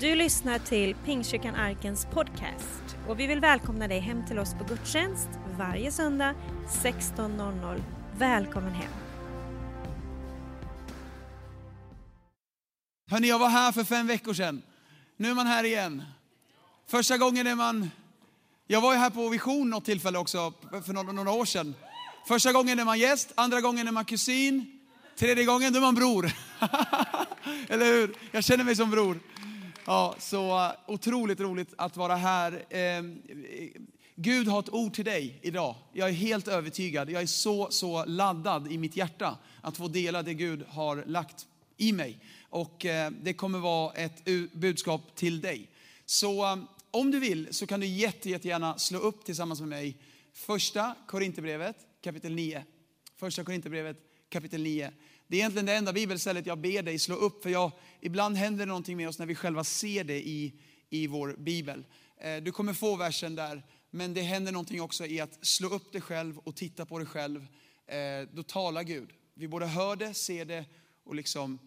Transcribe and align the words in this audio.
Du 0.00 0.14
lyssnar 0.14 0.58
till 0.58 0.94
Pingstkyrkan 0.94 1.54
Arkens 1.54 2.06
podcast 2.12 2.96
och 3.08 3.20
vi 3.20 3.26
vill 3.26 3.40
välkomna 3.40 3.88
dig 3.88 4.00
hem 4.00 4.26
till 4.26 4.38
oss 4.38 4.54
på 4.54 4.64
gudstjänst 4.64 5.28
varje 5.58 5.92
söndag 5.92 6.34
16.00. 6.82 7.82
Välkommen 8.18 8.72
hem! 8.72 8.92
Hörni, 13.10 13.28
jag 13.28 13.38
var 13.38 13.48
här 13.48 13.72
för 13.72 13.84
fem 13.84 14.06
veckor 14.06 14.34
sedan. 14.34 14.62
Nu 15.16 15.30
är 15.30 15.34
man 15.34 15.46
här 15.46 15.64
igen. 15.64 16.02
Första 16.86 17.18
gången 17.18 17.46
är 17.46 17.54
man... 17.54 17.90
Jag 18.66 18.80
var 18.80 18.92
ju 18.92 18.98
här 18.98 19.10
på 19.10 19.28
Vision 19.28 19.70
något 19.70 19.84
tillfälle 19.84 20.18
också, 20.18 20.52
för 20.86 20.92
några, 20.92 21.12
några 21.12 21.30
år 21.30 21.44
sedan. 21.44 21.74
Första 22.28 22.52
gången 22.52 22.78
är 22.78 22.84
man 22.84 22.98
gäst, 22.98 23.32
andra 23.34 23.60
gången 23.60 23.88
är 23.88 23.92
man 23.92 24.04
kusin, 24.04 24.80
tredje 25.18 25.44
gången 25.44 25.76
är 25.76 25.80
man 25.80 25.94
bror. 25.94 26.32
Eller 27.68 27.86
hur? 27.86 28.14
Jag 28.30 28.44
känner 28.44 28.64
mig 28.64 28.76
som 28.76 28.90
bror. 28.90 29.18
Ja, 29.88 30.14
så 30.18 30.64
eh, 30.64 30.72
otroligt 30.86 31.40
roligt 31.40 31.74
att 31.78 31.96
vara 31.96 32.16
här. 32.16 32.64
Eh, 32.70 33.02
Gud 34.14 34.48
har 34.48 34.60
ett 34.60 34.72
ord 34.72 34.94
till 34.94 35.04
dig 35.04 35.38
idag. 35.42 35.74
Jag 35.92 36.08
är 36.08 36.12
helt 36.12 36.48
övertygad. 36.48 37.10
Jag 37.10 37.22
är 37.22 37.26
så, 37.26 37.70
så 37.70 38.04
laddad 38.04 38.72
i 38.72 38.78
mitt 38.78 38.96
hjärta 38.96 39.38
att 39.62 39.76
få 39.76 39.88
dela 39.88 40.22
det 40.22 40.34
Gud 40.34 40.64
har 40.68 41.04
lagt 41.06 41.46
i 41.76 41.92
mig. 41.92 42.20
Och 42.42 42.84
eh, 42.86 43.10
det 43.22 43.34
kommer 43.34 43.58
vara 43.58 43.92
ett 43.92 44.24
budskap 44.52 45.14
till 45.14 45.40
dig. 45.40 45.70
Så 46.06 46.44
eh, 46.44 46.56
om 46.90 47.10
du 47.10 47.20
vill 47.20 47.48
så 47.50 47.66
kan 47.66 47.80
du 47.80 47.86
jätte, 47.86 48.30
jättegärna 48.30 48.78
slå 48.78 48.98
upp 48.98 49.24
tillsammans 49.24 49.60
med 49.60 49.68
mig 49.68 49.96
första 50.32 50.94
Korinthierbrevet 51.06 51.76
kapitel 52.02 52.34
9. 52.34 52.64
Första 53.16 53.44
Korinthierbrevet 53.44 53.96
kapitel 54.28 54.62
9. 54.62 54.92
Det 55.28 55.36
är 55.36 55.38
egentligen 55.38 55.66
det 55.66 55.74
enda 55.74 55.92
bibelstället 55.92 56.46
jag 56.46 56.58
ber 56.58 56.82
dig 56.82 56.98
slå 56.98 57.14
upp, 57.14 57.42
för 57.42 57.50
jag, 57.50 57.72
ibland 58.00 58.36
händer 58.36 58.66
det 58.66 58.68
någonting 58.68 58.96
med 58.96 59.08
oss 59.08 59.18
när 59.18 59.26
vi 59.26 59.34
själva 59.34 59.64
ser 59.64 60.04
det 60.04 60.28
i, 60.28 60.52
i 60.90 61.06
vår 61.06 61.36
bibel. 61.38 61.84
Eh, 62.20 62.36
du 62.36 62.52
kommer 62.52 62.72
få 62.72 62.96
versen 62.96 63.34
där, 63.34 63.62
men 63.90 64.14
det 64.14 64.22
händer 64.22 64.52
någonting 64.52 64.82
också 64.82 65.06
i 65.06 65.20
att 65.20 65.46
slå 65.46 65.68
upp 65.68 65.92
det 65.92 66.00
själv 66.00 66.38
och 66.38 66.56
titta 66.56 66.86
på 66.86 66.98
det 66.98 67.06
själv. 67.06 67.46
Eh, 67.86 68.28
då 68.32 68.42
talar 68.42 68.82
Gud. 68.82 69.12
Vi 69.34 69.48
både 69.48 69.66
hör 69.66 69.96
det, 69.96 70.14
ser 70.14 70.44
det 70.44 70.64
och, 71.04 71.14
liksom, 71.14 71.58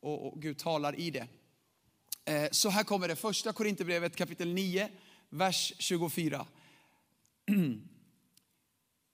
och, 0.00 0.26
och 0.26 0.42
Gud 0.42 0.58
talar 0.58 1.00
i 1.00 1.10
det. 1.10 1.26
Eh, 2.24 2.48
så 2.50 2.68
här 2.68 2.84
kommer 2.84 3.08
det, 3.08 3.16
första 3.16 3.52
Korinthierbrevet 3.52 4.16
kapitel 4.16 4.54
9, 4.54 4.88
vers 5.30 5.72
24. 5.78 6.46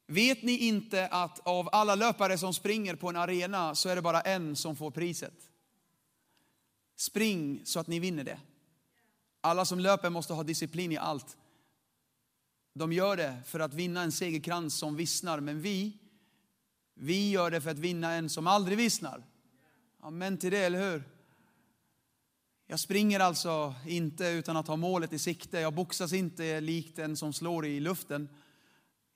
Vet 0.07 0.43
ni 0.43 0.59
inte 0.59 1.07
att 1.07 1.39
av 1.47 1.69
alla 1.73 1.95
löpare 1.95 2.39
som 2.39 2.55
springer 2.55 2.95
på 2.95 3.09
en 3.09 3.17
arena 3.17 3.75
så 3.75 3.89
är 3.89 3.97
det 3.97 4.03
bara 4.03 4.21
en 4.21 4.57
som 4.57 4.77
får 4.77 4.91
priset? 4.91 5.51
Spring 6.97 7.61
så 7.65 7.81
att 7.81 7.87
ni 7.87 8.01
vinner 8.01 8.25
det. 8.25 8.41
Alla 9.41 9.65
som 9.65 9.81
löper 9.81 10.11
måste 10.11 10.33
ha 10.33 10.43
disciplin 10.43 10.93
i 10.93 10.97
allt. 10.97 11.37
De 12.75 12.93
gör 12.93 13.17
det 13.17 13.43
för 13.47 13.61
att 13.61 13.75
vinna 13.75 14.03
en 14.03 14.13
segerkrans 14.13 14.79
som 14.79 14.97
vissnar, 14.97 15.41
men 15.41 15.61
vi, 15.61 15.99
vi 16.95 17.31
gör 17.31 17.51
det 17.51 17.61
för 17.61 17.71
att 17.71 17.79
vinna 17.79 18.13
en 18.13 18.31
som 18.31 18.47
aldrig 18.47 18.79
vissnar. 18.79 19.25
Amen 20.01 20.39
till 20.39 20.51
det, 20.51 20.59
eller 20.59 20.91
hur? 20.91 21.05
Jag 22.67 22.81
springer 22.81 23.21
alltså 23.21 23.75
inte 23.87 24.27
utan 24.27 24.57
att 24.57 24.69
ha 24.69 24.77
målet 24.77 25.13
i 25.13 25.19
sikte. 25.19 25.61
Jag 25.61 25.75
boxas 25.75 26.13
inte 26.13 26.61
likt 26.61 26.99
en 26.99 27.17
som 27.17 27.33
slår 27.33 27.67
i 27.67 27.81
luften. 27.81 28.29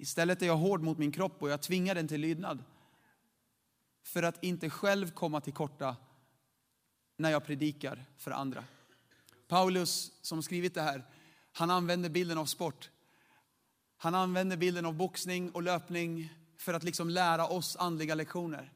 Istället 0.01 0.43
är 0.43 0.47
jag 0.47 0.57
hård 0.57 0.83
mot 0.83 0.99
min 0.99 1.13
kropp 1.13 1.43
och 1.43 1.51
jag 1.51 1.63
tvingar 1.63 1.95
den 1.95 2.09
till 2.09 2.21
lydnad. 2.21 2.65
För 4.03 4.23
att 4.23 4.45
inte 4.45 4.71
själv 4.71 5.11
komma 5.11 5.41
till 5.41 5.53
korta 5.53 5.97
när 7.17 7.31
jag 7.31 7.45
predikar 7.45 8.05
för 8.17 8.31
andra. 8.31 8.65
Paulus 9.49 10.13
som 10.23 10.43
skrivit 10.43 10.75
det 10.75 10.83
här, 10.83 11.05
han 11.53 11.71
använder 11.71 12.09
bilden 12.09 12.39
av 12.39 12.47
sport. 12.47 12.91
Han 13.97 14.15
använder 14.15 14.57
bilden 14.57 14.87
av 14.87 14.95
boxning 14.95 15.51
och 15.51 15.63
löpning 15.63 16.35
för 16.57 16.75
att 16.75 16.83
liksom 16.83 17.11
lära 17.11 17.47
oss 17.47 17.77
andliga 17.77 18.15
lektioner. 18.15 18.73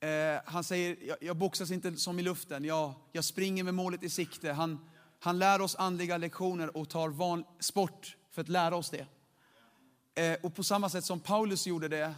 Eh, 0.00 0.40
han 0.44 0.64
säger, 0.64 0.96
jag, 1.06 1.16
jag 1.20 1.36
boxas 1.36 1.70
inte 1.70 1.96
som 1.96 2.18
i 2.18 2.22
luften, 2.22 2.64
jag, 2.64 2.94
jag 3.12 3.24
springer 3.24 3.64
med 3.64 3.74
målet 3.74 4.02
i 4.02 4.10
sikte. 4.10 4.52
Han, 4.52 4.88
han 5.18 5.38
lär 5.38 5.60
oss 5.60 5.76
andliga 5.76 6.16
lektioner 6.16 6.76
och 6.76 6.88
tar 6.88 7.08
van, 7.08 7.44
sport 7.60 8.16
för 8.30 8.42
att 8.42 8.48
lära 8.48 8.76
oss 8.76 8.90
det. 8.90 9.06
Eh, 10.14 10.36
och 10.42 10.54
på 10.54 10.62
samma 10.64 10.88
sätt 10.88 11.04
som 11.04 11.20
Paulus 11.20 11.66
gjorde 11.66 11.88
det, 11.88 12.14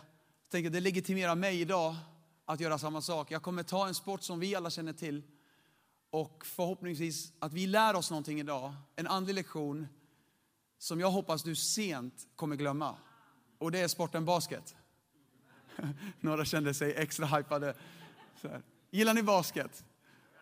tänker 0.50 0.70
det 0.70 0.80
legitimerar 0.80 1.34
mig 1.34 1.60
idag 1.60 1.96
att 2.44 2.60
göra 2.60 2.78
samma 2.78 3.00
sak. 3.00 3.30
Jag 3.30 3.42
kommer 3.42 3.62
ta 3.62 3.88
en 3.88 3.94
sport 3.94 4.22
som 4.22 4.40
vi 4.40 4.54
alla 4.54 4.70
känner 4.70 4.92
till 4.92 5.22
och 6.10 6.46
förhoppningsvis 6.46 7.32
att 7.38 7.52
vi 7.52 7.66
lär 7.66 7.96
oss 7.96 8.10
någonting 8.10 8.40
idag. 8.40 8.74
En 8.96 9.06
andlig 9.06 9.34
lektion 9.34 9.88
som 10.78 11.00
jag 11.00 11.10
hoppas 11.10 11.42
du 11.42 11.54
sent 11.54 12.28
kommer 12.36 12.56
glömma. 12.56 12.96
Och 13.58 13.72
det 13.72 13.78
är 13.78 13.88
sporten 13.88 14.24
basket. 14.24 14.74
Några 16.20 16.44
kände 16.44 16.74
sig 16.74 16.94
extra 16.94 17.26
hypade. 17.26 17.74
Gillar 18.90 19.14
ni 19.14 19.22
basket? 19.22 19.84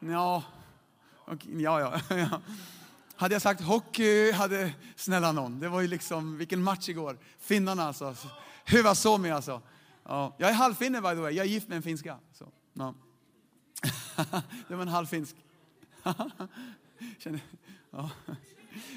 Ja, 0.00 0.42
ja, 1.58 2.00
ja. 2.08 2.40
Hade 3.22 3.34
jag 3.34 3.42
sagt 3.42 3.60
hockey, 3.60 4.32
hade, 4.32 4.72
snälla 4.96 5.32
någon, 5.32 5.60
det 5.60 5.68
var 5.68 5.80
ju 5.80 5.88
liksom, 5.88 6.38
vilken 6.38 6.62
match 6.62 6.88
igår. 6.88 7.18
Finnarna 7.38 7.84
alltså. 7.84 8.16
Hyvä 8.64 8.94
Suomi 8.94 9.30
alltså. 9.30 9.62
Ja, 10.04 10.36
jag 10.38 10.50
är 10.50 10.54
halvfinne 10.54 11.00
by 11.00 11.08
the 11.08 11.14
way, 11.14 11.32
jag 11.32 11.46
är 11.46 11.50
gift 11.50 11.68
med 11.68 11.76
en 11.76 11.82
finska. 11.82 12.18
Så, 12.32 12.48
ja. 12.72 12.94
det 14.68 14.74
var 14.74 14.82
en 14.82 14.88
halvfinsk. 14.88 15.36
ja. 17.90 18.10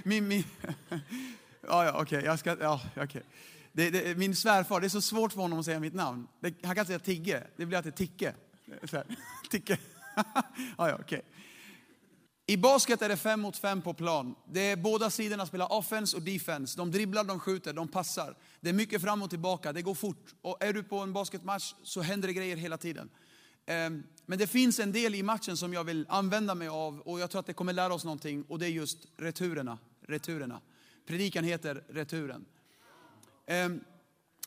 Min, 0.03 0.27
min, 0.27 0.43
ja, 1.67 1.85
ja, 1.85 1.91
okej, 1.91 2.01
okay. 2.01 2.21
jag 2.21 2.39
ska, 2.39 2.57
ja, 2.59 2.81
okay. 2.95 3.21
Det, 3.71 3.89
det, 3.89 4.17
min 4.17 4.35
svärfar, 4.35 4.81
det 4.81 4.87
är 4.87 4.89
så 4.89 5.01
svårt 5.01 5.33
för 5.33 5.41
honom 5.41 5.59
att 5.59 5.65
säga 5.65 5.79
mitt 5.79 5.93
namn. 5.93 6.27
Det, 6.39 6.53
han 6.63 6.75
kan 6.75 6.85
säga 6.85 6.99
Tigge, 6.99 7.43
det 7.55 7.65
blir 7.65 7.77
alltid 7.77 7.95
Ticke. 7.95 8.33
Så 8.83 8.97
här. 8.97 9.05
Ticke. 9.49 9.77
ja, 10.15 10.23
ja, 10.77 10.93
okej. 10.93 11.03
Okay. 11.03 11.21
I 12.47 12.57
basket 12.57 13.01
är 13.01 13.09
det 13.09 13.17
fem 13.17 13.39
mot 13.39 13.57
fem 13.57 13.81
på 13.81 13.93
plan. 13.93 14.35
Det 14.51 14.61
är 14.61 14.75
båda 14.75 15.09
sidorna 15.09 15.45
spelar 15.45 15.73
offense 15.73 16.17
och 16.17 16.23
defense. 16.23 16.77
De 16.77 16.91
dribblar, 16.91 17.23
de 17.23 17.39
skjuter, 17.39 17.73
de 17.73 17.87
passar. 17.87 18.37
Det 18.61 18.69
är 18.69 18.73
mycket 18.73 19.01
fram 19.01 19.21
och 19.21 19.29
tillbaka, 19.29 19.73
det 19.73 19.81
går 19.81 19.95
fort. 19.95 20.35
Och 20.41 20.63
är 20.63 20.73
du 20.73 20.83
på 20.83 20.99
en 20.99 21.13
basketmatch 21.13 21.73
så 21.83 22.01
händer 22.01 22.27
det 22.27 22.33
grejer 22.33 22.57
hela 22.57 22.77
tiden. 22.77 23.09
Ehm, 23.65 24.03
men 24.25 24.39
det 24.39 24.47
finns 24.47 24.79
en 24.79 24.91
del 24.91 25.15
i 25.15 25.23
matchen 25.23 25.57
som 25.57 25.73
jag 25.73 25.83
vill 25.83 26.05
använda 26.09 26.55
mig 26.55 26.67
av 26.67 26.99
och 26.99 27.19
jag 27.19 27.29
tror 27.31 27.39
att 27.39 27.45
det 27.45 27.53
kommer 27.53 27.73
lära 27.73 27.93
oss 27.93 28.03
någonting 28.03 28.43
och 28.47 28.59
det 28.59 28.65
är 28.65 28.69
just 28.69 28.97
returerna. 29.17 29.77
returerna. 30.07 30.61
Predikan 31.07 31.43
heter 31.43 31.83
Returen. 31.89 32.45
Ehm, 33.47 33.83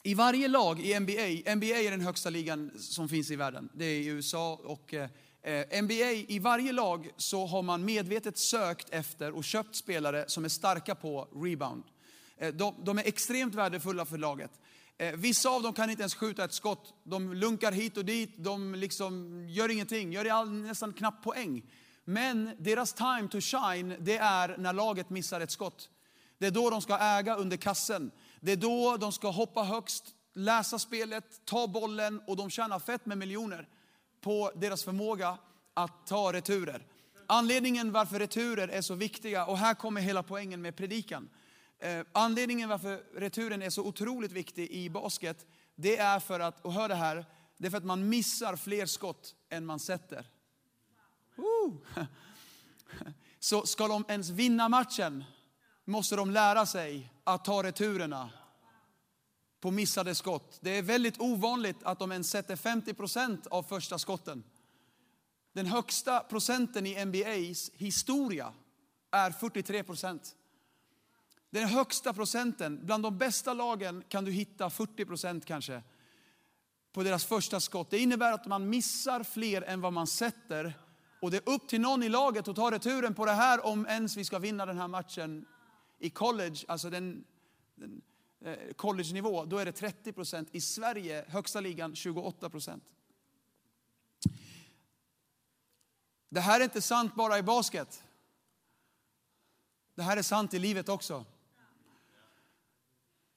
I 0.03 0.15
varje 0.15 0.49
lag 0.49 0.81
i 0.81 1.01
NBA, 1.01 1.55
NBA 1.55 1.67
är 1.67 1.91
den 1.91 2.01
högsta 2.01 2.31
ligan 2.31 2.71
som 2.79 3.09
finns 3.09 3.31
i 3.31 3.37
världen. 3.37 3.69
Det 3.75 3.85
är 3.85 4.01
i 4.01 4.07
USA 4.07 4.61
och 4.65 4.95
eh, 4.95 5.11
Eh, 5.43 5.83
NBA, 5.83 6.13
i 6.29 6.39
varje 6.39 6.73
lag 6.73 7.11
så 7.17 7.47
har 7.47 7.63
man 7.63 7.85
medvetet 7.85 8.39
sökt 8.39 8.91
efter 8.91 9.33
och 9.33 9.45
köpt 9.45 9.77
spelare 9.77 10.25
som 10.29 10.45
är 10.45 10.49
starka 10.49 10.95
på 10.95 11.29
rebound. 11.35 11.85
Eh, 12.39 12.55
de, 12.55 12.75
de 12.85 12.99
är 12.99 13.07
extremt 13.07 13.55
värdefulla 13.55 14.05
för 14.05 14.19
laget. 14.19 14.51
Eh, 14.99 15.15
vissa 15.15 15.49
av 15.49 15.63
dem 15.63 15.73
kan 15.73 15.91
inte 15.91 16.03
ens 16.03 16.15
skjuta 16.15 16.45
ett 16.45 16.53
skott. 16.53 16.95
De 17.05 17.35
lunkar 17.35 17.73
hit 17.73 17.97
och 17.97 18.05
dit, 18.05 18.35
de 18.37 18.75
liksom 18.75 19.45
gör 19.49 19.69
ingenting, 19.69 20.13
gör 20.13 20.31
all, 20.31 20.53
nästan 20.53 20.93
knappt 20.93 21.25
poäng. 21.25 21.63
Men 22.05 22.51
deras 22.59 22.93
time 22.93 23.29
to 23.31 23.41
shine, 23.41 23.97
det 24.01 24.17
är 24.17 24.57
när 24.59 24.73
laget 24.73 25.11
missar 25.11 25.41
ett 25.41 25.51
skott. 25.51 25.91
Det 26.39 26.47
är 26.47 26.51
då 26.51 26.71
de 26.71 26.83
ska 26.83 26.99
äga 26.99 27.37
under 27.37 27.57
kassen. 27.57 28.11
Det 28.41 28.53
är 28.53 28.57
då 28.57 28.97
de 28.97 29.13
ska 29.13 29.31
hoppa 29.31 29.63
högst, 29.63 30.05
läsa 30.35 30.79
spelet, 30.79 31.41
ta 31.45 31.67
bollen 31.67 32.21
och 32.27 32.37
de 32.37 32.51
tjänar 32.51 32.79
fett 32.79 33.07
med 33.07 33.19
miljoner 33.19 33.69
på 34.21 34.51
deras 34.55 34.85
förmåga 34.85 35.39
att 35.75 36.07
ta 36.07 36.33
returer. 36.33 36.87
Anledningen 37.27 37.93
varför 37.93 38.19
returer 38.19 38.69
är 38.69 38.83
så 38.83 38.95
viktiga, 38.95 39.47
och 39.47 39.59
här 39.59 39.75
kommer 39.75 40.01
hela 40.01 40.23
poängen 40.23 40.63
med 40.63 40.77
predikan. 40.77 41.29
Eh, 41.79 42.01
anledningen 42.13 42.69
varför 42.69 43.03
returen 43.15 43.63
är 43.63 43.71
så 43.71 43.83
otroligt 43.83 44.33
viktig 44.33 44.71
i 44.71 44.91
basket, 44.91 45.47
det 45.75 45.99
är 45.99 46.21
för 46.21 46.41
att, 46.41 46.65
och 46.65 46.73
hör 46.73 46.89
det 46.89 46.95
här, 46.95 47.25
det 47.57 47.67
är 47.67 47.71
för 47.71 47.79
att 47.79 47.85
man 47.85 48.09
missar 48.09 48.57
fler 48.57 48.87
skott 48.87 49.35
än 49.49 49.67
man 49.67 49.81
sätter. 49.81 50.27
Så 53.39 53.67
ska 53.67 53.89
de 53.89 54.05
ens 54.09 54.29
vinna 54.29 54.69
matchen 54.69 55.25
måste 55.85 56.17
de 56.17 56.31
lära 56.31 56.67
sig 56.67 57.13
att 57.25 57.45
ta 57.45 57.63
returerna 57.63 58.31
på 59.61 59.71
missade 59.71 60.15
skott. 60.15 60.59
Det 60.61 60.79
är 60.79 60.83
väldigt 60.83 61.21
ovanligt 61.21 61.83
att 61.83 61.99
de 61.99 62.13
ens 62.13 62.31
sätter 62.31 62.57
50 62.57 62.95
procent 62.95 63.47
av 63.47 63.63
första 63.63 63.99
skotten. 63.99 64.45
Den 65.53 65.67
högsta 65.67 66.21
procenten 66.21 66.87
i 66.87 67.05
NBAs 67.05 67.71
historia 67.75 68.53
är 69.11 69.31
43 69.31 69.83
procent. 69.83 70.37
Den 71.51 71.69
högsta 71.69 72.13
procenten, 72.13 72.87
bland 72.87 73.03
de 73.03 73.19
bästa 73.19 73.55
lagen 73.55 74.05
kan 74.09 74.25
du 74.25 74.31
hitta 74.31 74.71
40 74.71 75.05
procent 75.05 75.45
kanske 75.45 75.83
på 76.93 77.03
deras 77.03 77.25
första 77.25 77.61
skott. 77.61 77.91
Det 77.91 77.99
innebär 77.99 78.33
att 78.33 78.47
man 78.47 78.71
missar 78.71 79.23
fler 79.23 79.63
än 79.63 79.81
vad 79.81 79.93
man 79.93 80.07
sätter 80.07 80.75
Och 81.21 81.31
det 81.31 81.37
är 81.37 81.55
upp 81.55 81.69
till 81.69 81.81
någon 81.81 82.03
i 82.03 82.09
laget 82.09 82.49
att 82.49 82.57
ta 82.57 82.71
returen 82.71 83.15
på 83.15 83.25
det 83.25 83.33
här 83.33 83.67
om 83.67 83.87
ens 83.87 84.17
vi 84.17 84.25
ska 84.25 84.39
vinna 84.39 84.67
den 84.67 84.79
här 84.79 84.89
matchen 84.89 85.47
i 85.99 86.11
college, 86.11 86.57
alltså 86.69 86.91
den, 86.91 87.25
den 87.75 88.03
Eh, 88.41 88.73
college-nivå, 88.77 89.45
då 89.45 89.59
är 89.59 89.65
det 89.65 89.73
30 89.73 90.13
procent. 90.13 90.49
I 90.53 90.61
Sverige, 90.61 91.25
högsta 91.29 91.61
ligan, 91.61 91.95
28 91.95 92.51
procent. 92.51 92.85
Det 96.29 96.41
här 96.41 96.61
är 96.61 96.65
inte 96.65 96.83
sant 96.83 97.15
bara 97.15 97.39
i 97.39 97.43
basket. 97.43 98.05
Det 99.95 100.03
här 100.03 100.17
är 100.17 100.23
sant 100.23 100.55
i 100.55 100.59
livet 100.59 100.89
också. 100.89 101.25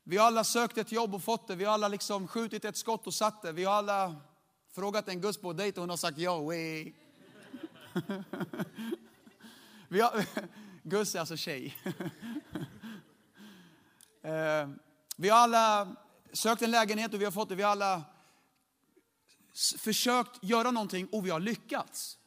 Vi 0.03 0.17
har 0.17 0.27
alla 0.27 0.43
sökt 0.43 0.77
ett 0.77 0.91
jobb 0.91 1.15
och 1.15 1.23
fått 1.23 1.47
det. 1.47 1.55
Vi 1.55 1.65
har 1.65 1.73
alla 1.73 1.87
liksom 1.87 2.27
skjutit 2.27 2.65
ett 2.65 2.77
skott 2.77 3.07
och 3.07 3.13
satt 3.13 3.41
det. 3.41 3.51
Vi 3.51 3.63
har 3.63 3.73
alla 3.73 4.15
frågat 4.71 5.07
en 5.07 5.21
guzz 5.21 5.37
på 5.37 5.53
dejt 5.53 5.79
och 5.79 5.81
hon 5.81 5.89
har 5.89 5.97
sagt 5.97 6.17
ja. 6.17 6.39
Way. 6.39 6.93
vi 9.87 10.01
har, 10.01 10.25
är 10.83 11.19
alltså 11.19 11.37
tjej. 11.37 11.77
Eh, 14.23 14.69
vi 15.21 15.29
har 15.29 15.37
alla 15.37 15.95
sökt 16.33 16.61
en 16.61 16.71
lägenhet 16.71 17.13
och 17.13 17.21
vi 17.21 17.25
har 17.25 17.31
fått 17.31 17.49
det. 17.49 17.55
Vi 17.55 17.63
har 17.63 17.71
alla 17.71 18.03
försökt 19.77 20.43
göra 20.43 20.71
någonting 20.71 21.07
och 21.07 21.25
vi 21.25 21.29
har 21.29 21.39
lyckats. 21.39 22.19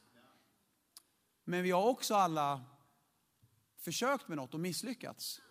Men 1.43 1.63
vi 1.63 1.71
har 1.71 1.83
också 1.83 2.15
alla 2.15 2.61
försökt 3.77 4.27
med 4.27 4.37
något 4.37 4.53
och 4.53 4.59
misslyckats. 4.59 5.41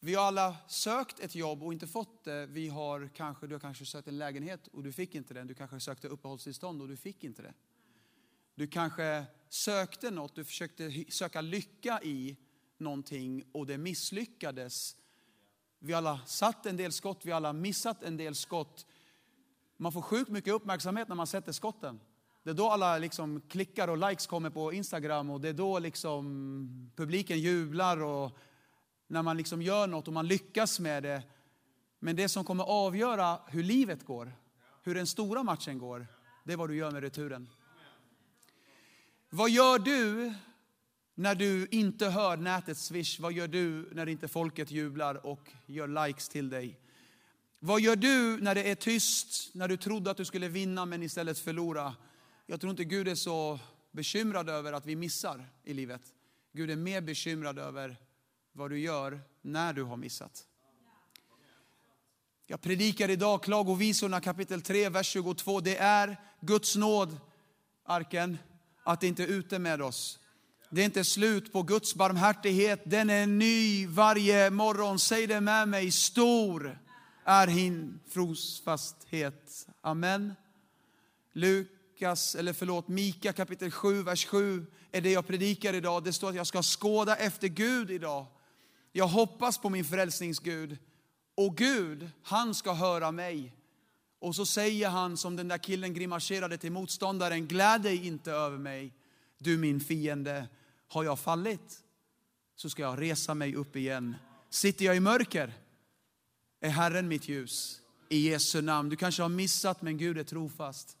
Vi 0.00 0.14
har 0.14 0.24
alla 0.24 0.56
sökt 0.68 1.20
ett 1.20 1.34
jobb 1.34 1.62
och 1.62 1.72
inte 1.72 1.86
fått 1.86 2.24
det. 2.24 2.46
Vi 2.46 2.68
har 2.68 3.10
kanske, 3.14 3.46
du 3.46 3.54
har 3.54 3.60
kanske 3.60 3.86
sökt 3.86 4.08
en 4.08 4.18
lägenhet 4.18 4.66
och 4.66 4.82
du 4.82 4.92
fick 4.92 5.14
inte 5.14 5.34
den. 5.34 5.46
Du 5.46 5.54
kanske 5.54 5.80
sökte 5.80 6.08
uppehållstillstånd 6.08 6.82
och 6.82 6.88
du 6.88 6.96
fick 6.96 7.24
inte 7.24 7.42
det. 7.42 7.54
Du 8.54 8.66
kanske 8.66 9.24
sökte 9.48 10.10
något, 10.10 10.34
du 10.34 10.44
försökte 10.44 11.04
söka 11.08 11.40
lycka 11.40 12.00
i 12.02 12.36
någonting 12.78 13.44
och 13.52 13.66
det 13.66 13.78
misslyckades. 13.78 14.96
Vi 15.84 15.92
har 15.92 15.98
alla 15.98 16.20
satt 16.26 16.66
en 16.66 16.76
del 16.76 16.92
skott, 16.92 17.20
vi 17.22 17.30
har 17.30 17.36
alla 17.36 17.52
missat 17.52 18.02
en 18.02 18.16
del 18.16 18.34
skott. 18.34 18.86
Man 19.76 19.92
får 19.92 20.02
sjukt 20.02 20.30
mycket 20.30 20.54
uppmärksamhet 20.54 21.08
när 21.08 21.16
man 21.16 21.26
sätter 21.26 21.52
skotten. 21.52 22.00
Det 22.42 22.50
är 22.50 22.54
då 22.54 22.70
alla 22.70 22.98
liksom 22.98 23.40
klickar 23.48 23.88
och 23.88 23.96
likes 24.08 24.26
kommer 24.26 24.50
på 24.50 24.72
Instagram 24.72 25.30
och 25.30 25.40
det 25.40 25.48
är 25.48 25.52
då 25.52 25.78
liksom 25.78 26.92
publiken 26.96 27.38
jublar 27.38 28.02
och 28.02 28.38
när 29.06 29.22
man 29.22 29.36
liksom 29.36 29.62
gör 29.62 29.86
något 29.86 30.08
och 30.08 30.14
man 30.14 30.26
lyckas 30.26 30.80
med 30.80 31.02
det. 31.02 31.22
Men 31.98 32.16
det 32.16 32.28
som 32.28 32.44
kommer 32.44 32.64
avgöra 32.64 33.38
hur 33.46 33.62
livet 33.62 34.06
går, 34.06 34.32
hur 34.82 34.94
den 34.94 35.06
stora 35.06 35.42
matchen 35.42 35.78
går, 35.78 36.06
det 36.44 36.52
är 36.52 36.56
vad 36.56 36.68
du 36.68 36.76
gör 36.76 36.90
med 36.90 37.02
returen. 37.02 37.50
Vad 39.30 39.50
gör 39.50 39.78
du 39.78 40.34
när 41.14 41.34
du 41.34 41.66
inte 41.70 42.08
hör 42.08 42.36
nätets 42.36 42.84
swish? 42.84 43.20
Vad 43.20 43.32
gör 43.32 43.48
du 43.48 43.88
när 43.92 44.08
inte 44.08 44.28
folket 44.28 44.70
jublar 44.70 45.26
och 45.26 45.50
gör 45.66 46.06
likes 46.06 46.28
till 46.28 46.50
dig? 46.50 46.78
Vad 47.58 47.80
gör 47.80 47.96
du 47.96 48.40
när 48.40 48.54
det 48.54 48.70
är 48.70 48.74
tyst, 48.74 49.54
när 49.54 49.68
du 49.68 49.76
trodde 49.76 50.10
att 50.10 50.16
du 50.16 50.24
skulle 50.24 50.48
vinna 50.48 50.86
men 50.86 51.02
istället 51.02 51.38
förlora? 51.38 51.94
Jag 52.46 52.60
tror 52.60 52.70
inte 52.70 52.84
Gud 52.84 53.08
är 53.08 53.14
så 53.14 53.58
bekymrad 53.90 54.48
över 54.48 54.72
att 54.72 54.86
vi 54.86 54.96
missar 54.96 55.48
i 55.64 55.74
livet. 55.74 56.02
Gud 56.52 56.70
är 56.70 56.76
mer 56.76 57.00
bekymrad 57.00 57.58
över 57.58 57.96
vad 58.52 58.70
du 58.70 58.78
gör 58.78 59.20
när 59.42 59.72
du 59.72 59.82
har 59.82 59.96
missat. 59.96 60.46
Jag 62.46 62.60
predikar 62.60 63.08
idag 63.08 63.42
Klagovisorna 63.42 64.20
kapitel 64.20 64.62
3, 64.62 64.88
vers 64.88 65.06
22. 65.06 65.60
Det 65.60 65.76
är 65.76 66.16
Guds 66.40 66.76
nåd, 66.76 67.20
arken, 67.84 68.38
att 68.82 69.00
det 69.00 69.06
inte 69.06 69.22
är 69.22 69.26
ute 69.26 69.58
med 69.58 69.82
oss. 69.82 70.18
Det 70.74 70.80
är 70.80 70.84
inte 70.84 71.04
slut 71.04 71.52
på 71.52 71.62
Guds 71.62 71.94
barmhärtighet. 71.94 72.80
Den 72.84 73.10
är 73.10 73.26
ny 73.26 73.86
varje 73.86 74.50
morgon. 74.50 74.98
Säg 74.98 75.26
det 75.26 75.40
med 75.40 75.68
mig. 75.68 75.90
Stor 75.90 76.78
är 77.24 77.46
hin 77.46 78.00
trosfasthet. 78.12 79.66
Amen. 79.80 80.34
Lukas, 81.32 82.34
eller 82.34 82.52
förlåt, 82.52 82.88
Mika 82.88 83.32
kapitel 83.32 83.70
7, 83.70 84.02
vers 84.02 84.26
7 84.26 84.66
är 84.92 85.00
det 85.00 85.10
jag 85.10 85.26
predikar 85.26 85.74
idag. 85.74 86.04
Det 86.04 86.12
står 86.12 86.28
att 86.28 86.34
jag 86.34 86.46
ska 86.46 86.62
skåda 86.62 87.16
efter 87.16 87.48
Gud 87.48 87.90
idag. 87.90 88.26
Jag 88.92 89.08
hoppas 89.08 89.58
på 89.58 89.70
min 89.70 89.84
frälsningsgud. 89.84 90.78
Och 91.34 91.56
Gud, 91.56 92.10
han 92.22 92.54
ska 92.54 92.72
höra 92.72 93.12
mig. 93.12 93.56
Och 94.20 94.34
så 94.34 94.46
säger 94.46 94.88
han 94.88 95.16
som 95.16 95.36
den 95.36 95.48
där 95.48 95.58
killen 95.58 95.94
grimaserade 95.94 96.58
till 96.58 96.72
motståndaren, 96.72 97.46
gläd 97.46 97.82
dig 97.82 98.06
inte 98.06 98.32
över 98.32 98.58
mig, 98.58 98.94
du 99.38 99.58
min 99.58 99.80
fiende. 99.80 100.48
Har 100.92 101.04
jag 101.04 101.18
fallit 101.18 101.82
så 102.56 102.70
ska 102.70 102.82
jag 102.82 103.00
resa 103.00 103.34
mig 103.34 103.54
upp 103.54 103.76
igen. 103.76 104.16
Sitter 104.50 104.84
jag 104.84 104.96
i 104.96 105.00
mörker 105.00 105.54
är 106.60 106.70
Herren 106.70 107.08
mitt 107.08 107.28
ljus. 107.28 107.80
I 108.08 108.28
Jesu 108.28 108.62
namn. 108.62 108.88
Du 108.88 108.96
kanske 108.96 109.22
har 109.22 109.28
missat 109.28 109.82
men 109.82 109.98
Gud 109.98 110.18
är 110.18 110.24
trofast. 110.24 110.96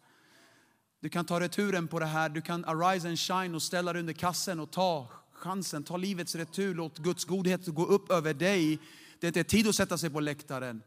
Du 1.00 1.08
kan 1.08 1.24
ta 1.24 1.40
returen 1.40 1.88
på 1.88 1.98
det 1.98 2.06
här. 2.06 2.28
Du 2.28 2.40
kan 2.40 2.64
arise 2.64 3.08
and 3.08 3.18
shine 3.18 3.54
och 3.54 3.62
ställa 3.62 3.92
dig 3.92 4.00
under 4.00 4.12
kassen 4.12 4.60
och 4.60 4.70
ta 4.70 5.08
chansen. 5.32 5.84
Ta 5.84 5.96
livets 5.96 6.34
retur. 6.34 6.74
Låt 6.74 6.98
Guds 6.98 7.24
godhet 7.24 7.66
gå 7.66 7.86
upp 7.86 8.10
över 8.10 8.34
dig. 8.34 8.78
Det 9.20 9.36
är 9.36 9.44
tid 9.44 9.68
att 9.68 9.74
sätta 9.74 9.98
sig 9.98 10.10
på 10.10 10.20
läktaren. 10.20 10.82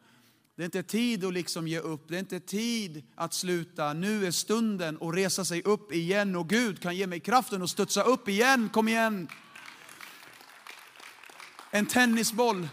Det 0.55 0.63
är 0.63 0.65
inte 0.65 0.83
tid 0.83 1.25
att 1.25 1.33
liksom 1.33 1.67
ge 1.67 1.79
upp. 1.79 2.09
Det 2.09 2.15
är 2.15 2.19
inte 2.19 2.39
tid 2.39 3.03
att 3.15 3.33
sluta. 3.33 3.93
Nu 3.93 4.25
är 4.25 4.31
stunden 4.31 4.97
att 5.01 5.15
resa 5.15 5.45
sig 5.45 5.61
upp 5.61 5.91
igen. 5.91 6.35
Och 6.35 6.49
Gud 6.49 6.81
kan 6.81 6.95
ge 6.95 7.07
mig 7.07 7.19
kraften 7.19 7.61
att 7.61 7.69
studsa 7.69 8.03
upp 8.03 8.29
igen. 8.29 8.69
Kom 8.69 8.87
igen. 8.87 9.27
En 11.71 11.85
tennisboll 11.85 12.67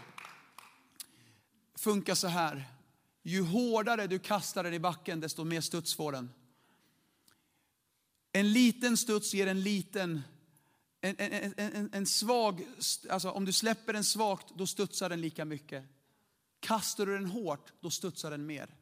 funkar 1.75 2.15
så 2.15 2.27
här. 2.27 2.65
Ju 3.23 3.41
hårdare 3.41 4.07
du 4.07 4.19
kastar 4.19 4.63
den 4.63 4.73
i 4.73 4.79
backen, 4.79 5.19
desto 5.19 5.43
mer 5.43 5.61
studs 5.61 5.95
får 5.95 6.11
den. 6.11 6.29
En 8.31 8.51
liten 8.51 8.97
studs 8.97 9.33
ger 9.33 9.47
en 9.47 9.61
liten, 9.61 10.21
en, 11.01 11.15
en, 11.17 11.53
en, 11.57 11.89
en 11.93 12.05
svag, 12.05 12.65
alltså 13.09 13.31
om 13.31 13.45
du 13.45 13.51
släpper 13.51 13.93
den 13.93 14.03
svagt, 14.03 14.47
då 14.55 14.67
studsar 14.67 15.09
den 15.09 15.21
lika 15.21 15.45
mycket. 15.45 15.83
Kastar 16.63 17.05
du 17.05 17.13
den 17.13 17.25
hårt, 17.25 17.73
då 17.81 17.89
studsar 17.89 18.31
den 18.31 18.45
mer. 18.45 18.75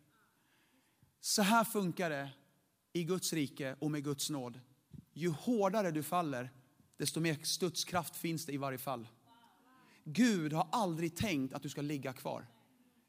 Så 1.20 1.42
här 1.42 1.64
funkar 1.64 2.10
det 2.10 2.30
i 2.94 3.04
Guds 3.04 3.34
rike 3.34 3.76
och 3.80 3.92
med 3.92 4.04
Guds 4.04 4.30
nåd. 4.30 4.60
Ju 5.14 5.30
hårdare 5.30 5.92
du 5.92 6.04
faller, 6.04 6.50
desto 6.98 7.20
mer 7.20 7.38
studskraft 7.44 8.16
finns 8.16 8.46
det 8.46 8.54
i 8.54 8.58
varje 8.58 8.78
fall. 8.78 9.08
Gud 10.04 10.54
har 10.54 10.68
aldrig 10.72 11.16
tänkt 11.16 11.54
att 11.54 11.64
du 11.64 11.70
ska 11.70 11.82
ligga 11.82 12.14
kvar. 12.14 12.48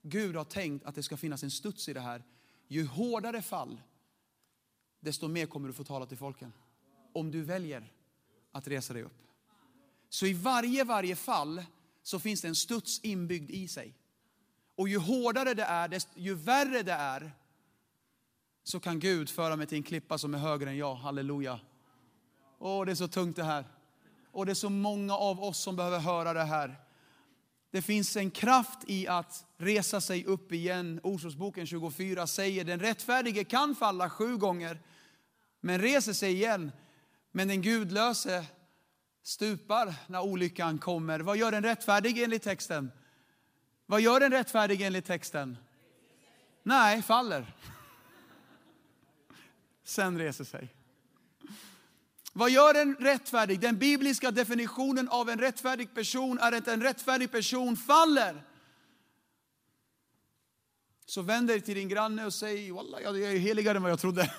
Gud 0.02 0.36
har 0.36 0.44
tänkt 0.44 0.84
att 0.84 0.94
det 0.94 1.02
ska 1.02 1.16
finnas 1.16 1.42
en 1.42 1.50
studs 1.50 1.88
i 1.88 1.92
det 1.92 2.00
här. 2.00 2.24
Ju 2.68 2.86
hårdare 2.86 3.42
fall, 3.42 3.80
desto 5.00 5.28
mer 5.28 5.46
kommer 5.46 5.68
du 5.68 5.74
få 5.74 5.84
tala 5.84 6.06
till 6.06 6.18
folken. 6.18 6.52
Om 7.12 7.30
du 7.30 7.42
väljer 7.42 7.92
att 8.52 8.68
resa 8.68 8.92
dig 8.92 9.02
upp. 9.02 9.22
Så 10.08 10.26
i 10.26 10.32
varje, 10.32 10.84
varje 10.84 11.16
fall 11.16 11.64
så 12.02 12.18
finns 12.18 12.40
det 12.40 12.48
en 12.48 12.54
studs 12.54 13.00
inbyggd 13.00 13.50
i 13.50 13.68
sig. 13.68 13.94
Och 14.76 14.88
ju 14.88 14.98
hårdare 14.98 15.54
det 15.54 15.62
är, 15.62 16.02
ju 16.14 16.34
värre 16.34 16.82
det 16.82 16.92
är, 16.92 17.32
så 18.64 18.80
kan 18.80 18.98
Gud 18.98 19.30
föra 19.30 19.56
mig 19.56 19.66
till 19.66 19.78
en 19.78 19.82
klippa 19.82 20.18
som 20.18 20.34
är 20.34 20.38
högre 20.38 20.70
än 20.70 20.76
jag. 20.76 20.94
Halleluja. 20.94 21.60
Åh, 22.58 22.84
det 22.84 22.90
är 22.90 22.96
så 22.96 23.08
tungt 23.08 23.36
det 23.36 23.44
här. 23.44 23.64
Och 24.32 24.46
det 24.46 24.52
är 24.52 24.54
så 24.54 24.70
många 24.70 25.16
av 25.16 25.42
oss 25.42 25.58
som 25.58 25.76
behöver 25.76 25.98
höra 25.98 26.32
det 26.32 26.44
här. 26.44 26.76
Det 27.70 27.82
finns 27.82 28.16
en 28.16 28.30
kraft 28.30 28.78
i 28.86 29.08
att 29.08 29.46
resa 29.56 30.00
sig 30.00 30.24
upp 30.24 30.52
igen. 30.52 31.00
Ordsordsboken 31.02 31.66
24 31.66 32.26
säger 32.26 32.64
den 32.64 32.80
rättfärdige 32.80 33.44
kan 33.44 33.74
falla 33.74 34.10
sju 34.10 34.36
gånger, 34.36 34.80
men 35.60 35.80
reser 35.80 36.12
sig 36.12 36.32
igen. 36.32 36.72
Men 37.30 37.48
den 37.48 37.62
gudlöse 37.62 38.46
stupar 39.22 39.94
när 40.06 40.20
olyckan 40.20 40.78
kommer. 40.78 41.20
Vad 41.20 41.36
gör 41.36 41.50
den 41.50 41.62
rättfärdige 41.62 42.24
enligt 42.24 42.42
texten? 42.42 42.90
Vad 43.86 44.00
gör 44.00 44.20
den 44.20 44.32
rättfärdige 44.32 44.86
enligt 44.86 45.06
texten? 45.06 45.58
Nej, 46.62 47.02
faller. 47.02 47.54
Sen 49.84 50.18
reser 50.18 50.44
sig. 50.44 50.74
Vad 52.32 52.50
gör 52.50 52.74
en 52.74 52.94
rättfärdig? 52.94 53.60
Den 53.60 53.78
bibliska 53.78 54.30
definitionen 54.30 55.08
av 55.08 55.30
en 55.30 55.38
rättfärdig 55.38 55.94
person 55.94 56.38
är 56.38 56.52
att 56.52 56.68
en 56.68 56.82
rättfärdig 56.82 57.30
person 57.30 57.76
faller. 57.76 58.42
Så 61.06 61.22
vänd 61.22 61.48
dig 61.48 61.60
till 61.60 61.74
din 61.74 61.88
granne 61.88 62.26
och 62.26 62.34
säg, 62.34 62.72
Walla, 62.72 63.00
jag 63.00 63.22
är 63.22 63.38
heligare 63.38 63.76
än 63.76 63.82
vad 63.82 63.92
jag 63.92 64.00
trodde. 64.00 64.20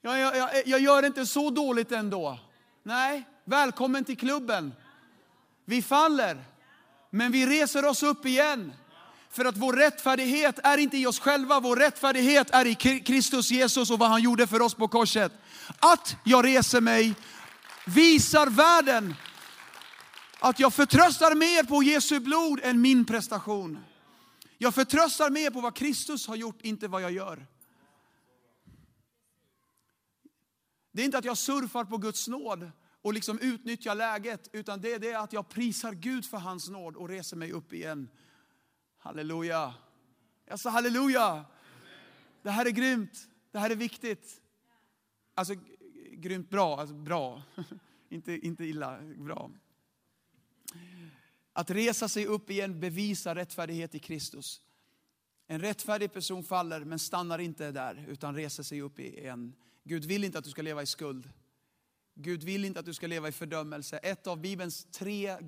jag, 0.00 0.18
jag, 0.18 0.36
jag, 0.36 0.66
jag 0.66 0.80
gör 0.80 1.06
inte 1.06 1.26
så 1.26 1.50
dåligt 1.50 1.92
ändå. 1.92 2.38
Nej, 2.82 3.28
välkommen 3.44 4.04
till 4.04 4.18
klubben. 4.18 4.72
Vi 5.64 5.82
faller, 5.82 6.44
men 7.10 7.32
vi 7.32 7.46
reser 7.46 7.84
oss 7.84 8.02
upp 8.02 8.26
igen. 8.26 8.72
För 9.30 9.44
att 9.44 9.56
vår 9.56 9.72
rättfärdighet 9.72 10.58
är 10.62 10.78
inte 10.78 10.96
i 10.96 11.06
oss 11.06 11.18
själva, 11.20 11.60
vår 11.60 11.76
rättfärdighet 11.76 12.50
är 12.50 12.66
i 12.66 12.74
Kristus 13.00 13.50
Jesus 13.50 13.90
och 13.90 13.98
vad 13.98 14.08
han 14.08 14.22
gjorde 14.22 14.46
för 14.46 14.62
oss 14.62 14.74
på 14.74 14.88
korset. 14.88 15.32
Att 15.78 16.16
jag 16.24 16.44
reser 16.44 16.80
mig 16.80 17.14
visar 17.86 18.46
världen 18.46 19.14
att 20.38 20.60
jag 20.60 20.74
förtröstar 20.74 21.34
mer 21.34 21.64
på 21.64 21.82
Jesu 21.82 22.20
blod 22.20 22.60
än 22.62 22.80
min 22.80 23.04
prestation. 23.04 23.78
Jag 24.58 24.74
förtröstar 24.74 25.30
mer 25.30 25.50
på 25.50 25.60
vad 25.60 25.76
Kristus 25.76 26.26
har 26.26 26.36
gjort, 26.36 26.58
inte 26.62 26.88
vad 26.88 27.02
jag 27.02 27.12
gör. 27.12 27.46
Det 30.92 31.02
är 31.02 31.04
inte 31.04 31.18
att 31.18 31.24
jag 31.24 31.38
surfar 31.38 31.84
på 31.84 31.96
Guds 31.96 32.28
nåd 32.28 32.70
och 33.02 33.14
liksom 33.14 33.38
utnyttjar 33.38 33.94
läget, 33.94 34.48
utan 34.52 34.80
det 34.80 34.92
är 34.92 34.98
det 34.98 35.14
att 35.14 35.32
jag 35.32 35.48
prisar 35.48 35.92
Gud 35.92 36.26
för 36.26 36.38
hans 36.38 36.68
nåd 36.68 36.96
och 36.96 37.08
reser 37.08 37.36
mig 37.36 37.52
upp 37.52 37.72
igen. 37.72 38.08
Halleluja. 38.98 39.74
Jag 40.44 40.60
sa 40.60 40.70
halleluja. 40.70 41.44
Det 42.42 42.50
här 42.50 42.66
är 42.66 42.70
grymt. 42.70 43.28
Det 43.50 43.58
här 43.58 43.70
är 43.70 43.76
viktigt. 43.76 44.42
Alltså 45.34 45.54
grymt 46.12 46.50
bra, 46.50 46.80
alltså 46.80 46.94
bra. 46.94 47.42
inte, 48.08 48.46
inte 48.46 48.64
illa, 48.64 49.00
bra. 49.02 49.50
Att 51.52 51.70
resa 51.70 52.08
sig 52.08 52.26
upp 52.26 52.50
igen 52.50 52.80
bevisar 52.80 53.34
rättfärdighet 53.34 53.94
i 53.94 53.98
Kristus. 53.98 54.60
En 55.46 55.60
rättfärdig 55.60 56.12
person 56.12 56.44
faller 56.44 56.84
men 56.84 56.98
stannar 56.98 57.38
inte 57.38 57.70
där 57.70 58.06
utan 58.08 58.34
reser 58.34 58.62
sig 58.62 58.82
upp 58.82 58.98
igen. 58.98 59.54
Gud 59.84 60.04
vill 60.04 60.24
inte 60.24 60.38
att 60.38 60.44
du 60.44 60.50
ska 60.50 60.62
leva 60.62 60.82
i 60.82 60.86
skuld. 60.86 61.30
Gud 62.14 62.42
vill 62.42 62.64
inte 62.64 62.80
att 62.80 62.86
du 62.86 62.94
ska 62.94 63.06
leva 63.06 63.28
i 63.28 63.32
fördömelse. 63.32 63.98
Ett 63.98 64.26
av 64.26 64.40
Bibelns 64.40 64.84
tre 64.84 65.28
eh, 65.28 65.38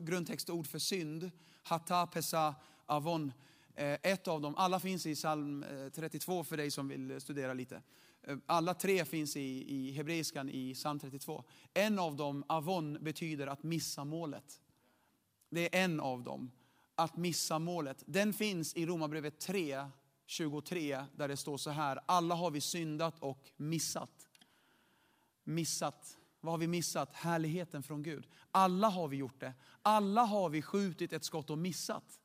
grundtextord 0.00 0.66
för 0.66 0.78
synd, 0.78 1.30
hata, 1.62 2.06
pesa, 2.06 2.54
avon. 2.86 3.32
Eh, 3.74 3.98
ett 4.02 4.28
av 4.28 4.40
dem, 4.40 4.54
alla 4.56 4.80
finns 4.80 5.06
i 5.06 5.14
psalm 5.14 5.62
eh, 5.62 5.88
32 5.88 6.44
för 6.44 6.56
dig 6.56 6.70
som 6.70 6.88
vill 6.88 7.20
studera 7.20 7.54
lite. 7.54 7.82
Alla 8.46 8.74
tre 8.74 9.04
finns 9.04 9.36
i, 9.36 9.64
i 9.68 9.92
hebreiskan 9.92 10.48
i 10.48 10.74
psalm 10.74 10.98
32. 10.98 11.44
En 11.74 11.98
av 11.98 12.16
dem, 12.16 12.44
avon, 12.48 12.98
betyder 13.00 13.46
att 13.46 13.62
missa 13.62 14.04
målet. 14.04 14.60
Det 15.50 15.76
är 15.76 15.84
en 15.84 16.00
av 16.00 16.22
dem, 16.22 16.50
att 16.94 17.16
missa 17.16 17.58
målet. 17.58 18.02
Den 18.06 18.32
finns 18.32 18.74
i 18.74 18.86
Romarbrevet 18.86 19.38
3, 19.40 19.86
23, 20.26 21.04
där 21.16 21.28
det 21.28 21.36
står 21.36 21.56
så 21.56 21.70
här. 21.70 22.00
Alla 22.06 22.34
har 22.34 22.50
vi 22.50 22.60
syndat 22.60 23.18
och 23.18 23.50
missat. 23.56 24.19
Missat. 25.50 26.16
Vad 26.40 26.52
har 26.52 26.58
vi 26.58 26.66
missat? 26.66 27.14
Härligheten 27.14 27.82
från 27.82 28.02
Gud. 28.02 28.28
Alla 28.50 28.88
har 28.88 29.08
vi 29.08 29.16
gjort 29.16 29.40
det. 29.40 29.54
Alla 29.82 30.22
har 30.22 30.48
vi 30.48 30.62
skjutit 30.62 31.12
ett 31.12 31.24
skott 31.24 31.50
och 31.50 31.58
missat. 31.58 32.20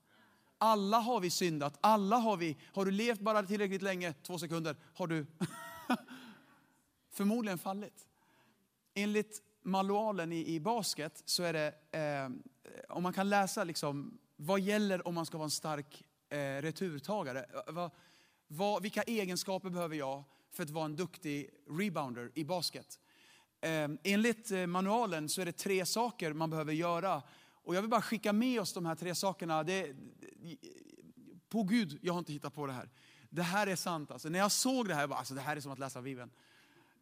Alla 0.57 0.97
har 0.97 1.19
vi 1.19 1.29
syndat. 1.29 1.77
Alla 1.81 2.15
har 2.15 2.37
vi. 2.37 2.57
Har 2.73 2.85
du 2.85 2.91
levt 2.91 3.19
bara 3.19 3.43
tillräckligt 3.43 3.81
länge, 3.81 4.13
två 4.13 4.39
sekunder, 4.39 4.75
har 4.93 5.07
du 5.07 5.25
förmodligen 7.11 7.57
fallit. 7.57 8.07
Enligt 8.93 9.41
manualen 9.61 10.31
i, 10.31 10.55
i 10.55 10.59
basket 10.59 11.21
så 11.25 11.43
är 11.43 11.53
det, 11.53 11.73
eh, 11.91 12.29
om 12.89 13.03
man 13.03 13.13
kan 13.13 13.29
läsa 13.29 13.63
liksom, 13.63 14.17
vad 14.35 14.59
gäller 14.59 15.07
om 15.07 15.15
man 15.15 15.25
ska 15.25 15.37
vara 15.37 15.45
en 15.45 15.51
stark 15.51 16.03
eh, 16.29 16.37
returtagare. 16.37 17.45
Va, 17.67 17.91
va, 18.47 18.79
vilka 18.79 19.01
egenskaper 19.01 19.69
behöver 19.69 19.95
jag 19.95 20.23
för 20.51 20.63
att 20.63 20.69
vara 20.69 20.85
en 20.85 20.95
duktig 20.95 21.49
rebounder 21.69 22.31
i 22.35 22.43
basket? 22.43 22.99
Ehm, 23.65 23.97
enligt 24.03 24.51
eh, 24.51 24.67
manualen 24.67 25.29
så 25.29 25.41
är 25.41 25.45
det 25.45 25.51
tre 25.51 25.85
saker 25.85 26.33
man 26.33 26.49
behöver 26.49 26.73
göra. 26.73 27.23
Och 27.63 27.75
jag 27.75 27.81
vill 27.81 27.89
bara 27.89 28.01
skicka 28.01 28.33
med 28.33 28.61
oss 28.61 28.73
de 28.73 28.85
här 28.85 28.95
tre 28.95 29.15
sakerna. 29.15 29.63
Det, 29.63 29.95
på 31.49 31.63
Gud, 31.63 31.99
jag 32.01 32.13
har 32.13 32.19
inte 32.19 32.33
hittat 32.33 32.53
på 32.53 32.67
det 32.67 32.73
här. 32.73 32.89
Det 33.29 33.43
här 33.43 33.67
är 33.67 33.75
sant. 33.75 34.11
Alltså, 34.11 34.29
när 34.29 34.39
jag 34.39 34.51
såg 34.51 34.87
det 34.87 34.93
här, 34.93 35.01
jag 35.01 35.09
bara, 35.09 35.19
alltså, 35.19 35.33
det 35.33 35.41
här 35.41 35.57
är 35.57 35.61
som 35.61 35.71
att 35.71 35.79
läsa 35.79 36.01
Bibeln. 36.01 36.31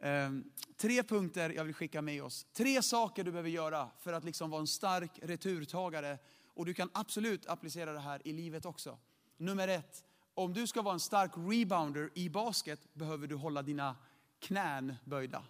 Um, 0.02 0.52
tre 0.78 1.04
punkter 1.04 1.50
jag 1.50 1.64
vill 1.64 1.74
skicka 1.74 2.02
med 2.02 2.24
oss. 2.24 2.46
Tre 2.54 2.82
saker 2.82 3.24
du 3.24 3.32
behöver 3.32 3.50
göra 3.50 3.90
för 4.00 4.14
att 4.14 4.24
liksom 4.24 4.50
vara 4.50 4.62
en 4.62 4.68
stark 4.68 5.12
returtagare. 5.22 6.18
Och 6.48 6.66
du 6.66 6.74
kan 6.74 6.90
absolut 6.94 7.46
applicera 7.46 7.94
det 7.94 8.00
här 8.00 8.28
i 8.28 8.34
livet 8.34 8.66
också. 8.66 8.98
Nummer 9.38 9.68
ett, 9.68 10.04
om 10.34 10.54
du 10.54 10.68
ska 10.68 10.82
vara 10.82 10.94
en 10.94 11.00
stark 11.00 11.32
rebounder 11.36 12.10
i 12.14 12.30
basket 12.30 12.94
behöver 12.94 13.28
du 13.28 13.36
hålla 13.36 13.62
dina 13.62 13.96
knän 14.40 14.96
böjda. 15.06 15.44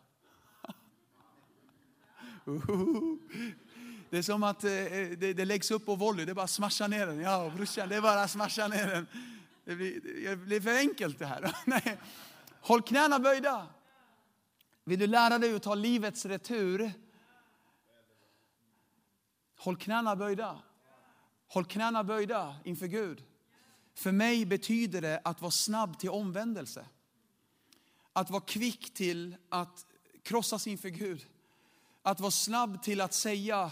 Det 4.09 4.17
är 4.17 4.21
som 4.21 4.43
att 4.43 4.63
eh, 4.63 4.71
eh, 4.71 5.09
det, 5.09 5.33
det, 5.33 5.45
läggs 5.45 5.71
upp 5.71 5.85
på 5.85 5.95
volley, 5.95 6.25
det 6.25 6.31
är 6.31 6.33
bara 6.33 6.43
att 6.43 6.49
smasha 6.49 6.87
ner 6.87 7.07
den. 7.07 7.19
Ja 7.19 7.51
brorsan, 7.55 7.89
det 7.89 7.95
är 7.95 8.01
bara 8.01 8.23
att 8.23 8.31
smasha 8.31 8.67
ner 8.67 8.87
den. 8.87 9.07
Det 9.65 9.75
blir, 9.75 9.99
det 10.29 10.35
blir 10.35 10.61
för 10.61 10.77
enkelt 10.77 11.19
det 11.19 11.25
här. 11.25 11.55
Nej. 11.65 11.97
Håll 12.61 12.81
knäna 12.81 13.19
böjda. 13.19 13.67
Vill 14.83 14.99
du 14.99 15.07
lära 15.07 15.37
dig 15.37 15.55
att 15.55 15.63
ta 15.63 15.75
livets 15.75 16.25
retur? 16.25 16.91
Håll 19.57 19.77
knäna 19.77 20.15
böjda. 20.15 20.59
Håll 21.47 21.65
knäna 21.65 22.03
böjda 22.03 22.55
inför 22.63 22.87
Gud. 22.87 23.23
För 23.95 24.11
mig 24.11 24.45
betyder 24.45 25.01
det 25.01 25.21
att 25.23 25.41
vara 25.41 25.51
snabb 25.51 25.99
till 25.99 26.09
omvändelse. 26.09 26.85
Att 28.13 28.29
vara 28.29 28.41
kvick 28.41 28.93
till 28.93 29.35
att 29.49 29.85
krossas 30.23 30.67
inför 30.67 30.89
Gud. 30.89 31.25
Att 32.05 32.19
vara 32.19 32.31
snabb 32.31 32.83
till 32.83 33.01
att 33.01 33.13
säga, 33.13 33.71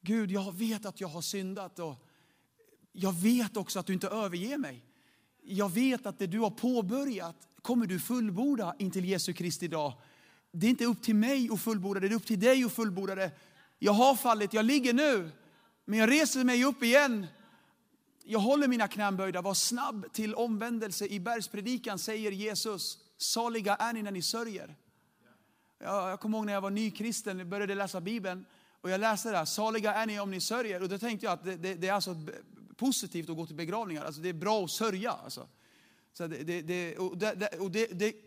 Gud 0.00 0.30
jag 0.30 0.54
vet 0.54 0.86
att 0.86 1.00
jag 1.00 1.08
har 1.08 1.22
syndat 1.22 1.78
och 1.78 2.06
jag 2.92 3.12
vet 3.12 3.56
också 3.56 3.78
att 3.78 3.86
du 3.86 3.92
inte 3.92 4.08
överger 4.08 4.58
mig. 4.58 4.84
Jag 5.42 5.72
vet 5.72 6.06
att 6.06 6.18
det 6.18 6.26
du 6.26 6.38
har 6.38 6.50
påbörjat 6.50 7.48
kommer 7.62 7.86
du 7.86 8.00
fullborda 8.00 8.74
intill 8.78 9.04
Jesu 9.04 9.32
Kristi 9.32 9.68
dag. 9.68 9.92
Det 10.52 10.66
är 10.66 10.70
inte 10.70 10.84
upp 10.84 11.02
till 11.02 11.14
mig 11.14 11.48
att 11.52 11.60
fullborda 11.60 12.00
det, 12.00 12.08
det 12.08 12.14
är 12.14 12.16
upp 12.16 12.26
till 12.26 12.40
dig 12.40 12.64
att 12.64 12.72
fullborda 12.72 13.14
det. 13.14 13.30
Jag 13.78 13.92
har 13.92 14.14
fallit, 14.14 14.52
jag 14.52 14.64
ligger 14.64 14.92
nu, 14.92 15.30
men 15.84 15.98
jag 15.98 16.10
reser 16.10 16.44
mig 16.44 16.64
upp 16.64 16.82
igen. 16.82 17.26
Jag 18.24 18.40
håller 18.40 18.68
mina 18.68 18.88
knän 18.88 19.16
böjda, 19.16 19.42
var 19.42 19.54
snabb 19.54 20.12
till 20.12 20.34
omvändelse. 20.34 21.06
I 21.06 21.20
bergspredikan 21.20 21.98
säger 21.98 22.32
Jesus, 22.32 22.98
saliga 23.16 23.76
är 23.76 23.92
ni 23.92 24.02
när 24.02 24.10
ni 24.10 24.22
sörjer. 24.22 24.76
Jag, 25.82 26.10
jag 26.10 26.20
kommer 26.20 26.38
ihåg 26.38 26.46
när 26.46 26.52
jag 26.52 26.60
var 26.60 26.70
nykristen, 26.70 27.40
och 27.40 27.46
började 27.46 27.74
läsa 27.74 28.00
Bibeln. 28.00 28.44
Och 28.80 28.90
jag 28.90 29.00
läste 29.00 29.30
det 29.30 29.36
här, 29.36 29.44
saliga 29.44 29.94
är 29.94 30.06
ni 30.06 30.20
om 30.20 30.30
ni 30.30 30.40
sörjer. 30.40 30.82
Och 30.82 30.88
då 30.88 30.98
tänkte 30.98 31.26
jag 31.26 31.32
att 31.32 31.44
det, 31.44 31.56
det, 31.56 31.74
det 31.74 31.88
är 31.88 31.92
alltså 31.92 32.16
positivt 32.76 33.30
att 33.30 33.36
gå 33.36 33.46
till 33.46 33.56
begravningar. 33.56 34.04
Alltså 34.04 34.20
det 34.20 34.28
är 34.28 34.32
bra 34.32 34.64
att 34.64 34.70
sörja. 34.70 35.10
Alltså. 35.10 35.48
Så 36.12 36.26
det, 36.26 36.62
det, 36.62 36.98
och 36.98 37.18
det, 37.18 37.58
och 37.58 37.72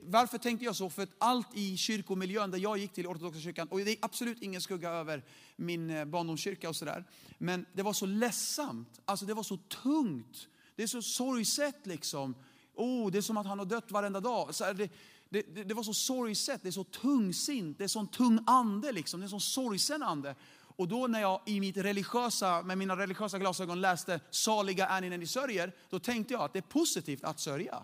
varför 0.01 0.37
tänkte 0.37 0.65
jag 0.65 0.75
så? 0.75 0.89
För 0.89 1.03
att 1.03 1.09
allt 1.17 1.47
i 1.53 1.77
kyrkomiljön 1.77 2.51
där 2.51 2.57
jag 2.57 2.77
gick 2.77 2.93
till, 2.93 3.07
ortodoxa 3.07 3.39
kyrkan, 3.39 3.67
och 3.67 3.79
det 3.79 3.91
är 3.91 3.97
absolut 4.01 4.41
ingen 4.41 4.61
skugga 4.61 4.89
över 4.89 5.23
min 5.55 5.89
eh, 5.89 6.05
barndomskyrka 6.05 6.69
och 6.69 6.75
sådär. 6.75 7.05
Men 7.37 7.65
det 7.73 7.81
var 7.81 7.93
så 7.93 8.05
ledsamt, 8.05 9.01
alltså 9.05 9.25
det 9.25 9.33
var 9.33 9.43
så 9.43 9.57
tungt. 9.57 10.47
Det 10.75 10.83
är 10.83 10.87
så 10.87 11.01
sorgset 11.01 11.75
liksom. 11.83 12.35
Oh, 12.75 13.11
det 13.11 13.17
är 13.17 13.21
som 13.21 13.37
att 13.37 13.45
han 13.45 13.59
har 13.59 13.65
dött 13.65 13.91
varenda 13.91 14.19
dag. 14.19 14.55
Så 14.55 14.73
det, 14.73 14.89
det, 15.33 15.63
det, 15.63 15.73
var 15.73 15.83
så 15.83 15.93
sorgset, 15.93 16.63
det 16.63 16.69
är 16.69 16.71
så 16.71 16.83
tungsint, 16.83 17.77
det 17.77 17.83
är 17.83 17.87
så 17.87 18.05
tung 18.05 18.39
ande 18.47 18.91
liksom. 18.91 19.19
Det 19.19 19.23
är 19.23 19.25
en 19.25 19.29
sån 19.29 19.41
sorgsen 19.41 20.03
ande. 20.03 20.35
Och 20.75 20.87
då 20.87 21.07
när 21.07 21.21
jag 21.21 21.41
i 21.45 21.59
mitt 21.59 21.77
religiösa, 21.77 22.61
med 22.61 22.77
mina 22.77 22.97
religiösa 22.97 23.39
glasögon 23.39 23.81
läste 23.81 24.19
saliga 24.29 24.87
är 24.87 25.01
ni 25.01 25.09
när 25.09 25.17
ni 25.17 25.27
sörjer, 25.27 25.71
då 25.89 25.99
tänkte 25.99 26.33
jag 26.33 26.43
att 26.43 26.53
det 26.53 26.59
är 26.59 26.61
positivt 26.61 27.23
att 27.23 27.39
sörja. 27.39 27.83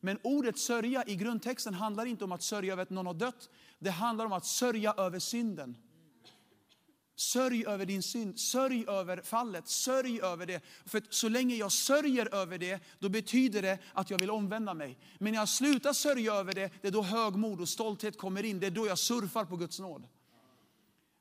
Men 0.00 0.18
ordet 0.22 0.58
sörja 0.58 1.04
i 1.06 1.16
grundtexten 1.16 1.74
handlar 1.74 2.06
inte 2.06 2.24
om 2.24 2.32
att 2.32 2.42
sörja 2.42 2.72
över 2.72 2.82
att 2.82 2.90
någon 2.90 3.06
har 3.06 3.14
dött. 3.14 3.48
Det 3.78 3.90
handlar 3.90 4.24
om 4.24 4.32
att 4.32 4.46
sörja 4.46 4.94
över 4.96 5.18
synden. 5.18 5.76
Sörj 7.16 7.66
över 7.66 7.86
din 7.86 8.02
synd, 8.02 8.40
sörj 8.40 8.84
över 8.88 9.22
fallet, 9.22 9.68
sörj 9.68 10.20
över 10.20 10.46
det. 10.46 10.64
För 10.86 11.02
så 11.10 11.28
länge 11.28 11.54
jag 11.54 11.72
sörjer 11.72 12.34
över 12.34 12.58
det, 12.58 12.80
då 12.98 13.08
betyder 13.08 13.62
det 13.62 13.78
att 13.92 14.10
jag 14.10 14.18
vill 14.18 14.30
omvända 14.30 14.74
mig. 14.74 14.98
Men 15.18 15.32
när 15.32 15.40
jag 15.40 15.48
slutar 15.48 15.92
sörja 15.92 16.34
över 16.34 16.52
det, 16.52 16.70
det 16.82 16.88
är 16.88 16.92
då 16.92 17.02
högmod 17.02 17.60
och 17.60 17.68
stolthet 17.68 18.18
kommer 18.18 18.44
in. 18.44 18.60
Det 18.60 18.66
är 18.66 18.70
då 18.70 18.86
jag 18.86 18.98
surfar 18.98 19.44
på 19.44 19.56
Guds 19.56 19.78
nåd. 19.78 20.06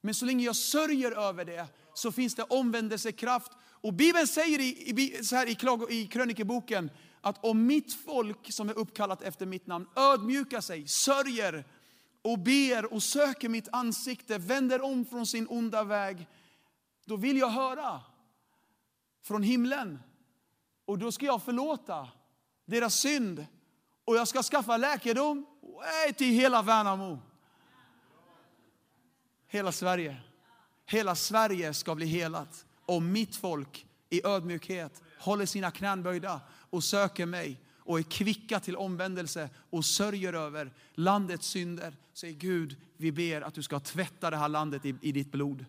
Men 0.01 0.13
så 0.13 0.25
länge 0.25 0.45
jag 0.45 0.55
sörjer 0.55 1.12
över 1.12 1.45
det 1.45 1.67
så 1.93 2.12
finns 2.12 2.36
det 2.36 2.43
omvändelsekraft. 2.43 3.51
Och 3.81 3.93
Bibeln 3.93 4.27
säger 4.27 4.60
i, 4.60 5.19
så 5.24 5.36
här 5.36 5.48
i, 5.48 5.95
i 6.01 6.07
krönikeboken 6.07 6.91
att 7.21 7.45
om 7.45 7.65
mitt 7.65 7.93
folk 7.93 8.51
som 8.51 8.69
är 8.69 8.77
uppkallat 8.77 9.21
efter 9.21 9.45
mitt 9.45 9.67
namn 9.67 9.88
ödmjukar 9.95 10.62
sig, 10.62 10.88
sörjer 10.88 11.65
och 12.21 12.39
ber 12.39 12.93
och 12.93 13.03
söker 13.03 13.49
mitt 13.49 13.67
ansikte, 13.71 14.37
vänder 14.37 14.81
om 14.81 15.05
från 15.05 15.27
sin 15.27 15.47
onda 15.49 15.83
väg, 15.83 16.27
då 17.05 17.15
vill 17.15 17.37
jag 17.37 17.49
höra 17.49 18.01
från 19.23 19.43
himlen. 19.43 19.99
Och 20.85 20.97
då 20.97 21.11
ska 21.11 21.25
jag 21.25 21.43
förlåta 21.43 22.09
deras 22.65 22.95
synd 22.95 23.45
och 24.05 24.15
jag 24.15 24.27
ska 24.27 24.43
skaffa 24.43 24.77
läkedom 24.77 25.45
till 26.17 26.33
hela 26.33 26.61
Värnamo. 26.61 27.19
Hela 29.47 29.71
Sverige. 29.71 30.17
Hela 30.85 31.15
Sverige 31.15 31.73
ska 31.73 31.95
bli 31.95 32.05
helat 32.05 32.65
om 32.85 33.11
mitt 33.11 33.35
folk 33.35 33.87
i 34.09 34.25
ödmjukhet 34.25 35.01
håller 35.19 35.45
sina 35.45 35.71
knän 35.71 36.03
böjda 36.03 36.41
och 36.69 36.83
söker 36.83 37.25
mig 37.25 37.59
och 37.83 38.00
är 38.00 38.03
kvicka 38.03 38.59
till 38.59 38.75
omvändelse 38.75 39.50
och 39.69 39.85
sörjer 39.85 40.33
över 40.33 40.73
landets 40.93 41.47
synder. 41.47 41.97
Säger 42.13 42.33
Gud, 42.33 42.77
vi 42.97 43.11
ber 43.11 43.41
att 43.41 43.53
du 43.53 43.63
ska 43.63 43.79
tvätta 43.79 44.29
det 44.29 44.38
här 44.38 44.50
landet 44.50 44.85
i, 44.85 44.95
i 45.01 45.11
ditt 45.11 45.31
blod. 45.31 45.65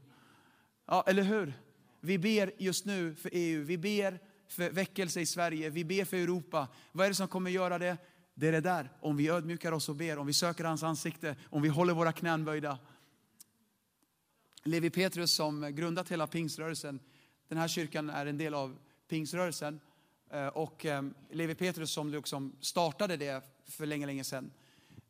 Ja, 0.87 1.05
eller 1.07 1.23
hur? 1.23 1.55
Vi 2.01 2.19
ber 2.19 2.53
just 2.59 2.85
nu 2.85 3.15
för 3.15 3.31
EU. 3.33 3.65
Vi 3.65 3.79
ber 3.79 4.21
för 4.49 4.71
väckelse 4.71 5.21
i 5.21 5.27
Sverige. 5.27 5.71
Vi 5.71 5.85
ber 5.85 6.05
för 6.05 6.17
Europa. 6.17 6.69
Vad 6.93 7.05
är 7.07 7.11
det 7.11 7.15
som 7.15 7.29
kommer 7.29 7.51
göra 7.51 7.79
det? 7.79 7.97
Det 8.35 8.49
är 8.49 8.53
det 8.53 8.61
där. 8.61 8.91
Om 9.01 9.17
vi 9.17 9.29
ödmjukar 9.29 9.73
oss 9.73 9.89
och 9.89 9.97
ber, 9.97 10.19
om 10.19 10.27
vi 10.27 10.33
söker 10.33 10.65
hans 10.65 10.83
ansikte, 10.83 11.37
om 11.45 11.63
vi 11.63 11.69
håller 11.69 11.95
våra 11.95 12.13
knän 12.13 12.45
böjda. 12.45 12.79
Levi 14.65 14.91
Petrus 14.91 15.35
som 15.35 15.75
grundat 15.75 16.09
hela 16.09 16.27
pingströrelsen, 16.27 17.01
den 17.49 17.59
här 17.59 17.69
kyrkan 17.69 18.11
är 18.11 18.27
en 18.27 18.39
del 18.39 18.55
av 18.55 18.77
pingströrelsen. 19.09 19.81
Eh, 20.33 20.47
och 20.47 20.85
ehm, 20.85 21.15
Levi 21.31 21.55
Petrus 21.55 21.91
som 21.91 22.11
liksom 22.11 22.53
startade 22.61 23.17
det 23.17 23.43
för 23.65 23.87
länge, 23.87 24.07
länge 24.07 24.25
sedan. 24.25 24.51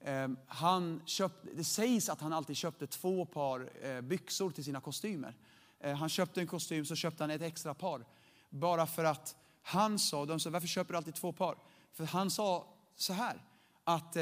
Ehm, 0.00 0.36
han 0.46 1.02
köpt, 1.06 1.46
det 1.54 1.64
sägs 1.64 2.08
att 2.08 2.20
han 2.20 2.32
alltid 2.32 2.56
köpte 2.56 2.86
två 2.86 3.26
par 3.26 3.70
eh, 3.82 4.00
byxor 4.00 4.50
till 4.50 4.64
sina 4.64 4.80
kostymer. 4.80 5.36
Eh, 5.80 5.96
han 5.96 6.08
köpte 6.08 6.40
en 6.40 6.46
kostym, 6.46 6.84
så 6.84 6.96
köpte 6.96 7.22
han 7.22 7.30
ett 7.30 7.42
extra 7.42 7.74
par. 7.74 8.04
Bara 8.50 8.86
för 8.86 9.04
att 9.04 9.36
han 9.62 9.98
sa, 9.98 10.24
de 10.26 10.40
sa, 10.40 10.50
varför 10.50 10.68
köper 10.68 10.92
du 10.92 10.96
alltid 10.96 11.14
två 11.14 11.32
par? 11.32 11.56
För 11.92 12.04
han 12.04 12.30
sa 12.30 12.66
så 12.96 13.12
här, 13.12 13.42
att 13.84 14.12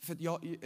för 0.00 0.12
att 0.12 0.20
jag, 0.20 0.56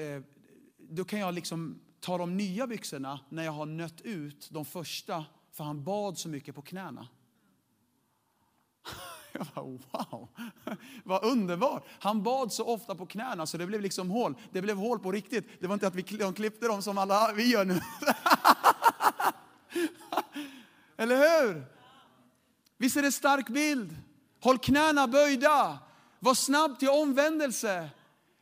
då 0.79 1.05
kan 1.05 1.19
jag 1.19 1.35
liksom 1.35 1.81
ta 2.01 2.19
de 2.19 2.37
nya 2.37 2.67
byxorna 2.67 3.21
när 3.29 3.45
jag 3.45 3.53
har 3.53 3.67
nött 3.67 4.01
ut 4.01 4.49
de 4.51 4.65
första, 4.65 5.25
för 5.53 5.65
han 5.65 5.85
bad 5.85 6.19
så 6.19 6.29
mycket 6.29 6.55
på 6.55 6.63
knäna. 6.63 7.09
Jag 9.38 9.47
bara, 9.55 9.64
wow, 9.64 10.29
vad 11.05 11.25
underbart. 11.25 11.87
Han 12.00 12.23
bad 12.23 12.53
så 12.53 12.64
ofta 12.64 12.95
på 12.95 13.07
knäna 13.07 13.47
så 13.47 13.57
det 13.57 13.67
blev 13.67 13.81
liksom 13.81 14.11
hål. 14.11 14.35
Det 14.53 14.62
blev 14.62 14.76
hål 14.76 14.99
på 14.99 15.12
riktigt. 15.12 15.61
Det 15.61 15.67
var 15.67 15.75
inte 15.75 15.87
att 15.87 15.95
vi 15.95 16.03
de 16.03 16.35
klippte 16.35 16.67
dem 16.67 16.83
som 16.83 16.99
alla 16.99 17.33
vi 17.33 17.50
gör 17.50 17.64
nu. 17.64 17.81
Eller 20.97 21.17
hur? 21.17 21.64
Visst 22.79 22.97
är 22.97 23.03
det 23.03 23.09
en 23.09 23.12
stark 23.12 23.49
bild? 23.49 23.97
Håll 24.41 24.59
knäna 24.59 25.07
böjda. 25.07 25.79
Var 26.21 26.35
snabb 26.35 26.79
till 26.79 26.88
omvändelse. 26.88 27.88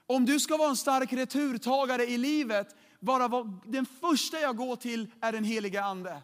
Om 0.07 0.25
du 0.25 0.41
ska 0.41 0.57
vara 0.57 0.71
en 0.71 0.77
stark 0.77 1.13
returtagare 1.13 2.05
i 2.05 2.19
livet, 2.19 2.77
bara 3.01 3.29
var, 3.29 3.59
den 3.65 3.87
första 4.01 4.41
jag 4.41 4.57
går 4.57 4.77
till 4.77 5.11
är 5.21 5.33
den 5.33 5.45
heliga 5.45 5.85
Ande. 5.85 6.23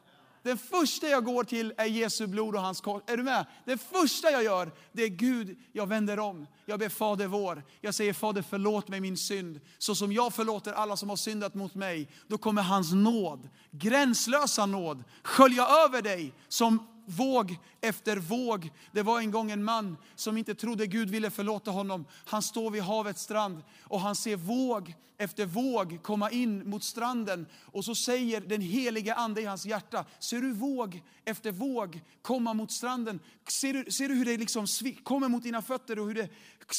Den 0.49 0.59
första 0.59 1.09
jag 1.09 1.25
går 1.25 1.45
till 1.45 1.75
är 1.77 1.85
Jesu 1.85 2.27
blod 2.27 2.55
och 2.55 2.61
hans 2.61 2.81
kors. 2.81 3.03
Är 3.07 3.17
du 3.17 3.23
med? 3.23 3.47
Det 3.65 3.79
första 3.79 4.31
jag 4.31 4.45
gör, 4.45 4.73
det 4.93 5.03
är 5.03 5.09
Gud, 5.09 5.59
jag 5.73 5.87
vänder 5.87 6.19
om. 6.19 6.47
Jag 6.67 6.79
ber 6.79 6.89
Fader 6.89 7.27
vår. 7.27 7.63
Jag 7.81 7.95
säger 7.95 8.13
Fader 8.13 8.45
förlåt 8.51 8.89
mig 8.89 9.01
min 9.01 9.17
synd. 9.17 9.61
Så 9.79 9.95
som 9.95 10.13
jag 10.13 10.35
förlåter 10.35 10.73
alla 10.73 10.97
som 10.97 11.09
har 11.09 11.17
syndat 11.17 11.55
mot 11.55 11.75
mig, 11.75 12.09
då 12.27 12.39
kommer 12.39 12.63
hans 12.63 12.93
nåd, 12.93 13.49
gränslösa 13.71 14.67
nåd, 14.67 15.05
skölja 15.23 15.67
över 15.67 16.03
dig 16.03 16.35
som 16.49 16.98
våg 17.09 17.59
efter 17.81 18.17
våg. 18.17 18.71
Det 18.93 19.03
var 19.03 19.21
en 19.21 19.31
gång 19.31 19.51
en 19.51 19.65
man 19.65 19.97
som 20.15 20.37
inte 20.37 20.55
trodde 20.55 20.87
Gud 20.87 21.11
ville 21.11 21.31
förlåta 21.31 21.71
honom. 21.71 22.05
Han 22.25 22.43
står 22.43 22.71
vid 22.71 22.83
havets 22.83 23.23
strand 23.23 23.63
och 23.83 24.01
han 24.01 24.17
ser 24.17 24.37
våg 24.37 24.95
efter 25.19 25.47
våg 25.47 25.99
komma 26.03 26.31
in 26.31 26.71
mot 26.71 26.85
stranden. 26.85 27.47
Och 27.65 27.85
så 27.85 27.95
säger 27.95 28.41
den 28.41 28.61
heliga 28.61 29.15
ande 29.15 29.41
i 29.41 29.45
hans 29.45 29.67
hjärta, 29.67 30.05
ser 30.31 30.41
du 30.41 30.53
våg 30.53 31.03
efter 31.25 31.53
våg 31.53 32.01
komma 32.23 32.55
mot 32.55 32.73
stranden? 32.73 33.21
Ser 33.61 33.73
du, 33.73 33.91
ser 33.91 34.09
du 34.09 34.15
hur 34.15 34.25
det 34.25 34.37
liksom 34.37 34.67
kommer 35.03 35.29
mot 35.29 35.43
dina 35.43 35.63
fötter? 35.63 35.99
Och 35.99 36.07
hur 36.07 36.15
det, 36.15 36.29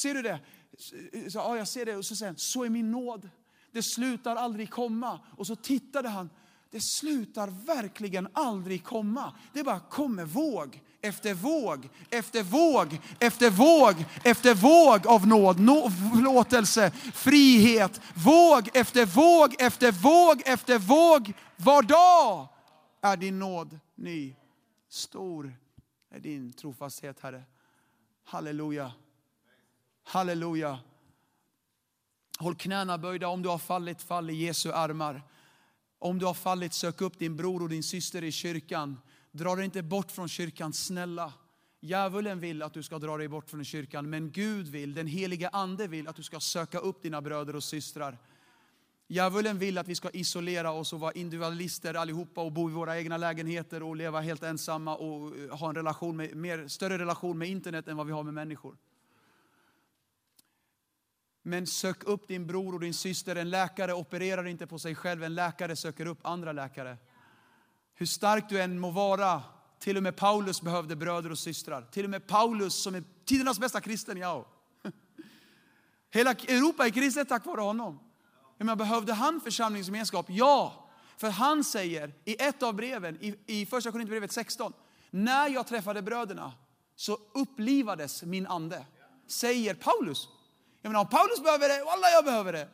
ser 0.01 0.13
du 0.13 0.21
det? 0.21 0.39
Så, 1.29 1.38
ja, 1.38 1.57
jag 1.57 1.67
ser 1.67 1.86
det. 1.86 1.95
Och 1.95 2.05
så 2.05 2.15
säger 2.15 2.29
han, 2.29 2.38
så 2.38 2.63
är 2.63 2.69
min 2.69 2.91
nåd. 2.91 3.29
Det 3.71 3.83
slutar 3.83 4.36
aldrig 4.36 4.69
komma. 4.69 5.19
Och 5.38 5.47
så 5.47 5.56
tittade 5.56 6.10
han 6.10 6.30
det 6.71 6.82
slutar 6.82 7.47
verkligen 7.47 8.27
aldrig 8.34 8.84
komma. 8.84 9.34
Det 9.53 9.63
bara 9.63 9.79
kommer 9.79 10.25
våg 10.25 10.82
efter 11.01 11.34
våg, 11.34 11.89
efter 12.10 12.43
våg, 12.43 12.99
efter 13.19 13.49
våg, 13.49 14.05
efter 14.23 14.55
våg 14.55 15.08
av 15.08 15.27
nåd, 15.27 15.60
no, 15.60 15.89
förlåtelse, 15.89 16.91
frihet. 17.13 18.01
Våg 18.13 18.69
efter 18.73 19.05
våg, 19.05 19.55
efter 19.62 19.91
våg, 19.91 20.41
efter 20.45 20.79
våg. 20.79 21.34
Var 21.55 21.82
dag 21.82 22.47
är 23.01 23.17
din 23.17 23.39
nåd 23.39 23.79
ny. 23.95 24.36
Stor 24.89 25.53
är 26.12 26.19
din 26.19 26.53
trofasthet, 26.53 27.19
Herre. 27.19 27.43
Halleluja. 28.23 28.91
Halleluja. 30.03 30.79
Håll 32.39 32.55
knäna 32.55 32.97
böjda 32.97 33.27
om 33.27 33.41
du 33.41 33.49
har 33.49 33.58
fallit, 33.58 34.01
fall 34.01 34.29
i 34.29 34.34
Jesu 34.34 34.71
armar. 34.71 35.23
Om 35.99 36.19
du 36.19 36.25
har 36.25 36.33
fallit, 36.33 36.73
sök 36.73 37.01
upp 37.01 37.19
din 37.19 37.35
bror 37.35 37.62
och 37.62 37.69
din 37.69 37.83
syster 37.83 38.23
i 38.23 38.31
kyrkan. 38.31 38.97
Dra 39.31 39.55
dig 39.55 39.65
inte 39.65 39.83
bort 39.83 40.12
från 40.12 40.27
kyrkan, 40.27 40.73
snälla. 40.73 41.33
Djävulen 41.81 42.39
vill 42.39 42.62
att 42.62 42.73
du 42.73 42.83
ska 42.83 42.99
dra 42.99 43.17
dig 43.17 43.27
bort 43.27 43.49
från 43.49 43.65
kyrkan, 43.65 44.09
men 44.09 44.31
Gud 44.31 44.67
vill, 44.67 44.93
den 44.93 45.07
heliga 45.07 45.49
Ande 45.49 45.88
vill 45.88 46.07
att 46.07 46.15
du 46.15 46.23
ska 46.23 46.39
söka 46.39 46.79
upp 46.79 47.01
dina 47.01 47.21
bröder 47.21 47.55
och 47.55 47.63
systrar. 47.63 48.17
Djävulen 49.07 49.59
vill 49.59 49.77
att 49.77 49.88
vi 49.88 49.95
ska 49.95 50.09
isolera 50.09 50.71
oss 50.71 50.93
och 50.93 50.99
vara 50.99 51.12
individualister 51.12 51.93
allihopa 51.93 52.41
och 52.41 52.51
bo 52.51 52.69
i 52.69 52.73
våra 52.73 52.97
egna 52.97 53.17
lägenheter 53.17 53.83
och 53.83 53.95
leva 53.95 54.21
helt 54.21 54.43
ensamma 54.43 54.95
och 54.95 55.38
eh, 55.38 55.57
ha 55.57 55.69
en 55.69 55.75
relation 55.75 56.17
med, 56.17 56.35
mer, 56.35 56.67
större 56.67 56.97
relation 56.97 57.38
med 57.38 57.49
internet 57.49 57.88
än 57.88 57.97
vad 57.97 58.07
vi 58.07 58.13
har 58.13 58.23
med 58.23 58.33
människor. 58.33 58.77
Men 61.41 61.67
sök 61.67 62.04
upp 62.04 62.28
din 62.28 62.47
bror 62.47 62.73
och 62.73 62.80
din 62.80 62.93
syster. 62.93 63.36
En 63.36 63.49
läkare 63.49 63.93
opererar 63.93 64.47
inte 64.47 64.67
på 64.67 64.80
sig 64.80 64.95
själv, 64.95 65.23
en 65.23 65.36
läkare 65.36 65.75
söker 65.75 66.06
upp 66.06 66.19
andra 66.21 66.52
läkare. 66.52 66.97
Hur 67.93 68.06
stark 68.06 68.49
du 68.49 68.62
än 68.62 68.80
må 68.80 68.91
vara, 68.91 69.43
till 69.80 69.97
och 69.97 70.04
med 70.04 70.15
Paulus 70.15 70.62
behövde 70.62 70.95
bröder 70.95 71.32
och 71.32 71.39
systrar. 71.39 71.82
Till 71.82 72.04
och 72.04 72.10
med 72.10 72.28
Paulus 72.28 72.73
som 72.75 72.95
är 72.95 73.04
tidernas 73.25 73.60
bästa 73.60 73.82
kristen, 73.82 74.17
ja. 74.17 74.45
Hela 76.12 76.32
Europa 76.32 76.86
är 76.86 76.89
kristet 76.89 77.30
tack 77.30 77.45
vare 77.45 77.62
honom. 77.62 77.99
Men 78.58 78.78
behövde 78.78 79.13
han 79.13 79.41
församlingsgemenskap? 79.41 80.25
Ja. 80.30 80.89
För 81.17 81.30
han 81.30 81.63
säger 81.63 82.13
i 82.25 82.41
ett 82.41 82.63
av 82.63 82.73
breven, 82.73 83.17
i, 83.21 83.36
i 83.45 83.65
första 83.65 83.91
Korinthierbrevet 83.91 84.32
16, 84.32 84.73
när 85.10 85.49
jag 85.49 85.67
träffade 85.67 86.02
bröderna 86.02 86.54
så 86.95 87.17
upplivades 87.34 88.23
min 88.23 88.47
ande. 88.47 88.86
Säger 89.28 89.73
Paulus. 89.73 90.28
Jag 90.82 90.89
menar, 90.89 91.02
om 91.02 91.10
Paulus 91.10 91.44
behöver 91.44 91.70
det, 91.70 91.84
alla 91.92 92.10
jag 92.10 92.26
behöver 92.26 92.54
det. 92.54 92.68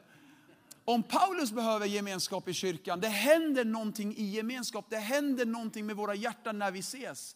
Om 0.86 1.04
Paulus 1.04 1.52
behöver 1.52 1.86
gemenskap 1.86 2.48
i 2.48 2.54
kyrkan, 2.54 3.00
det 3.00 3.08
händer 3.08 3.65
någonting 3.65 4.15
i 4.18 4.24
gemenskap. 4.24 4.86
Det 4.89 4.98
händer 4.98 5.46
någonting 5.46 5.86
med 5.86 5.96
våra 5.96 6.15
hjärtan 6.15 6.60
när 6.60 6.72
vi 6.72 6.80
ses. 6.80 7.36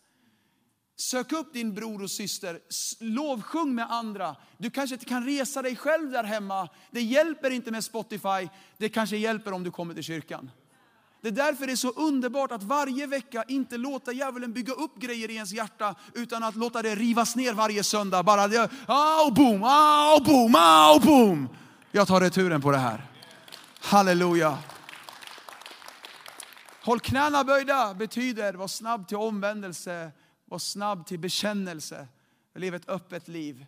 Sök 0.95 1.31
upp 1.31 1.53
din 1.53 1.73
bror 1.73 2.03
och 2.03 2.11
syster, 2.11 2.59
lovsjung 2.99 3.75
med 3.75 3.91
andra. 3.91 4.35
Du 4.57 4.69
kanske 4.69 4.93
inte 4.95 5.05
kan 5.05 5.25
resa 5.25 5.61
dig 5.61 5.75
själv 5.75 6.11
där 6.11 6.23
hemma. 6.23 6.69
Det 6.91 7.01
hjälper 7.01 7.51
inte 7.51 7.71
med 7.71 7.83
Spotify, 7.83 8.49
det 8.77 8.89
kanske 8.89 9.17
hjälper 9.17 9.53
om 9.53 9.63
du 9.63 9.71
kommer 9.71 9.93
till 9.93 10.03
kyrkan. 10.03 10.51
Det 11.21 11.27
är 11.27 11.31
därför 11.31 11.65
det 11.65 11.71
är 11.71 11.75
så 11.75 11.89
underbart 11.89 12.51
att 12.51 12.63
varje 12.63 13.07
vecka 13.07 13.43
inte 13.47 13.77
låta 13.77 14.11
djävulen 14.11 14.53
bygga 14.53 14.73
upp 14.73 14.95
grejer 14.99 15.29
i 15.29 15.35
ens 15.35 15.51
hjärta, 15.51 15.95
utan 16.13 16.43
att 16.43 16.55
låta 16.55 16.81
det 16.81 16.95
rivas 16.95 17.35
ner 17.35 17.53
varje 17.53 17.83
söndag. 17.83 18.23
Bara 18.23 18.47
det, 18.47 18.69
ah, 18.85 19.31
boom, 19.31 19.63
ah, 19.63 20.19
boom, 20.19 20.55
ah, 20.55 20.99
boom. 20.99 21.49
Jag 21.91 22.07
tar 22.07 22.21
returen 22.21 22.61
på 22.61 22.71
det 22.71 22.77
här. 22.77 23.05
Halleluja. 23.81 24.57
Håll 26.83 26.99
knäna 26.99 27.43
böjda 27.43 27.93
betyder 27.93 28.53
var 28.53 28.67
snabb 28.67 29.07
till 29.07 29.17
omvändelse, 29.17 30.11
var 30.45 30.59
snabb 30.59 31.05
till 31.05 31.19
bekännelse. 31.19 32.07
Lev 32.55 32.75
ett 32.75 32.89
öppet 32.89 33.27
liv. 33.27 33.65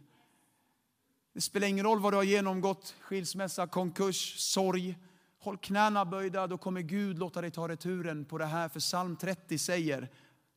Det 1.33 1.41
spelar 1.41 1.67
ingen 1.67 1.85
roll 1.85 1.99
vad 1.99 2.13
du 2.13 2.17
har 2.17 2.23
genomgått, 2.23 2.95
skilsmässa, 3.01 3.67
konkurs, 3.67 4.39
sorg. 4.39 4.97
Håll 5.43 5.57
knäna 5.57 6.05
böjda, 6.05 6.47
då 6.47 6.57
kommer 6.57 6.81
Gud 6.81 7.19
låta 7.19 7.41
dig 7.41 7.51
ta 7.51 7.67
returen 7.67 8.25
på 8.25 8.37
det 8.37 8.45
här. 8.45 8.69
För 8.69 8.79
psalm 8.79 9.15
30 9.15 9.57
säger, 9.57 10.09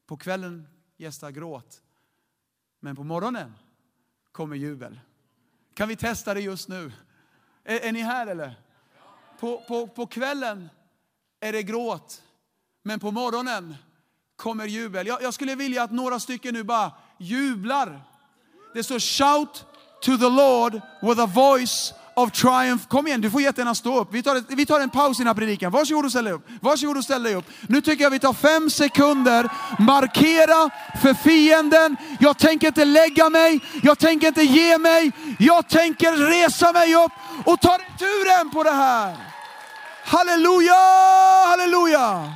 på 0.06 0.16
kvällen 0.16 0.68
gästar 0.96 1.30
gråt, 1.30 1.82
men 2.80 2.96
på 2.96 3.04
morgonen 3.04 3.54
kommer 4.32 4.56
jubel. 4.56 5.00
Kan 5.74 5.88
vi 5.88 5.96
testa 5.96 6.34
det 6.34 6.40
just 6.40 6.68
nu? 6.68 6.92
Är, 7.64 7.78
är 7.80 7.92
ni 7.92 8.00
här 8.00 8.26
eller? 8.26 8.60
På, 9.40 9.60
på, 9.68 9.86
på 9.86 10.06
kvällen 10.06 10.70
är 11.40 11.52
det 11.52 11.62
gråt, 11.62 12.22
men 12.82 13.00
på 13.00 13.10
morgonen 13.10 13.74
kommer 14.36 14.66
jubel. 14.66 15.06
Jag, 15.06 15.22
jag 15.22 15.34
skulle 15.34 15.54
vilja 15.54 15.82
att 15.82 15.92
några 15.92 16.20
stycken 16.20 16.54
nu 16.54 16.62
bara 16.62 16.92
jublar. 17.18 18.02
Det 18.74 18.84
står 18.84 18.98
shout 18.98 19.66
to 20.00 20.18
the 20.18 20.28
Lord 20.28 20.80
with 21.02 21.20
a 21.20 21.26
voice 21.26 21.94
of 22.16 22.30
triumph. 22.32 22.88
Kom 22.88 23.06
igen, 23.06 23.20
du 23.20 23.30
får 23.30 23.42
jättegärna 23.42 23.74
stå 23.74 24.00
upp. 24.00 24.08
Vi 24.12 24.22
tar, 24.22 24.36
ett, 24.36 24.44
vi 24.48 24.66
tar 24.66 24.80
en 24.80 24.90
paus 24.90 25.18
i 25.18 25.20
den 25.20 25.26
här 25.26 25.34
predikan. 25.34 25.72
Varsågod 25.72 26.04
och 26.04 26.10
ställ 26.10 26.24
dig 26.24 26.32
upp. 26.32 26.46
Varsågod 26.60 26.96
och 26.96 27.04
ställ 27.04 27.22
dig 27.22 27.34
upp. 27.34 27.44
Nu 27.68 27.80
tycker 27.80 28.02
jag 28.02 28.10
vi 28.10 28.18
tar 28.18 28.32
fem 28.32 28.70
sekunder, 28.70 29.48
markera 29.78 30.70
för 31.02 31.14
fienden. 31.14 31.96
Jag 32.20 32.38
tänker 32.38 32.66
inte 32.66 32.84
lägga 32.84 33.30
mig, 33.30 33.60
jag 33.82 33.98
tänker 33.98 34.28
inte 34.28 34.42
ge 34.42 34.78
mig. 34.78 35.12
Jag 35.38 35.68
tänker 35.68 36.12
resa 36.12 36.72
mig 36.72 36.94
upp 36.94 37.12
och 37.44 37.60
ta 37.60 37.78
returen 37.78 38.50
på 38.50 38.62
det 38.62 38.70
här. 38.70 39.16
Halleluja, 40.04 40.74
halleluja. 41.48 42.32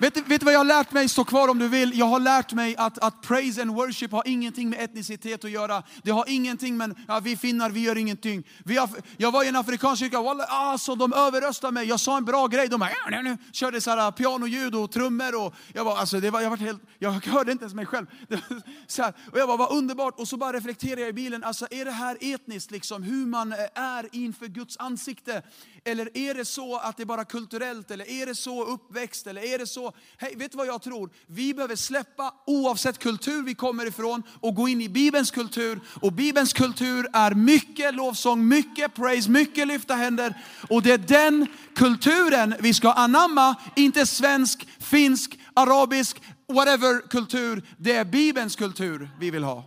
Vet 0.00 0.14
du, 0.14 0.22
vet 0.22 0.40
du 0.40 0.44
vad 0.44 0.54
jag 0.54 0.58
har 0.58 0.64
lärt 0.64 0.92
mig? 0.92 1.08
Stå 1.08 1.24
kvar 1.24 1.48
om 1.48 1.58
du 1.58 1.68
vill. 1.68 1.98
Jag 1.98 2.06
har 2.06 2.20
lärt 2.20 2.52
mig 2.52 2.76
att, 2.76 2.98
att 2.98 3.22
praise 3.22 3.62
and 3.62 3.70
worship 3.70 4.12
har 4.12 4.22
ingenting 4.26 4.70
med 4.70 4.80
etnicitet 4.80 5.44
att 5.44 5.50
göra. 5.50 5.82
Det 6.02 6.10
har 6.10 6.24
ingenting 6.28 6.76
med, 6.76 6.94
ja, 7.08 7.20
vi 7.20 7.36
finnar, 7.36 7.70
vi 7.70 7.80
gör 7.80 7.96
ingenting. 7.96 8.46
Vi 8.64 8.76
har, 8.76 8.90
jag 9.16 9.30
var 9.30 9.44
i 9.44 9.48
en 9.48 9.56
afrikansk 9.56 10.00
kyrka, 10.00 10.18
alltså, 10.18 10.94
de 10.94 11.12
överröstade 11.12 11.72
mig. 11.72 11.88
Jag 11.88 12.00
sa 12.00 12.16
en 12.16 12.24
bra 12.24 12.46
grej, 12.46 12.68
de 12.68 12.80
bara, 12.80 12.90
ja, 13.10 13.22
nu, 13.22 13.36
körde 13.52 13.80
så 13.80 13.90
här, 13.90 14.08
ah, 14.08 14.12
pianoljud 14.12 14.74
och 14.74 14.90
trummor. 14.90 15.46
Och 15.46 15.54
jag, 15.72 15.86
bara, 15.86 15.98
alltså, 15.98 16.20
det 16.20 16.30
var, 16.30 16.40
jag, 16.40 16.50
var 16.50 16.56
helt, 16.56 16.82
jag 16.98 17.10
hörde 17.10 17.52
inte 17.52 17.62
ens 17.62 17.74
mig 17.74 17.86
själv. 17.86 18.06
så 18.86 19.02
här, 19.02 19.12
och 19.32 19.38
jag 19.38 19.48
bara, 19.48 19.56
vad 19.56 19.72
underbart. 19.72 20.20
Och 20.20 20.28
så 20.28 20.36
bara 20.36 20.52
reflekterade 20.52 21.00
jag 21.00 21.10
i 21.10 21.12
bilen, 21.12 21.44
alltså, 21.44 21.66
är 21.70 21.84
det 21.84 21.90
här 21.90 22.16
etniskt, 22.20 22.70
liksom, 22.70 23.02
hur 23.02 23.26
man 23.26 23.52
eh, 23.52 23.58
är 23.74 24.08
inför 24.12 24.46
Guds 24.46 24.76
ansikte? 24.78 25.42
Eller 25.84 26.18
är 26.18 26.34
det 26.34 26.44
så 26.44 26.76
att 26.76 26.96
det 26.96 27.02
är 27.02 27.04
bara 27.04 27.24
kulturellt? 27.24 27.90
Eller 27.90 28.10
är 28.10 28.26
det 28.26 28.34
så 28.34 28.64
uppväxt? 28.64 29.26
Eller 29.26 29.42
är 29.42 29.58
det 29.58 29.66
så? 29.66 29.92
Hej, 30.16 30.34
vet 30.36 30.52
du 30.52 30.58
vad 30.58 30.66
jag 30.66 30.82
tror? 30.82 31.10
Vi 31.26 31.54
behöver 31.54 31.76
släppa 31.76 32.34
oavsett 32.46 32.98
kultur 32.98 33.42
vi 33.42 33.54
kommer 33.54 33.86
ifrån 33.86 34.22
och 34.40 34.54
gå 34.54 34.68
in 34.68 34.80
i 34.80 34.88
Bibelns 34.88 35.30
kultur. 35.30 35.80
Och 36.02 36.12
Bibelns 36.12 36.52
kultur 36.52 37.06
är 37.12 37.34
mycket 37.34 37.94
lovsång, 37.94 38.48
mycket 38.48 38.94
praise, 38.94 39.30
mycket 39.30 39.68
lyfta 39.68 39.94
händer. 39.94 40.34
Och 40.70 40.82
det 40.82 40.92
är 40.92 40.98
den 40.98 41.46
kulturen 41.74 42.54
vi 42.60 42.74
ska 42.74 42.92
anamma, 42.92 43.54
inte 43.76 44.06
svensk, 44.06 44.68
finsk, 44.78 45.38
arabisk, 45.54 46.22
whatever 46.48 47.08
kultur. 47.08 47.62
Det 47.76 47.92
är 47.92 48.04
Bibelns 48.04 48.56
kultur 48.56 49.10
vi 49.20 49.30
vill 49.30 49.44
ha. 49.44 49.64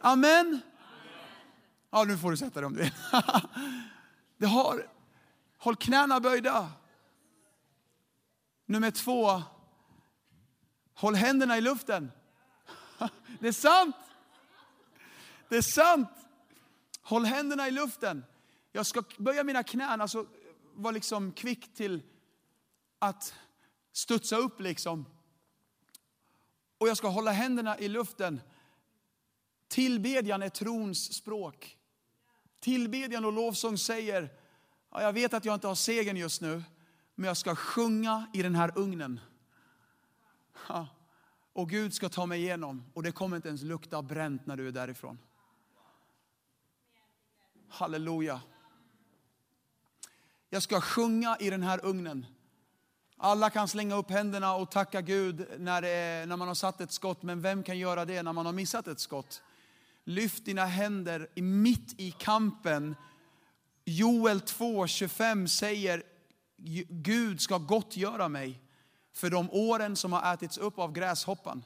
Amen. 0.00 0.60
Ja, 1.92 2.04
nu 2.04 2.18
får 2.18 2.30
du 2.30 2.36
sätta 2.36 2.60
dig 2.60 2.66
om 2.66 2.74
du 2.74 2.82
vill. 2.82 2.92
Det 4.38 4.46
har 4.46 4.82
Håll 5.62 5.76
knäna 5.76 6.20
böjda. 6.20 6.72
Nummer 8.66 8.90
två, 8.90 9.42
håll 10.94 11.14
händerna 11.14 11.58
i 11.58 11.60
luften. 11.60 12.12
Det 13.40 13.48
är 13.48 13.52
sant. 13.52 13.96
Det 15.48 15.56
är 15.56 15.62
sant. 15.62 16.08
Håll 17.02 17.24
händerna 17.24 17.68
i 17.68 17.70
luften. 17.70 18.24
Jag 18.72 18.86
ska 18.86 19.02
böja 19.18 19.44
mina 19.44 19.62
knän, 19.62 20.00
alltså 20.00 20.26
vara 20.74 20.92
liksom 20.92 21.32
kvick 21.32 21.74
till 21.74 22.02
att 22.98 23.34
studsa 23.92 24.36
upp 24.36 24.60
liksom. 24.60 25.06
Och 26.78 26.88
jag 26.88 26.96
ska 26.96 27.08
hålla 27.08 27.30
händerna 27.30 27.78
i 27.78 27.88
luften. 27.88 28.40
Tillbedjan 29.68 30.42
är 30.42 30.48
trons 30.48 31.14
språk. 31.14 31.78
Tillbedjan 32.60 33.24
och 33.24 33.32
lovsång 33.32 33.78
säger 33.78 34.41
Ja, 34.94 35.02
jag 35.02 35.12
vet 35.12 35.34
att 35.34 35.44
jag 35.44 35.54
inte 35.54 35.66
har 35.66 35.74
segern 35.74 36.16
just 36.16 36.40
nu, 36.40 36.62
men 37.14 37.28
jag 37.28 37.36
ska 37.36 37.56
sjunga 37.56 38.26
i 38.32 38.42
den 38.42 38.54
här 38.54 38.72
ugnen. 38.78 39.20
Ja. 40.68 40.86
Och 41.52 41.70
Gud 41.70 41.94
ska 41.94 42.08
ta 42.08 42.26
mig 42.26 42.40
igenom 42.40 42.84
och 42.94 43.02
det 43.02 43.12
kommer 43.12 43.36
inte 43.36 43.48
ens 43.48 43.62
lukta 43.62 44.02
bränt 44.02 44.46
när 44.46 44.56
du 44.56 44.68
är 44.68 44.72
därifrån. 44.72 45.18
Halleluja. 47.68 48.40
Jag 50.50 50.62
ska 50.62 50.80
sjunga 50.80 51.36
i 51.40 51.50
den 51.50 51.62
här 51.62 51.84
ugnen. 51.84 52.26
Alla 53.16 53.50
kan 53.50 53.68
slänga 53.68 53.94
upp 53.94 54.10
händerna 54.10 54.54
och 54.54 54.70
tacka 54.70 55.00
Gud 55.00 55.46
när, 55.58 55.82
är, 55.82 56.26
när 56.26 56.36
man 56.36 56.48
har 56.48 56.54
satt 56.54 56.80
ett 56.80 56.92
skott, 56.92 57.22
men 57.22 57.40
vem 57.40 57.62
kan 57.62 57.78
göra 57.78 58.04
det 58.04 58.22
när 58.22 58.32
man 58.32 58.46
har 58.46 58.52
missat 58.52 58.88
ett 58.88 59.00
skott? 59.00 59.42
Lyft 60.04 60.44
dina 60.44 60.64
händer 60.64 61.28
mitt 61.34 62.00
i 62.00 62.10
kampen 62.10 62.96
Joel 63.84 64.40
2.25 64.40 65.46
säger 65.46 66.02
Gud 66.88 67.40
ska 67.40 67.58
gottgöra 67.58 68.28
mig 68.28 68.60
för 69.12 69.30
de 69.30 69.50
åren 69.50 69.96
som 69.96 70.12
har 70.12 70.34
ätits 70.34 70.58
upp 70.58 70.78
av 70.78 70.92
gräshoppan. 70.92 71.64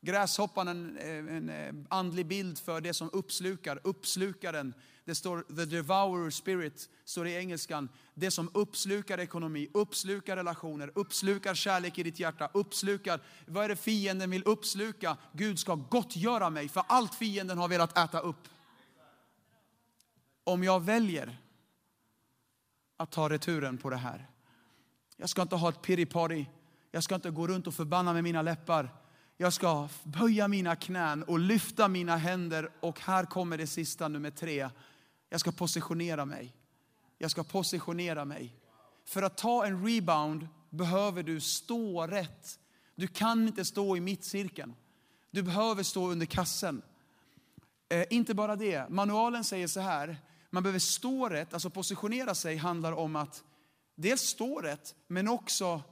Gräshoppan 0.00 0.68
är 0.68 0.72
en, 0.72 0.96
eh, 0.96 1.36
en, 1.36 1.48
eh, 1.48 1.74
andlig 1.88 2.26
bild 2.26 2.58
för 2.58 2.80
det 2.80 2.94
som 2.94 3.10
uppslukar, 3.12 3.80
uppslukaren. 3.84 4.74
Det 5.04 5.14
står 5.14 5.42
the 5.56 5.64
devourer 5.64 6.30
spirit, 6.30 6.88
står 7.04 7.24
det 7.24 7.30
i 7.30 7.36
engelskan. 7.36 7.88
Det 8.14 8.30
som 8.30 8.50
uppslukar 8.54 9.20
ekonomi, 9.20 9.68
uppslukar 9.74 10.36
relationer, 10.36 10.92
uppslukar 10.94 11.54
kärlek 11.54 11.98
i 11.98 12.02
ditt 12.02 12.20
hjärta, 12.20 12.50
uppslukar, 12.54 13.20
vad 13.46 13.64
är 13.64 13.68
det 13.68 13.76
fienden 13.76 14.30
vill 14.30 14.42
uppsluka? 14.44 15.16
Gud 15.32 15.58
ska 15.58 15.74
gottgöra 15.74 16.50
mig 16.50 16.68
för 16.68 16.82
allt 16.86 17.14
fienden 17.14 17.58
har 17.58 17.68
velat 17.68 17.98
äta 17.98 18.20
upp. 18.20 18.48
Om 20.44 20.64
jag 20.64 20.84
väljer 20.84 21.38
att 23.00 23.10
ta 23.10 23.28
returen 23.28 23.78
på 23.78 23.90
det 23.90 23.96
här. 23.96 24.26
Jag 25.16 25.28
ska 25.28 25.42
inte 25.42 25.56
ha 25.56 25.68
ett 25.68 25.82
piripari. 25.82 26.46
Jag 26.90 27.04
ska 27.04 27.14
inte 27.14 27.30
gå 27.30 27.46
runt 27.46 27.66
och 27.66 27.74
förbanna 27.74 28.12
med 28.12 28.24
mina 28.24 28.42
läppar. 28.42 28.94
Jag 29.36 29.52
ska 29.52 29.88
böja 30.02 30.48
mina 30.48 30.76
knän 30.76 31.22
och 31.22 31.38
lyfta 31.38 31.88
mina 31.88 32.16
händer. 32.16 32.70
Och 32.80 33.00
här 33.00 33.24
kommer 33.24 33.58
det 33.58 33.66
sista, 33.66 34.08
nummer 34.08 34.30
tre. 34.30 34.70
Jag 35.28 35.40
ska 35.40 35.52
positionera 35.52 36.24
mig. 36.24 36.56
Jag 37.18 37.30
ska 37.30 37.44
positionera 37.44 38.24
mig. 38.24 38.56
För 39.04 39.22
att 39.22 39.36
ta 39.36 39.66
en 39.66 39.86
rebound 39.86 40.48
behöver 40.70 41.22
du 41.22 41.40
stå 41.40 42.06
rätt. 42.06 42.58
Du 42.94 43.06
kan 43.06 43.48
inte 43.48 43.64
stå 43.64 43.96
i 43.96 44.00
mittcirkeln. 44.00 44.74
Du 45.30 45.42
behöver 45.42 45.82
stå 45.82 46.10
under 46.10 46.26
kassen. 46.26 46.82
Eh, 47.88 48.04
inte 48.10 48.34
bara 48.34 48.56
det, 48.56 48.88
manualen 48.88 49.44
säger 49.44 49.66
så 49.66 49.80
här, 49.80 50.16
man 50.50 50.62
behöver 50.62 50.78
stå 50.78 51.28
rätt, 51.28 51.54
alltså 51.54 51.70
positionera 51.70 52.34
sig 52.34 52.56
handlar 52.56 52.92
om 52.92 53.16
att 53.16 53.44
dels 53.94 54.20
stå 54.20 54.60
rätt, 54.60 54.94
men 55.06 55.28
också 55.28 55.82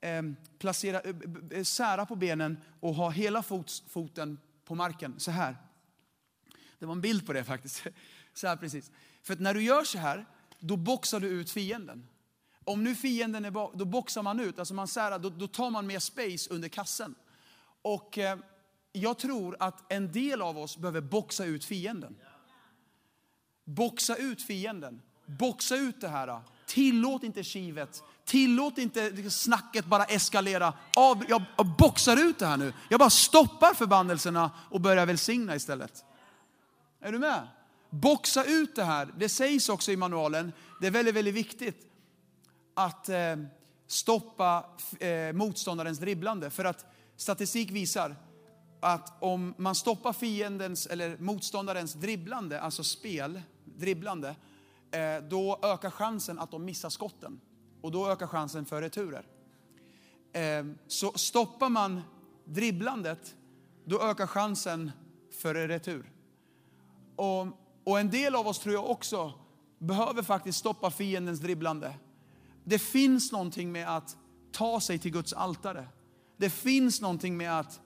eh, 0.00 0.22
placera, 0.58 1.00
eh, 1.50 1.62
sära 1.62 2.06
på 2.06 2.16
benen 2.16 2.58
och 2.80 2.94
ha 2.94 3.10
hela 3.10 3.42
fot, 3.42 3.82
foten 3.88 4.38
på 4.64 4.74
marken, 4.74 5.14
så 5.20 5.30
här. 5.30 5.56
Det 6.78 6.86
var 6.86 6.92
en 6.92 7.00
bild 7.00 7.26
på 7.26 7.32
det 7.32 7.44
faktiskt. 7.44 7.86
Så 8.34 8.46
här 8.46 8.56
precis. 8.56 8.90
För 9.22 9.32
att 9.32 9.40
när 9.40 9.54
du 9.54 9.62
gör 9.62 9.84
så 9.84 9.98
här, 9.98 10.26
då 10.58 10.76
boxar 10.76 11.20
du 11.20 11.28
ut 11.28 11.50
fienden. 11.50 12.08
Om 12.64 12.84
nu 12.84 12.94
fienden 12.94 13.44
är 13.44 13.50
bak, 13.50 13.72
då 13.74 13.84
boxar 13.84 14.22
man 14.22 14.40
ut, 14.40 14.58
alltså 14.58 14.74
man 14.74 14.88
särar, 14.88 15.18
då, 15.18 15.28
då 15.28 15.46
tar 15.46 15.70
man 15.70 15.86
mer 15.86 15.98
space 15.98 16.50
under 16.50 16.68
kassen. 16.68 17.14
Och 17.82 18.18
eh, 18.18 18.38
jag 18.92 19.18
tror 19.18 19.56
att 19.60 19.92
en 19.92 20.12
del 20.12 20.42
av 20.42 20.58
oss 20.58 20.76
behöver 20.76 21.00
boxa 21.00 21.44
ut 21.44 21.64
fienden. 21.64 22.16
Boxa 23.68 24.16
ut 24.16 24.42
fienden. 24.42 25.02
Boxa 25.26 25.76
ut 25.76 26.00
det 26.00 26.08
här. 26.08 26.40
Tillåt 26.66 27.22
inte 27.22 27.44
kivet. 27.44 28.02
Tillåt 28.24 28.78
inte 28.78 29.30
snacket 29.30 29.84
bara 29.84 30.04
eskalera. 30.04 30.72
jag 31.28 31.42
boxar 31.78 32.16
ut 32.16 32.38
det 32.38 32.46
här 32.46 32.56
nu. 32.56 32.72
Jag 32.88 32.98
bara 33.00 33.10
stoppar 33.10 33.74
förbannelserna 33.74 34.50
och 34.70 34.80
börjar 34.80 35.06
välsigna 35.06 35.56
istället. 35.56 36.04
Är 37.00 37.12
du 37.12 37.18
med? 37.18 37.48
Boxa 37.90 38.44
ut 38.44 38.76
det 38.76 38.84
här. 38.84 39.08
Det 39.18 39.28
sägs 39.28 39.68
också 39.68 39.92
i 39.92 39.96
manualen. 39.96 40.52
Det 40.80 40.86
är 40.86 40.90
väldigt, 40.90 41.14
väldigt 41.14 41.34
viktigt 41.34 41.86
att 42.74 43.08
eh, 43.08 43.36
stoppa 43.86 44.66
eh, 45.00 45.32
motståndarens 45.32 45.98
dribblande. 45.98 46.50
För 46.50 46.64
att 46.64 46.86
statistik 47.16 47.70
visar 47.70 48.16
att 48.80 49.22
om 49.22 49.54
man 49.58 49.74
stoppar 49.74 50.12
fiendens 50.12 50.86
eller 50.86 51.16
motståndarens 51.18 51.94
dribblande, 51.94 52.60
alltså 52.60 52.84
spel, 52.84 53.42
dribblande, 53.78 54.36
eh, 54.90 55.22
då 55.28 55.58
ökar 55.62 55.90
chansen 55.90 56.38
att 56.38 56.50
de 56.50 56.64
missar 56.64 56.90
skotten. 56.90 57.40
Och 57.80 57.92
då 57.92 58.08
ökar 58.08 58.26
chansen 58.26 58.66
för 58.66 58.82
returer. 58.82 59.26
Eh, 60.32 60.66
så 60.86 61.12
stoppar 61.12 61.68
man 61.68 62.00
dribblandet, 62.44 63.36
då 63.84 64.02
ökar 64.02 64.26
chansen 64.26 64.90
för 65.30 65.54
retur. 65.54 66.12
Och, 67.16 67.46
och 67.84 68.00
en 68.00 68.10
del 68.10 68.34
av 68.34 68.46
oss 68.46 68.58
tror 68.58 68.74
jag 68.74 68.90
också 68.90 69.32
behöver 69.78 70.22
faktiskt 70.22 70.58
stoppa 70.58 70.90
fiendens 70.90 71.40
dribblande. 71.40 71.94
Det 72.64 72.78
finns 72.78 73.32
någonting 73.32 73.72
med 73.72 73.96
att 73.96 74.16
ta 74.52 74.80
sig 74.80 74.98
till 74.98 75.12
Guds 75.12 75.32
altare. 75.32 75.88
Det 76.36 76.50
finns 76.50 77.00
någonting 77.00 77.36
med 77.36 77.58
att 77.58 77.80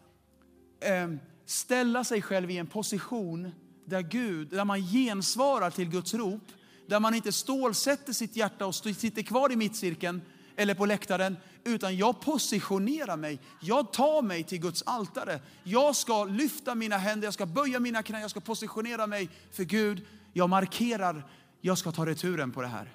eh, 0.81 1.11
ställa 1.44 2.05
sig 2.05 2.22
själv 2.22 2.50
i 2.50 2.59
en 2.59 2.66
position 2.66 3.50
där 3.84 4.02
Gud, 4.02 4.48
där 4.48 4.64
man 4.64 4.80
gensvarar 4.80 5.70
till 5.70 5.88
Guds 5.88 6.14
rop, 6.14 6.42
där 6.86 7.00
man 7.00 7.14
inte 7.14 7.32
stålsätter 7.32 8.12
sitt 8.12 8.36
hjärta 8.36 8.66
och 8.66 8.74
sitter 8.74 9.22
kvar 9.22 9.52
i 9.52 9.56
mittcirkeln, 9.56 10.22
eller 10.56 10.74
på 10.74 10.86
läktaren, 10.86 11.36
utan 11.64 11.96
jag 11.96 12.20
positionerar 12.20 13.16
mig. 13.16 13.40
Jag 13.60 13.92
tar 13.92 14.22
mig 14.22 14.44
till 14.44 14.60
Guds 14.60 14.82
altare. 14.86 15.40
Jag 15.64 15.96
ska 15.96 16.24
lyfta 16.24 16.74
mina 16.74 16.96
händer, 16.96 17.26
jag 17.26 17.34
ska 17.34 17.46
böja 17.46 17.80
mina 17.80 18.02
knän, 18.02 18.20
jag 18.20 18.30
ska 18.30 18.40
positionera 18.40 19.06
mig 19.06 19.28
för 19.52 19.64
Gud. 19.64 20.06
Jag 20.32 20.50
markerar, 20.50 21.30
jag 21.60 21.78
ska 21.78 21.92
ta 21.92 22.06
returen 22.06 22.52
på 22.52 22.62
det 22.62 22.68
här. 22.68 22.92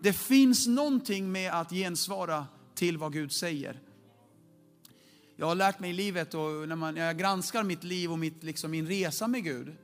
Det 0.00 0.12
finns 0.12 0.66
någonting 0.66 1.32
med 1.32 1.52
att 1.52 1.70
gensvara 1.70 2.46
till 2.74 2.98
vad 2.98 3.12
Gud 3.12 3.32
säger. 3.32 3.80
Jag 5.36 5.46
har 5.46 5.54
lärt 5.54 5.80
mig 5.80 5.90
i 5.90 5.92
livet 5.92 6.34
och 6.34 6.68
när, 6.68 6.76
man, 6.76 6.94
när 6.94 7.06
jag 7.06 7.18
granskar 7.18 7.62
mitt 7.62 7.84
liv 7.84 8.12
och 8.12 8.18
mitt, 8.18 8.42
liksom 8.42 8.70
min 8.70 8.86
resa 8.86 9.26
med 9.26 9.44
Gud. 9.44 9.76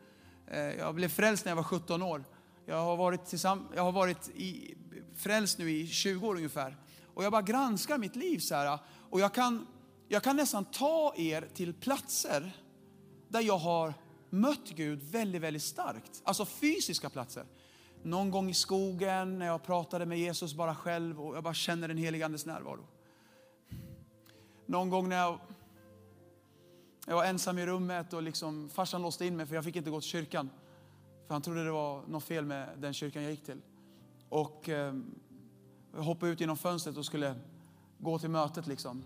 Eh, 0.50 0.58
jag 0.60 0.94
blev 0.94 1.08
frälst 1.08 1.44
när 1.44 1.50
jag 1.50 1.56
var 1.56 1.62
17 1.62 2.02
år. 2.02 2.24
Jag 2.66 2.84
har 2.84 2.96
varit, 2.96 3.20
tillsamm- 3.24 3.68
jag 3.74 3.82
har 3.82 3.92
varit 3.92 4.28
i, 4.28 4.74
frälst 5.16 5.58
nu 5.58 5.70
i 5.70 5.86
20 5.86 6.28
år 6.28 6.36
ungefär. 6.36 6.76
Och 7.14 7.24
jag 7.24 7.32
bara 7.32 7.42
granskar 7.42 7.98
mitt 7.98 8.16
liv 8.16 8.38
så 8.38 8.54
här. 8.54 8.78
Och 9.10 9.20
jag 9.20 9.34
kan, 9.34 9.66
jag 10.08 10.22
kan 10.22 10.36
nästan 10.36 10.64
ta 10.64 11.14
er 11.16 11.48
till 11.54 11.74
platser 11.74 12.52
där 13.28 13.40
jag 13.40 13.58
har 13.58 13.94
mött 14.30 14.68
Gud 14.68 15.02
väldigt, 15.02 15.42
väldigt 15.42 15.62
starkt. 15.62 16.22
Alltså 16.24 16.46
fysiska 16.46 17.10
platser. 17.10 17.44
Någon 18.02 18.30
gång 18.30 18.50
i 18.50 18.54
skogen 18.54 19.38
när 19.38 19.46
jag 19.46 19.62
pratade 19.62 20.06
med 20.06 20.18
Jesus 20.18 20.54
bara 20.54 20.74
själv 20.74 21.20
och 21.20 21.36
jag 21.36 21.44
bara 21.44 21.54
känner 21.54 21.88
den 21.88 21.96
helige 21.96 22.24
Andes 22.24 22.46
närvaro. 22.46 22.86
Någon 24.66 24.90
gång 24.90 25.08
när 25.08 25.16
jag, 25.16 25.38
jag 27.06 27.14
var 27.14 27.24
ensam 27.24 27.58
i 27.58 27.66
rummet 27.66 28.12
och 28.12 28.22
liksom, 28.22 28.68
farsan 28.68 29.02
låste 29.02 29.26
in 29.26 29.36
mig 29.36 29.46
för 29.46 29.54
jag 29.54 29.64
fick 29.64 29.76
inte 29.76 29.90
gå 29.90 30.00
till 30.00 30.10
kyrkan. 30.10 30.50
För 31.26 31.34
han 31.34 31.42
trodde 31.42 31.64
det 31.64 31.70
var 31.70 32.02
något 32.06 32.24
fel 32.24 32.44
med 32.44 32.68
den 32.78 32.94
kyrkan 32.94 33.22
jag 33.22 33.30
gick 33.30 33.44
till. 33.44 33.60
Och 34.28 34.68
eh, 34.68 34.94
jag 35.94 36.02
hoppade 36.02 36.32
ut 36.32 36.40
genom 36.40 36.56
fönstret 36.56 36.96
och 36.96 37.06
skulle 37.06 37.34
gå 37.98 38.18
till 38.18 38.30
mötet 38.30 38.66
liksom. 38.66 39.04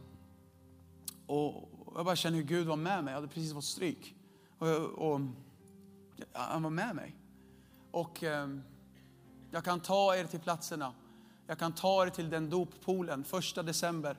Och 1.26 1.68
jag 1.94 2.04
bara 2.04 2.16
kände 2.16 2.38
hur 2.38 2.44
Gud 2.44 2.66
var 2.66 2.76
med 2.76 3.04
mig. 3.04 3.12
Jag 3.12 3.20
hade 3.20 3.32
precis 3.32 3.52
fått 3.52 3.64
stryk. 3.64 4.14
Och, 4.58 4.68
och, 4.78 5.20
han 6.32 6.62
var 6.62 6.70
med 6.70 6.96
mig. 6.96 7.16
Och 7.90 8.22
eh, 8.22 8.48
jag 9.50 9.64
kan 9.64 9.80
ta 9.80 10.16
er 10.16 10.24
till 10.24 10.40
platserna. 10.40 10.94
Jag 11.46 11.58
kan 11.58 11.72
ta 11.72 12.06
er 12.06 12.10
till 12.10 12.30
den 12.30 12.50
doppoolen, 12.50 13.24
första 13.24 13.62
december. 13.62 14.16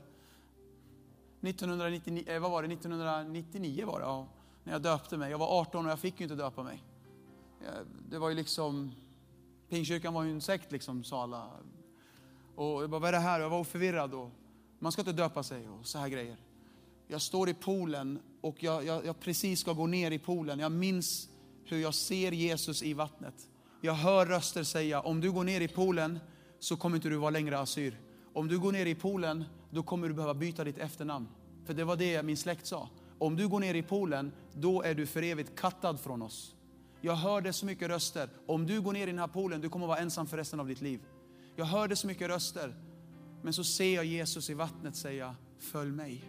1999, 1.47 2.23
eh, 2.27 2.39
vad 2.39 2.51
var 2.51 2.63
det? 2.63 2.73
1999 2.73 3.85
var 3.85 3.99
det, 3.99 4.05
ja, 4.05 4.27
när 4.63 4.73
jag 4.73 4.81
döpte 4.81 5.17
mig. 5.17 5.31
Jag 5.31 5.37
var 5.37 5.59
18 5.59 5.85
och 5.85 5.91
jag 5.91 5.99
fick 5.99 6.19
ju 6.19 6.23
inte 6.23 6.35
döpa 6.35 6.63
mig. 6.63 6.83
Eh, 7.61 7.67
det 8.09 8.19
var 8.19 8.29
ju 8.29 8.35
liksom, 8.35 8.91
Pingstkyrkan 9.69 10.13
var 10.13 10.23
ju 10.23 10.31
en 10.31 10.41
sekt 10.41 10.71
liksom, 10.71 11.03
sa 11.03 11.23
alla. 11.23 11.49
Och 12.55 12.83
jag 12.83 12.89
bara, 12.89 12.99
vad 12.99 13.07
är 13.07 13.11
det 13.11 13.19
här? 13.19 13.39
Jag 13.39 13.49
var 13.49 13.63
förvirrad 13.63 14.13
och 14.13 14.31
man 14.79 14.91
ska 14.91 15.01
inte 15.01 15.11
döpa 15.11 15.43
sig 15.43 15.69
och 15.69 15.85
så 15.87 15.97
här 15.97 16.09
grejer. 16.09 16.37
Jag 17.07 17.21
står 17.21 17.49
i 17.49 17.53
poolen 17.53 18.19
och 18.41 18.63
jag, 18.63 18.85
jag, 18.85 19.05
jag 19.05 19.19
precis 19.19 19.59
ska 19.59 19.73
gå 19.73 19.87
ner 19.87 20.11
i 20.11 20.19
poolen. 20.19 20.59
Jag 20.59 20.71
minns 20.71 21.29
hur 21.65 21.77
jag 21.77 21.93
ser 21.93 22.31
Jesus 22.31 22.83
i 22.83 22.93
vattnet. 22.93 23.49
Jag 23.81 23.93
hör 23.93 24.25
röster 24.25 24.63
säga, 24.63 25.01
om 25.01 25.21
du 25.21 25.31
går 25.31 25.43
ner 25.43 25.61
i 25.61 25.67
poolen 25.67 26.19
så 26.59 26.77
kommer 26.77 26.95
inte 26.95 27.09
du 27.09 27.15
vara 27.15 27.29
längre 27.29 27.59
asyr. 27.59 27.99
Om 28.33 28.47
du 28.47 28.59
går 28.59 28.71
ner 28.71 28.85
i 28.85 28.95
poolen, 28.95 29.43
då 29.75 29.83
kommer 29.83 30.07
du 30.07 30.13
behöva 30.13 30.33
byta 30.33 30.63
ditt 30.63 30.77
efternamn. 30.77 31.27
För 31.65 31.73
det 31.73 31.83
var 31.83 31.95
det 31.95 32.23
min 32.23 32.37
släkt 32.37 32.67
sa. 32.67 32.89
Om 33.19 33.35
du 33.35 33.47
går 33.47 33.59
ner 33.59 33.73
i 33.73 33.81
poolen, 33.81 34.31
då 34.53 34.81
är 34.81 34.95
du 34.95 35.05
för 35.05 35.23
evigt 35.23 35.59
kattad 35.59 35.99
från 35.99 36.21
oss. 36.21 36.55
Jag 37.01 37.15
hörde 37.15 37.53
så 37.53 37.65
mycket 37.65 37.87
röster. 37.87 38.29
Om 38.45 38.67
du 38.67 38.81
går 38.81 38.93
ner 38.93 39.07
i 39.07 39.11
den 39.11 39.19
här 39.19 39.27
poolen, 39.27 39.61
du 39.61 39.69
kommer 39.69 39.87
vara 39.87 39.97
ensam 39.97 40.27
för 40.27 40.37
resten 40.37 40.59
av 40.59 40.67
ditt 40.67 40.81
liv. 40.81 40.99
Jag 41.55 41.65
hörde 41.65 41.95
så 41.95 42.07
mycket 42.07 42.27
röster. 42.27 42.75
Men 43.41 43.53
så 43.53 43.63
ser 43.63 43.95
jag 43.95 44.05
Jesus 44.05 44.49
i 44.49 44.53
vattnet 44.53 44.95
säga, 44.95 45.35
följ 45.59 45.91
mig. 45.91 46.23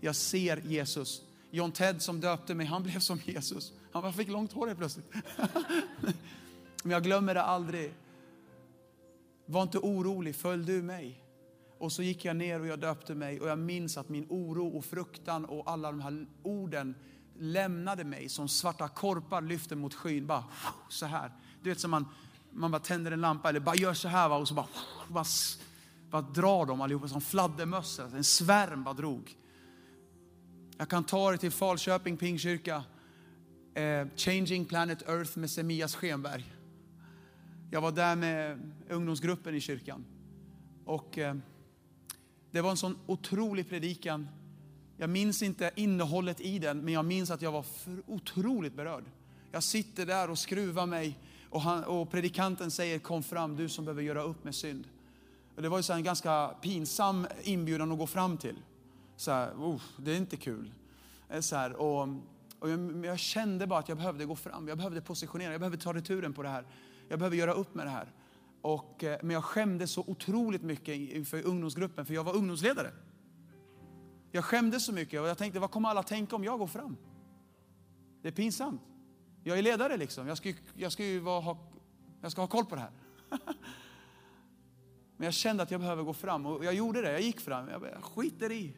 Jag 0.00 0.16
ser 0.16 0.56
Jesus. 0.56 1.22
John 1.50 1.72
Ted 1.72 2.02
som 2.02 2.20
döpte 2.20 2.54
mig, 2.54 2.66
han 2.66 2.82
blev 2.82 2.98
som 2.98 3.20
Jesus. 3.24 3.72
Han 3.92 4.12
fick 4.12 4.28
långt 4.28 4.52
hår 4.52 4.66
helt 4.66 4.78
plötsligt. 4.78 5.12
Men 6.82 6.92
jag 6.92 7.02
glömmer 7.02 7.34
det 7.34 7.42
aldrig. 7.42 7.94
Var 9.46 9.62
inte 9.62 9.78
orolig, 9.78 10.36
följ 10.36 10.66
du 10.66 10.82
mig. 10.82 11.21
Och 11.82 11.92
så 11.92 12.02
gick 12.02 12.24
jag 12.24 12.36
ner 12.36 12.60
och 12.60 12.66
jag 12.66 12.78
döpte 12.78 13.14
mig 13.14 13.40
och 13.40 13.48
jag 13.48 13.58
minns 13.58 13.96
att 13.96 14.08
min 14.08 14.26
oro 14.28 14.66
och 14.66 14.84
fruktan 14.84 15.44
och 15.44 15.70
alla 15.70 15.90
de 15.90 16.00
här 16.00 16.26
orden 16.42 16.94
lämnade 17.38 18.04
mig 18.04 18.28
som 18.28 18.48
svarta 18.48 18.88
korpar 18.88 19.42
lyfter 19.42 19.76
mot 19.76 19.94
skyn. 19.94 20.26
Bara 20.26 20.44
så 20.88 21.06
här. 21.06 21.32
Du 21.62 21.68
vet 21.68 21.80
som 21.80 21.90
man, 21.90 22.08
man 22.50 22.70
bara 22.70 22.82
tänder 22.82 23.10
en 23.10 23.20
lampa 23.20 23.48
eller 23.48 23.60
bara 23.60 23.76
gör 23.76 23.94
så 23.94 24.08
här 24.08 24.28
va? 24.28 24.36
och 24.36 24.48
så 24.48 24.54
bara, 24.54 24.66
bara, 25.08 25.24
bara 26.10 26.22
drar 26.22 26.66
de 26.66 26.80
allihopa 26.80 27.08
som 27.08 27.20
fladdermöss. 27.20 27.98
En 27.98 28.24
svärm 28.24 28.84
bara 28.84 28.94
drog. 28.94 29.36
Jag 30.78 30.88
kan 30.88 31.04
ta 31.04 31.30
det 31.30 31.38
till 31.38 31.50
Falköping 31.50 32.16
Pingkyrka. 32.16 32.84
Eh, 33.74 34.06
Changing 34.16 34.64
Planet 34.64 35.08
Earth 35.08 35.38
med 35.38 35.50
Semias 35.50 35.94
Schenberg. 35.94 36.52
Jag 37.70 37.80
var 37.80 37.92
där 37.92 38.16
med 38.16 38.72
ungdomsgruppen 38.88 39.54
i 39.54 39.60
kyrkan. 39.60 40.04
Och 40.84 41.18
eh, 41.18 41.34
det 42.52 42.60
var 42.60 42.70
en 42.70 42.76
sån 42.76 42.98
otrolig 43.06 43.68
predikan. 43.68 44.28
Jag 44.96 45.10
minns 45.10 45.42
inte 45.42 45.70
innehållet 45.74 46.40
i 46.40 46.58
den, 46.58 46.78
men 46.78 46.94
jag 46.94 47.04
minns 47.04 47.30
att 47.30 47.42
jag 47.42 47.52
var 47.52 47.64
otroligt 48.06 48.74
berörd. 48.74 49.04
Jag 49.52 49.62
sitter 49.62 50.06
där 50.06 50.30
och 50.30 50.38
skruvar 50.38 50.86
mig 50.86 51.18
och, 51.50 51.60
han, 51.60 51.84
och 51.84 52.10
predikanten 52.10 52.70
säger 52.70 52.98
kom 52.98 53.22
fram, 53.22 53.56
du 53.56 53.68
som 53.68 53.84
behöver 53.84 54.02
göra 54.02 54.22
upp 54.22 54.44
med 54.44 54.54
synd. 54.54 54.88
Och 55.56 55.62
det 55.62 55.68
var 55.68 55.78
ju 55.78 55.94
en 55.94 56.02
ganska 56.02 56.48
pinsam 56.48 57.26
inbjudan 57.42 57.92
att 57.92 57.98
gå 57.98 58.06
fram 58.06 58.36
till. 58.36 58.56
Så 59.16 59.30
här, 59.30 59.78
det 59.98 60.12
är 60.12 60.16
inte 60.16 60.36
kul. 60.36 60.72
Eh, 61.28 61.40
så 61.40 61.56
här, 61.56 61.72
och, 61.72 62.08
och 62.58 62.70
jag, 62.70 63.06
jag, 63.06 63.18
kände 63.18 63.66
bara 63.66 63.78
att 63.78 63.88
jag 63.88 63.98
behövde 63.98 64.24
gå 64.24 64.36
fram, 64.36 64.68
jag 64.68 64.76
behövde 64.76 65.00
positionera, 65.00 65.52
jag 65.52 65.60
behövde 65.60 65.78
ta 65.78 65.94
returen 65.94 66.32
på 66.32 66.42
det 66.42 66.48
här. 66.48 66.66
Jag 67.08 67.18
behöver 67.18 67.36
göra 67.36 67.52
upp 67.52 67.74
med 67.74 67.86
det 67.86 67.90
här. 67.90 68.12
Och, 68.62 69.04
eh, 69.04 69.18
men 69.22 69.30
jag 69.30 69.44
skämdes 69.44 69.90
så 69.90 70.04
otroligt 70.06 70.62
mycket 70.62 70.94
inför 70.94 71.46
ungdomsgruppen, 71.46 72.06
för 72.06 72.14
jag 72.14 72.24
var 72.24 72.36
ungdomsledare. 72.36 72.90
Jag 74.30 74.44
skämdes 74.44 74.86
så 74.86 74.92
mycket 74.92 75.20
och 75.20 75.28
jag 75.28 75.38
tänkte, 75.38 75.60
vad 75.60 75.70
kommer 75.70 75.88
alla 75.88 76.02
tänka 76.02 76.36
om 76.36 76.44
jag 76.44 76.58
går 76.58 76.66
fram? 76.66 76.96
Det 78.22 78.28
är 78.28 78.32
pinsamt. 78.32 78.82
Jag 79.44 79.58
är 79.58 79.62
ledare 79.62 79.96
liksom. 79.96 80.26
Jag 80.26 80.36
ska, 80.36 80.52
jag 80.74 80.92
ska 80.92 81.04
ju 81.04 81.20
vara, 81.20 81.40
ha, 81.40 81.58
jag 82.20 82.32
ska 82.32 82.40
ha 82.40 82.48
koll 82.48 82.64
på 82.64 82.74
det 82.74 82.80
här. 82.80 82.90
Men 85.16 85.24
jag 85.24 85.34
kände 85.34 85.62
att 85.62 85.70
jag 85.70 85.80
behöver 85.80 86.02
gå 86.02 86.12
fram 86.12 86.46
och 86.46 86.64
jag 86.64 86.74
gjorde 86.74 87.02
det. 87.02 87.12
Jag 87.12 87.20
gick 87.20 87.40
fram. 87.40 87.68
Jag, 87.68 87.82
jag 87.82 88.04
skiter 88.04 88.52
i 88.52 88.76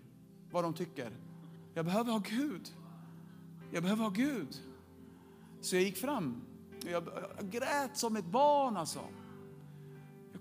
vad 0.51 0.65
de 0.65 0.75
tycker. 0.75 1.11
Jag 1.75 1.85
behöver 1.85 2.13
ha 2.13 2.19
Gud. 2.19 2.75
Jag 3.73 3.83
behöver 3.83 4.03
ha 4.03 4.11
Gud. 4.11 4.57
Så 5.61 5.77
jag 5.77 5.83
gick 5.83 5.97
fram. 5.97 6.43
Jag, 6.85 7.09
jag 7.39 7.51
grät 7.51 7.97
som 7.97 8.17
ett 8.17 8.27
barn 8.27 8.77
alltså. 8.77 9.01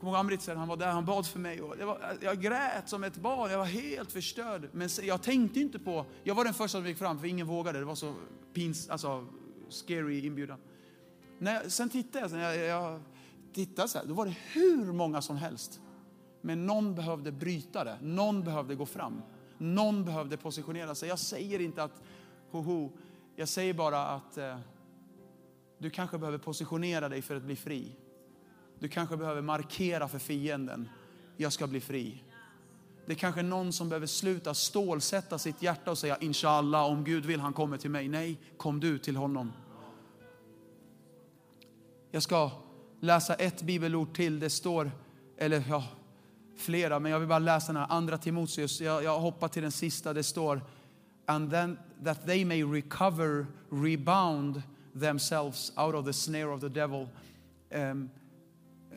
Jag 0.03 0.05
kommer 0.05 0.17
ihåg 0.17 0.25
Amritsen, 0.25 0.57
han 0.57 0.67
var 0.67 0.77
där, 0.77 0.91
han 0.91 1.05
bad 1.05 1.27
för 1.27 1.39
mig. 1.39 1.61
Och 1.61 1.77
var, 1.77 2.17
jag 2.21 2.41
grät 2.41 2.89
som 2.89 3.03
ett 3.03 3.17
barn, 3.17 3.51
jag 3.51 3.57
var 3.57 3.65
helt 3.65 4.11
förstörd. 4.11 4.69
Men 4.71 4.89
jag 5.01 5.21
tänkte 5.21 5.59
inte 5.59 5.79
på, 5.79 6.05
jag 6.23 6.35
var 6.35 6.45
den 6.45 6.53
första 6.53 6.77
som 6.77 6.87
gick 6.87 6.97
fram 6.97 7.19
för 7.19 7.27
ingen 7.27 7.47
vågade. 7.47 7.79
Det 7.79 7.85
var 7.85 7.95
så 7.95 8.13
pins, 8.53 8.89
alltså 8.89 9.27
scary 9.69 10.25
inbjudan. 10.25 10.57
När, 11.39 11.69
sen 11.69 11.89
tittade 11.89 12.19
jag, 12.19 12.29
sen 12.29 12.39
jag, 12.39 12.57
jag 12.57 13.01
tittade 13.53 13.87
så 13.87 13.97
här, 13.97 14.05
då 14.05 14.13
var 14.13 14.25
det 14.25 14.35
hur 14.53 14.93
många 14.93 15.21
som 15.21 15.37
helst. 15.37 15.81
Men 16.41 16.65
någon 16.65 16.95
behövde 16.95 17.31
bryta 17.31 17.83
det, 17.83 17.97
någon 18.01 18.43
behövde 18.43 18.75
gå 18.75 18.85
fram. 18.85 19.21
Någon 19.57 20.05
behövde 20.05 20.37
positionera 20.37 20.95
sig. 20.95 21.09
Jag 21.09 21.19
säger 21.19 21.61
inte 21.61 21.83
att, 21.83 22.01
hoho, 22.51 22.91
jag 23.35 23.49
säger 23.49 23.73
bara 23.73 24.07
att 24.07 24.37
eh, 24.37 24.57
du 25.77 25.89
kanske 25.89 26.17
behöver 26.17 26.37
positionera 26.37 27.09
dig 27.09 27.21
för 27.21 27.35
att 27.35 27.43
bli 27.43 27.55
fri. 27.55 27.95
Du 28.83 28.89
kanske 28.89 29.17
behöver 29.17 29.41
markera 29.41 30.07
för 30.07 30.19
fienden, 30.19 30.89
jag 31.37 31.53
ska 31.53 31.67
bli 31.67 31.81
fri. 31.81 32.23
Det 33.05 33.13
är 33.13 33.17
kanske 33.17 33.41
någon 33.41 33.73
som 33.73 33.89
behöver 33.89 34.07
sluta 34.07 34.53
stålsätta 34.53 35.37
sitt 35.37 35.61
hjärta 35.61 35.91
och 35.91 35.97
säga 35.97 36.17
inshallah, 36.21 36.91
om 36.91 37.03
Gud 37.03 37.25
vill 37.25 37.39
han 37.39 37.53
kommer 37.53 37.77
till 37.77 37.89
mig. 37.89 38.07
Nej, 38.07 38.39
kom 38.57 38.79
du 38.79 38.97
till 38.97 39.15
honom. 39.15 39.51
Jag 42.11 42.23
ska 42.23 42.51
läsa 42.99 43.33
ett 43.33 43.61
bibelord 43.61 44.15
till. 44.15 44.39
Det 44.39 44.49
står, 44.49 44.91
eller 45.37 45.63
ja, 45.69 45.83
flera, 46.57 46.99
men 46.99 47.11
jag 47.11 47.19
vill 47.19 47.29
bara 47.29 47.39
läsa 47.39 47.73
den 47.73 47.81
här 47.81 47.91
andra 47.91 48.17
Timoteus. 48.17 48.81
Jag, 48.81 49.03
jag 49.03 49.19
hoppar 49.19 49.47
till 49.47 49.61
den 49.61 49.71
sista. 49.71 50.13
Det 50.13 50.23
står, 50.23 50.61
and 51.25 51.51
then 51.51 51.77
that 52.03 52.25
they 52.25 52.45
may 52.45 52.63
recover, 52.63 53.45
rebound 53.69 54.61
themselves 54.99 55.77
out 55.77 55.95
of 55.95 56.05
the 56.05 56.13
snare 56.13 56.45
of 56.45 56.61
the 56.61 56.69
devil. 56.69 57.07
Um, 57.71 58.09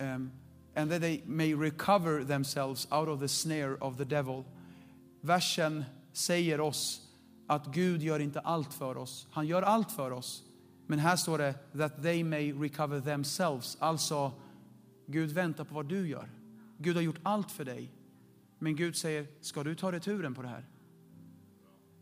um, 0.01 0.31
and 0.75 0.91
that 0.91 1.01
they 1.01 1.23
may 1.27 1.55
recover 1.55 2.25
themselves 2.25 2.87
out 2.91 3.09
of 3.09 3.21
the 3.21 3.29
snare 3.29 3.77
of 3.81 3.97
the 3.97 4.05
devil. 4.05 4.45
Versen 5.21 5.85
säger 6.13 6.61
oss 6.61 7.03
att 7.47 7.67
Gud 7.67 8.03
gör 8.03 8.21
inte 8.21 8.41
allt 8.41 8.75
för 8.75 8.97
oss. 8.97 9.29
Han 9.31 9.47
gör 9.47 9.63
allt 9.63 9.93
för 9.93 10.11
oss. 10.11 10.43
Men 10.87 10.99
här 10.99 11.17
står 11.17 11.39
det 11.39 11.55
that 11.79 12.03
they 12.03 12.25
may 12.25 12.53
recover 12.53 13.01
themselves. 13.01 13.77
Alltså, 13.81 14.33
Gud 15.07 15.31
väntar 15.31 15.65
på 15.65 15.75
vad 15.75 15.87
du 15.87 16.09
gör. 16.09 16.31
Gud 16.79 16.97
har 16.97 17.03
gjort 17.03 17.21
allt 17.23 17.53
för 17.53 17.65
dig. 17.65 17.93
Men 18.59 18.77
Gud 18.77 18.97
säger, 18.97 19.27
ska 19.41 19.65
du 19.65 19.75
ta 19.75 19.93
returen 19.93 20.35
på 20.35 20.43
det 20.43 20.49
här? 20.49 20.65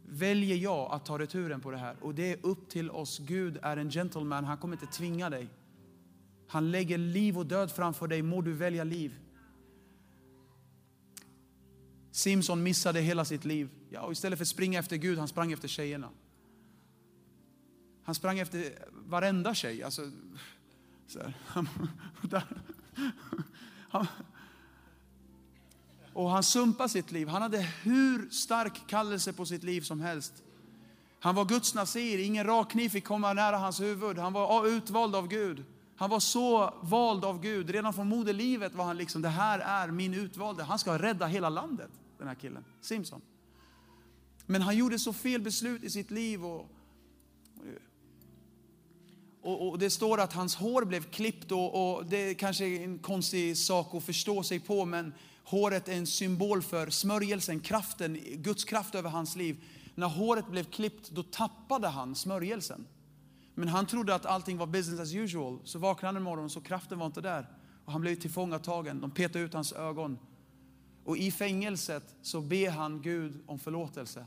Väljer 0.07 0.57
jag 0.57 0.93
att 0.93 1.05
ta 1.05 1.19
returen 1.19 1.61
på 1.61 1.71
det 1.71 1.77
här? 1.77 1.97
Och 2.01 2.15
det 2.15 2.33
är 2.33 2.39
upp 2.43 2.69
till 2.69 2.91
oss. 2.91 3.19
Gud 3.19 3.59
är 3.63 3.77
en 3.77 3.91
gentleman, 3.91 4.45
han 4.45 4.59
kommer 4.59 4.75
inte 4.75 4.87
tvinga 4.87 5.31
dig. 5.31 5.49
Han 6.55 6.71
lägger 6.71 6.99
liv 6.99 7.39
och 7.39 7.47
död 7.47 7.73
framför 7.73 8.07
dig, 8.07 8.23
må 8.23 8.43
du 8.43 8.53
välja 8.53 8.85
liv. 8.85 9.15
Simson 12.11 12.63
missade 12.63 13.01
hela 13.01 13.25
sitt 13.25 13.45
liv. 13.45 13.71
Ja, 13.91 14.01
och 14.01 14.13
istället 14.13 14.39
för 14.39 14.45
att 14.45 14.49
springa 14.49 14.79
efter 14.79 14.97
Gud, 14.97 15.19
han 15.19 15.29
sprang 15.29 15.53
efter 15.53 15.69
tjejerna. 15.69 16.09
Han 18.05 18.15
sprang 18.15 18.39
efter 18.39 18.73
varenda 18.91 19.55
tjej. 19.55 19.83
Alltså, 19.83 20.11
så 21.07 21.19
här, 21.19 21.35
han, 21.47 21.69
han, 23.89 24.07
och 26.13 26.31
han 26.31 26.43
sumpade 26.43 26.89
sitt 26.89 27.13
liv. 27.13 27.29
Han 27.29 27.43
hade 27.43 27.61
hur 27.83 28.31
stark 28.31 28.87
kallelse 28.87 29.33
på 29.33 29.47
sitt 29.47 29.63
liv 29.63 29.81
som 29.81 30.01
helst. 30.01 30.43
Han 31.21 31.35
var 31.35 31.45
Guds 31.45 31.75
nasir, 31.75 32.19
ingen 32.19 32.47
rak 32.47 32.71
kniv 32.71 32.89
fick 32.89 33.05
komma 33.05 33.33
nära 33.33 33.57
hans 33.57 33.81
huvud. 33.81 34.19
Han 34.19 34.33
var 34.33 34.67
utvald 34.67 35.17
av 35.17 35.29
Gud. 35.29 35.65
Han 35.97 36.11
var 36.11 36.21
så 36.21 36.75
vald 36.83 37.25
av 37.25 37.41
Gud. 37.41 37.71
Redan 37.71 37.95
från 37.95 38.09
moderlivet 38.09 38.75
var 38.75 38.85
han 38.85 38.97
liksom, 38.97 39.23
det 39.23 39.29
här 39.29 39.59
är 39.59 39.91
min 39.91 40.15
utvalde. 40.15 40.63
Han 40.63 40.79
ska 40.79 40.99
rädda 40.99 41.27
hela 41.27 41.49
landet, 41.49 41.91
den 42.19 42.29
här 42.29 42.35
killen, 42.35 42.65
Simpson. 42.81 43.21
Men 44.47 44.63
han 44.63 44.77
gjorde 44.77 44.99
så 44.99 45.13
fel 45.13 45.41
beslut 45.41 45.85
i 45.85 45.91
sitt 45.91 46.11
liv. 46.11 46.45
Och, 46.45 46.69
och, 49.43 49.69
och 49.69 49.79
det 49.79 49.91
står 49.91 50.21
att 50.21 50.33
hans 50.33 50.57
hår 50.57 50.85
blev 50.85 51.03
klippt 51.03 51.53
och, 51.53 51.97
och 51.97 52.07
det 52.07 52.17
är 52.31 52.35
kanske 52.35 52.67
en 52.67 52.99
konstig 52.99 53.59
sak 53.59 53.95
att 53.95 54.05
förstå 54.05 54.43
sig 54.43 54.61
på, 54.61 54.85
men 54.85 55.15
håret 55.45 55.89
är 55.89 55.93
en 55.93 56.07
symbol 56.07 56.63
för 56.63 56.91
smörjelsen, 56.91 57.61
kraften, 57.61 58.21
Guds 58.33 58.65
kraft 58.65 58.95
över 58.95 59.11
hans 59.11 59.37
liv. 59.37 59.65
När 59.95 60.09
håret 60.09 60.49
blev 60.49 60.65
klippt, 60.65 61.11
då 61.11 61.23
tappade 61.23 61.89
han 61.89 62.15
smörjelsen. 62.15 62.87
Men 63.55 63.69
han 63.69 63.87
trodde 63.87 64.15
att 64.15 64.27
allting 64.27 64.59
var 64.59 64.67
business 64.67 65.01
as 65.01 65.15
usual. 65.15 65.59
Så 65.65 65.79
vaknade 65.79 66.09
han 66.09 66.17
en 66.17 66.23
morgon 66.23 66.51
så 66.51 66.61
kraften 66.61 66.99
var 66.99 67.07
inte 67.07 67.21
där. 67.21 67.49
Och 67.85 67.93
han 67.93 68.01
blev 68.01 68.15
tillfångatagen. 68.15 69.01
De 69.01 69.11
petade 69.11 69.45
ut 69.45 69.55
hans 69.55 69.73
ögon. 69.73 70.19
Och 71.05 71.17
i 71.17 71.31
fängelset 71.31 72.15
så 72.23 72.41
ber 72.41 72.71
han 72.71 73.03
Gud 73.03 73.43
om 73.47 73.59
förlåtelse. 73.59 74.27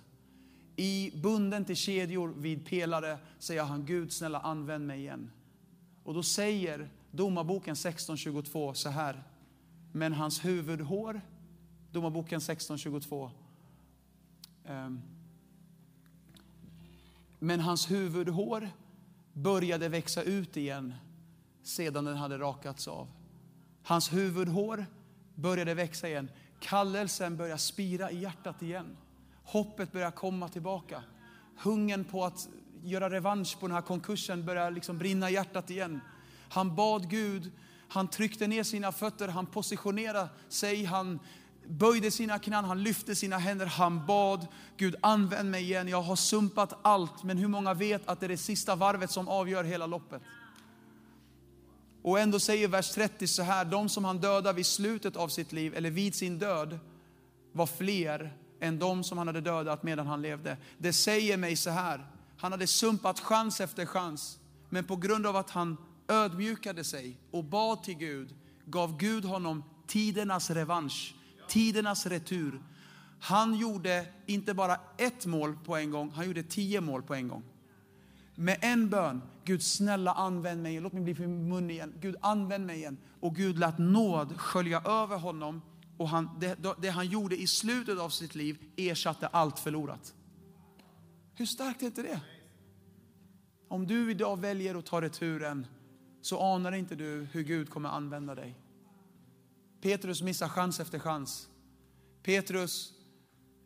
I 0.75 1.11
bunden 1.15 1.65
till 1.65 1.75
kedjor 1.75 2.33
vid 2.37 2.65
pelare 2.65 3.17
säger 3.39 3.63
han 3.63 3.85
Gud 3.85 4.11
snälla 4.11 4.39
använd 4.39 4.87
mig 4.87 4.99
igen. 4.99 5.31
Och 6.03 6.13
då 6.13 6.23
säger 6.23 6.89
Domarboken 7.11 7.75
16.22 7.75 8.73
så 8.73 8.89
här. 8.89 9.23
Men 9.91 10.13
hans 10.13 10.45
huvudhår, 10.45 11.21
Domarboken 11.91 12.39
16.22. 12.39 13.23
Um, 13.23 13.31
ehm, 14.65 15.01
men 17.39 17.59
hans 17.59 17.91
huvudhår 17.91 18.69
började 19.37 19.89
växa 19.89 20.23
ut 20.23 20.57
igen 20.57 20.93
sedan 21.63 22.05
den 22.05 22.17
hade 22.17 22.37
rakats 22.37 22.87
av. 22.87 23.07
Hans 23.83 24.13
huvudhår 24.13 24.85
började 25.35 25.73
växa 25.73 26.07
igen. 26.07 26.31
Kallelsen 26.59 27.37
började 27.37 27.59
spira 27.59 28.11
i 28.11 28.19
hjärtat 28.19 28.61
igen. 28.61 28.97
Hoppet 29.43 29.91
började 29.91 30.15
komma 30.15 30.49
tillbaka. 30.49 31.03
Hungern 31.63 32.03
på 32.03 32.25
att 32.25 32.47
göra 32.83 33.09
revansch 33.09 33.59
på 33.59 33.67
den 33.67 33.75
här 33.75 33.81
konkursen 33.81 34.45
började 34.45 34.71
liksom 34.71 34.97
brinna 34.97 35.29
i 35.29 35.33
hjärtat 35.33 35.69
igen. 35.69 35.99
Han 36.49 36.75
bad 36.75 37.09
Gud, 37.09 37.51
han 37.87 38.07
tryckte 38.07 38.47
ner 38.47 38.63
sina 38.63 38.91
fötter, 38.91 39.27
han 39.27 39.45
positionerade 39.45 40.29
sig, 40.49 40.85
han 40.85 41.19
böjde 41.67 42.11
sina 42.11 42.39
knän, 42.39 42.65
han 42.65 42.83
lyfte 42.83 43.15
sina 43.15 43.37
händer, 43.37 43.65
han 43.65 44.05
bad 44.05 44.47
Gud 44.77 44.95
använd 45.01 45.51
mig 45.51 45.63
igen. 45.63 45.87
Jag 45.87 46.01
har 46.01 46.15
sumpat 46.15 46.73
allt, 46.81 47.23
men 47.23 47.37
hur 47.37 47.47
många 47.47 47.73
vet 47.73 48.07
att 48.07 48.19
det 48.19 48.25
är 48.25 48.29
det 48.29 48.37
sista 48.37 48.75
varvet 48.75 49.11
som 49.11 49.27
avgör 49.27 49.63
hela 49.63 49.85
loppet? 49.85 50.21
Och 52.01 52.19
ändå 52.19 52.39
säger 52.39 52.67
vers 52.67 52.91
30 52.91 53.27
så 53.27 53.43
här, 53.43 53.65
de 53.65 53.89
som 53.89 54.05
han 54.05 54.17
dödade 54.17 54.53
vid 54.53 54.65
slutet 54.65 55.15
av 55.15 55.27
sitt 55.27 55.51
liv, 55.51 55.75
eller 55.75 55.91
vid 55.91 56.15
sin 56.15 56.39
död, 56.39 56.79
var 57.51 57.65
fler 57.65 58.37
än 58.59 58.79
de 58.79 59.03
som 59.03 59.17
han 59.17 59.27
hade 59.27 59.41
dödat 59.41 59.83
medan 59.83 60.07
han 60.07 60.21
levde. 60.21 60.57
Det 60.77 60.93
säger 60.93 61.37
mig 61.37 61.55
så 61.55 61.69
här, 61.69 62.07
han 62.37 62.51
hade 62.51 62.67
sumpat 62.67 63.19
chans 63.19 63.61
efter 63.61 63.85
chans, 63.85 64.39
men 64.69 64.83
på 64.83 64.95
grund 64.95 65.27
av 65.27 65.35
att 65.35 65.49
han 65.49 65.77
ödmjukade 66.07 66.83
sig 66.83 67.17
och 67.31 67.43
bad 67.43 67.83
till 67.83 67.97
Gud, 67.97 68.35
gav 68.65 68.97
Gud 68.97 69.25
honom 69.25 69.63
tidernas 69.87 70.49
revansch 70.49 71.16
tidernas 71.47 72.05
retur. 72.05 72.61
Han 73.19 73.55
gjorde 73.55 74.05
inte 74.25 74.53
bara 74.53 74.79
ett 74.97 75.25
mål 75.25 75.57
på 75.65 75.75
en 75.75 75.91
gång, 75.91 76.11
han 76.11 76.25
gjorde 76.25 76.43
tio 76.43 76.81
mål 76.81 77.03
på 77.03 77.15
en 77.15 77.27
gång. 77.27 77.43
Med 78.35 78.57
en 78.61 78.89
bön, 78.89 79.21
Gud 79.43 79.63
snälla 79.63 80.13
använd 80.13 80.63
mig, 80.63 80.79
låt 80.79 80.93
mig 80.93 81.03
bli 81.03 81.15
för 81.15 81.27
mun 81.27 81.69
igen. 81.69 81.93
Gud 81.99 82.15
använd 82.21 82.65
mig 82.65 82.77
igen. 82.77 82.97
Och 83.19 83.35
Gud 83.35 83.59
lät 83.59 83.77
nåd 83.77 84.39
skölja 84.39 84.81
över 84.81 85.17
honom. 85.17 85.61
Och 85.97 86.09
han, 86.09 86.29
det, 86.39 86.57
det 86.77 86.89
han 86.89 87.07
gjorde 87.07 87.41
i 87.41 87.47
slutet 87.47 87.99
av 87.99 88.09
sitt 88.09 88.35
liv 88.35 88.57
ersatte 88.75 89.27
allt 89.27 89.59
förlorat. 89.59 90.13
Hur 91.33 91.45
starkt 91.45 91.81
är 91.81 91.85
inte 91.85 92.01
det? 92.01 92.21
Om 93.67 93.87
du 93.87 94.11
idag 94.11 94.39
väljer 94.39 94.75
att 94.75 94.85
ta 94.85 95.01
returen 95.01 95.67
så 96.21 96.39
anar 96.39 96.71
inte 96.71 96.95
du 96.95 97.27
hur 97.31 97.43
Gud 97.43 97.69
kommer 97.69 97.89
använda 97.89 98.35
dig. 98.35 98.55
Petrus 99.81 100.21
missar 100.21 100.49
chans 100.49 100.79
efter 100.79 100.99
chans. 100.99 101.47
Petrus, 102.23 102.93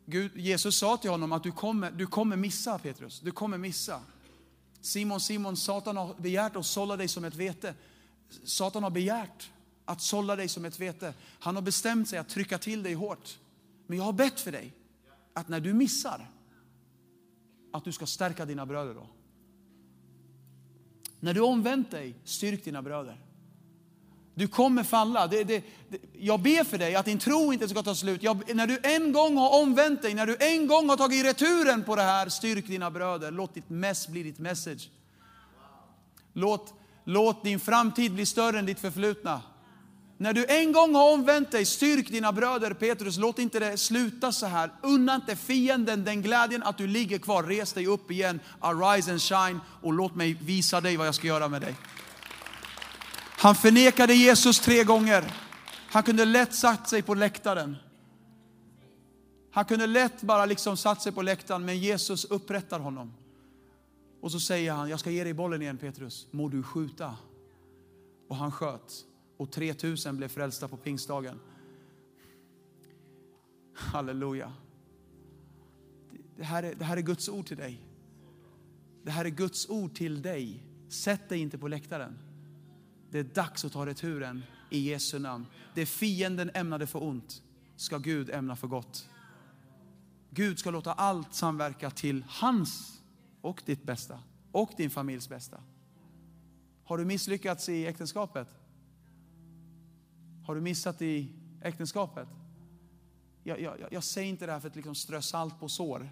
Gud, 0.06 0.36
Jesus 0.36 0.78
sa 0.78 0.96
till 0.96 1.10
honom 1.10 1.32
att 1.32 1.42
du 1.42 1.52
kommer, 1.52 1.90
du 1.90 2.06
kommer 2.06 2.36
missa 2.36 2.78
Petrus, 2.78 3.20
du 3.20 3.30
kommer 3.30 3.58
missa. 3.58 4.00
Simon, 4.80 5.20
Simon, 5.20 5.56
Satan 5.56 5.96
har 5.96 6.14
begärt 6.14 6.56
att 6.56 6.66
sålla 6.66 6.96
dig 6.96 7.08
som 7.08 7.24
ett 7.24 7.34
vete. 7.34 7.74
Satan 8.44 8.82
har 8.82 8.90
begärt 8.90 9.50
att 9.84 10.02
sålla 10.02 10.36
dig 10.36 10.48
som 10.48 10.64
ett 10.64 10.80
vete. 10.80 11.14
Han 11.38 11.54
har 11.54 11.62
bestämt 11.62 12.08
sig 12.08 12.18
att 12.18 12.28
trycka 12.28 12.58
till 12.58 12.82
dig 12.82 12.94
hårt. 12.94 13.38
Men 13.86 13.98
jag 13.98 14.04
har 14.04 14.12
bett 14.12 14.40
för 14.40 14.52
dig 14.52 14.74
att 15.32 15.48
när 15.48 15.60
du 15.60 15.72
missar, 15.72 16.30
att 17.72 17.84
du 17.84 17.92
ska 17.92 18.06
stärka 18.06 18.44
dina 18.44 18.66
bröder 18.66 18.94
då. 18.94 19.06
När 21.20 21.34
du 21.34 21.40
omvänt 21.40 21.90
dig, 21.90 22.14
styrk 22.24 22.64
dina 22.64 22.82
bröder. 22.82 23.31
Du 24.34 24.48
kommer 24.48 24.82
falla. 24.82 25.26
Det, 25.26 25.44
det, 25.44 25.64
det, 25.88 25.98
jag 26.12 26.40
ber 26.40 26.64
för 26.64 26.78
dig 26.78 26.94
att 26.94 27.04
din 27.04 27.18
tro 27.18 27.52
inte 27.52 27.68
ska 27.68 27.82
ta 27.82 27.94
slut. 27.94 28.22
Jag, 28.22 28.54
när 28.54 28.66
du 28.66 28.78
en 28.82 29.12
gång 29.12 29.36
har 29.36 29.62
omvänt 29.62 30.02
dig, 30.02 30.14
när 30.14 30.26
du 30.26 30.36
en 30.40 30.66
gång 30.66 30.88
har 30.88 30.96
tagit 30.96 31.24
returen 31.24 31.84
på 31.84 31.96
det 31.96 32.02
här, 32.02 32.28
styrk 32.28 32.66
dina 32.66 32.90
bröder. 32.90 33.30
Låt 33.30 33.54
ditt 33.54 33.70
mess 33.70 34.08
bli 34.08 34.22
ditt 34.22 34.38
message. 34.38 34.88
Låt, 36.32 36.74
låt 37.04 37.44
din 37.44 37.60
framtid 37.60 38.14
bli 38.14 38.26
större 38.26 38.58
än 38.58 38.66
ditt 38.66 38.80
förflutna. 38.80 39.42
När 40.16 40.32
du 40.32 40.46
en 40.46 40.72
gång 40.72 40.94
har 40.94 41.12
omvänt 41.12 41.50
dig, 41.50 41.64
styrk 41.64 42.08
dina 42.08 42.32
bröder 42.32 42.74
Petrus. 42.74 43.18
Låt 43.18 43.38
inte 43.38 43.58
det 43.58 43.76
sluta 43.76 44.32
så 44.32 44.46
här. 44.46 44.70
Unna 44.82 45.14
inte 45.14 45.36
fienden 45.36 46.04
den 46.04 46.22
glädjen 46.22 46.62
att 46.62 46.78
du 46.78 46.86
ligger 46.86 47.18
kvar. 47.18 47.42
Res 47.42 47.72
dig 47.72 47.86
upp 47.86 48.10
igen, 48.10 48.40
arise 48.60 49.10
and 49.10 49.22
shine 49.22 49.60
och 49.82 49.92
låt 49.92 50.14
mig 50.14 50.36
visa 50.40 50.80
dig 50.80 50.96
vad 50.96 51.06
jag 51.06 51.14
ska 51.14 51.26
göra 51.26 51.48
med 51.48 51.60
dig. 51.60 51.74
Han 53.42 53.54
förnekade 53.54 54.14
Jesus 54.14 54.60
tre 54.60 54.84
gånger. 54.84 55.34
Han 55.90 56.02
kunde 56.02 56.24
lätt 56.24 56.54
satt 56.54 56.88
sig 56.88 57.02
på 57.02 57.14
läktaren. 57.14 57.76
Han 59.50 59.64
kunde 59.64 59.86
lätt 59.86 60.22
bara 60.22 60.46
liksom 60.46 60.76
satt 60.76 61.02
sig 61.02 61.12
på 61.12 61.22
läktaren, 61.22 61.64
men 61.64 61.78
Jesus 61.78 62.24
upprättar 62.24 62.80
honom. 62.80 63.12
Och 64.20 64.32
så 64.32 64.40
säger 64.40 64.72
han, 64.72 64.88
jag 64.88 65.00
ska 65.00 65.10
ge 65.10 65.24
dig 65.24 65.34
bollen 65.34 65.62
igen 65.62 65.78
Petrus, 65.78 66.26
må 66.30 66.48
du 66.48 66.62
skjuta. 66.62 67.16
Och 68.28 68.36
han 68.36 68.52
sköt. 68.52 68.92
Och 69.36 69.52
3000 69.52 70.16
blev 70.16 70.28
frälsta 70.28 70.68
på 70.68 70.76
pingstdagen. 70.76 71.40
Halleluja. 73.74 74.52
Det 76.36 76.44
här, 76.44 76.62
är, 76.62 76.74
det 76.74 76.84
här 76.84 76.96
är 76.96 77.02
Guds 77.02 77.28
ord 77.28 77.46
till 77.46 77.56
dig. 77.56 77.82
Det 79.02 79.10
här 79.10 79.24
är 79.24 79.30
Guds 79.30 79.68
ord 79.68 79.94
till 79.94 80.22
dig. 80.22 80.62
Sätt 80.88 81.28
dig 81.28 81.38
inte 81.38 81.58
på 81.58 81.68
läktaren. 81.68 82.18
Det 83.12 83.18
är 83.18 83.24
dags 83.24 83.64
att 83.64 83.72
ta 83.72 83.86
returen 83.86 84.42
i 84.70 84.78
Jesu 84.78 85.18
namn. 85.18 85.46
Det 85.74 85.86
fienden 85.86 86.50
ämnade 86.54 86.86
för 86.86 87.02
ont 87.02 87.42
ska 87.76 87.98
Gud 87.98 88.30
ämna 88.30 88.56
för 88.56 88.66
gott. 88.66 89.08
Gud 90.30 90.58
ska 90.58 90.70
låta 90.70 90.92
allt 90.92 91.34
samverka 91.34 91.90
till 91.90 92.24
hans 92.28 93.02
och 93.40 93.62
ditt 93.66 93.82
bästa 93.82 94.20
och 94.52 94.70
din 94.76 94.90
familjs 94.90 95.28
bästa. 95.28 95.62
Har 96.84 96.98
du 96.98 97.04
misslyckats 97.04 97.68
i 97.68 97.86
äktenskapet? 97.86 98.48
Har 100.46 100.54
du 100.54 100.60
missat 100.60 101.02
i 101.02 101.32
äktenskapet? 101.62 102.28
Jag, 103.42 103.60
jag, 103.60 103.76
jag 103.90 104.04
säger 104.04 104.28
inte 104.28 104.46
det 104.46 104.52
här 104.52 104.60
för 104.60 104.68
att 104.68 104.76
liksom 104.76 104.94
strö 104.94 105.22
salt 105.22 105.60
på 105.60 105.68
sår. 105.68 106.08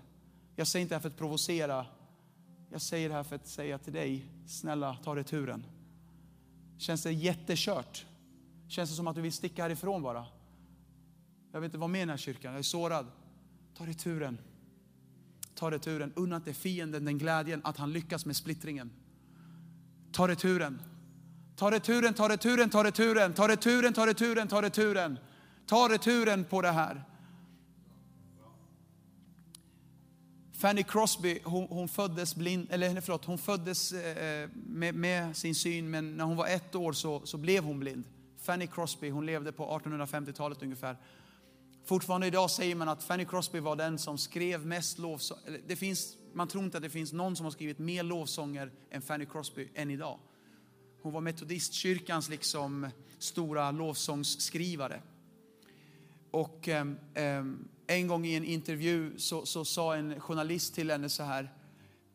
Jag 0.56 0.66
säger 0.66 0.82
inte 0.82 0.94
det 0.94 0.96
här 0.96 1.02
för 1.02 1.08
att 1.08 1.18
provocera. 1.18 1.86
Jag 2.70 2.82
säger 2.82 3.08
det 3.08 3.14
här 3.14 3.24
för 3.24 3.36
att 3.36 3.48
säga 3.48 3.78
till 3.78 3.92
dig, 3.92 4.24
snälla 4.46 4.96
ta 5.04 5.16
returen. 5.16 5.66
Känns 6.80 7.02
det 7.02 7.12
jättekört? 7.12 8.06
Känns 8.68 8.90
det 8.90 8.96
som 8.96 9.06
att 9.06 9.14
du 9.14 9.22
vill 9.22 9.32
sticka 9.32 9.62
härifrån 9.62 10.02
bara? 10.02 10.26
Jag 11.52 11.60
vill 11.60 11.68
inte 11.68 11.78
vara 11.78 11.88
med 11.88 11.98
i 11.98 12.02
den 12.02 12.08
här 12.08 12.16
kyrkan, 12.16 12.52
jag 12.52 12.58
är 12.58 12.62
sårad. 12.62 13.06
Ta 13.76 13.86
returen. 13.86 14.38
Ta 15.54 15.70
returen. 15.70 16.12
Unna 16.16 16.36
inte 16.36 16.54
fienden 16.54 17.04
den 17.04 17.18
glädjen 17.18 17.60
att 17.64 17.76
han 17.76 17.92
lyckas 17.92 18.26
med 18.26 18.36
splittringen. 18.36 18.90
Ta 20.12 20.28
returen. 20.28 20.82
Ta 21.56 21.70
returen, 21.70 22.14
ta 22.14 22.28
returen, 22.28 22.70
ta 22.70 22.84
returen, 22.84 23.34
ta 23.34 23.48
returen, 23.48 23.92
ta 23.92 24.06
returen, 24.06 24.48
ta 24.48 24.62
returen. 24.62 25.18
Ta 25.66 25.88
returen 25.88 26.44
på 26.44 26.62
det 26.62 26.70
här. 26.70 27.04
Fanny 30.60 30.82
Crosby, 30.82 31.38
hon, 31.44 31.66
hon 31.70 31.88
föddes 31.88 32.34
blind, 32.34 32.66
eller 32.70 33.00
förlåt, 33.00 33.24
hon 33.24 33.38
föddes 33.38 33.92
eh, 33.92 34.42
eh, 34.42 34.48
med, 34.54 34.94
med, 34.94 35.36
sin 35.36 35.54
syn, 35.54 35.90
men 35.90 36.16
när 36.16 36.24
hon 36.24 36.36
var 36.36 36.46
ett 36.46 36.74
år 36.74 36.92
så, 36.92 37.26
så 37.26 37.38
blev 37.38 37.64
hon 37.64 37.80
blind. 37.80 38.04
Fanny 38.38 38.66
Crosby, 38.66 39.10
hon 39.10 39.26
levde 39.26 39.52
på 39.52 39.78
1850-talet 39.78 40.62
ungefär. 40.62 40.96
Fortfarande 41.84 42.26
idag 42.26 42.50
säger 42.50 42.74
man 42.74 42.88
att 42.88 43.02
Fanny 43.02 43.24
Crosby 43.24 43.60
var 43.60 43.76
den 43.76 43.98
som 43.98 44.18
skrev 44.18 44.66
mest 44.66 44.98
lovsånger. 44.98 45.60
Det 45.66 45.76
finns, 45.76 46.16
man 46.32 46.48
tror 46.48 46.64
inte 46.64 46.76
att 46.76 46.82
det 46.82 46.90
finns 46.90 47.12
någon 47.12 47.36
som 47.36 47.44
har 47.44 47.50
skrivit 47.50 47.78
mer 47.78 48.02
lovsånger 48.02 48.70
än 48.90 49.02
Fanny 49.02 49.26
Crosby 49.26 49.68
än 49.74 49.90
idag. 49.90 50.18
Hon 51.02 51.12
var 51.12 51.20
metodistkyrkans 51.20 52.28
liksom 52.28 52.88
stora 53.18 53.70
lovsångsskrivare. 53.70 55.02
Och 56.30 56.68
eh, 56.68 56.84
en 57.90 58.06
gång 58.06 58.26
i 58.26 58.34
en 58.34 58.44
intervju 58.44 59.18
så, 59.18 59.46
så 59.46 59.64
sa 59.64 59.96
en 59.96 60.20
journalist 60.20 60.74
till 60.74 60.90
henne 60.90 61.08
så 61.08 61.22
här. 61.22 61.52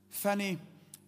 Fanny, 0.10 0.58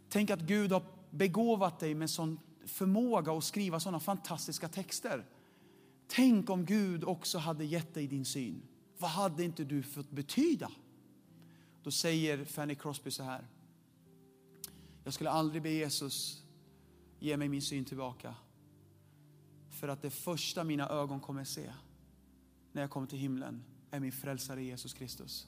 tänk 0.09 0.29
att 0.29 0.39
Gud 0.39 0.71
har 0.71 0.83
begåvat 1.09 1.79
dig 1.79 1.95
med 1.95 2.09
sån 2.09 2.39
förmåga 2.65 3.31
att 3.31 3.43
skriva 3.43 3.79
sådana 3.79 3.99
fantastiska 3.99 4.67
texter. 4.67 5.25
Tänk 6.07 6.49
om 6.49 6.65
Gud 6.65 7.03
också 7.03 7.37
hade 7.37 7.65
gett 7.65 7.93
dig 7.93 8.07
din 8.07 8.25
syn. 8.25 8.61
Vad 8.97 9.09
hade 9.09 9.43
inte 9.43 9.63
du 9.63 9.83
fått 9.83 10.09
betyda? 10.11 10.71
Då 11.83 11.91
säger 11.91 12.45
Fanny 12.45 12.75
Crosby 12.75 13.11
så 13.11 13.23
här. 13.23 13.47
Jag 15.03 15.13
skulle 15.13 15.29
aldrig 15.29 15.61
be 15.61 15.69
Jesus 15.69 16.43
ge 17.19 17.37
mig 17.37 17.49
min 17.49 17.61
syn 17.61 17.85
tillbaka. 17.85 18.35
För 19.69 19.87
att 19.87 20.01
det 20.01 20.09
första 20.09 20.63
mina 20.63 20.89
ögon 20.89 21.19
kommer 21.19 21.43
se 21.43 21.73
när 22.71 22.81
jag 22.81 22.91
kommer 22.91 23.07
till 23.07 23.19
himlen 23.19 23.63
är 23.91 23.99
min 23.99 24.11
frälsare 24.11 24.63
Jesus 24.63 24.93
Kristus. 24.93 25.47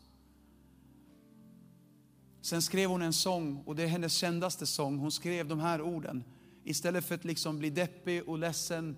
Sen 2.41 2.61
skrev 2.61 2.89
hon 2.89 3.01
en 3.01 3.13
sång 3.13 3.63
och 3.65 3.75
det 3.75 3.83
är 3.83 3.87
hennes 3.87 4.13
kändaste 4.13 4.65
sång. 4.65 4.97
Hon 4.97 5.11
skrev 5.11 5.47
de 5.47 5.59
här 5.59 5.81
orden. 5.81 6.23
Istället 6.63 7.05
för 7.05 7.15
att 7.15 7.25
liksom 7.25 7.59
bli 7.59 7.69
deppig 7.69 8.29
och 8.29 8.37
ledsen, 8.37 8.95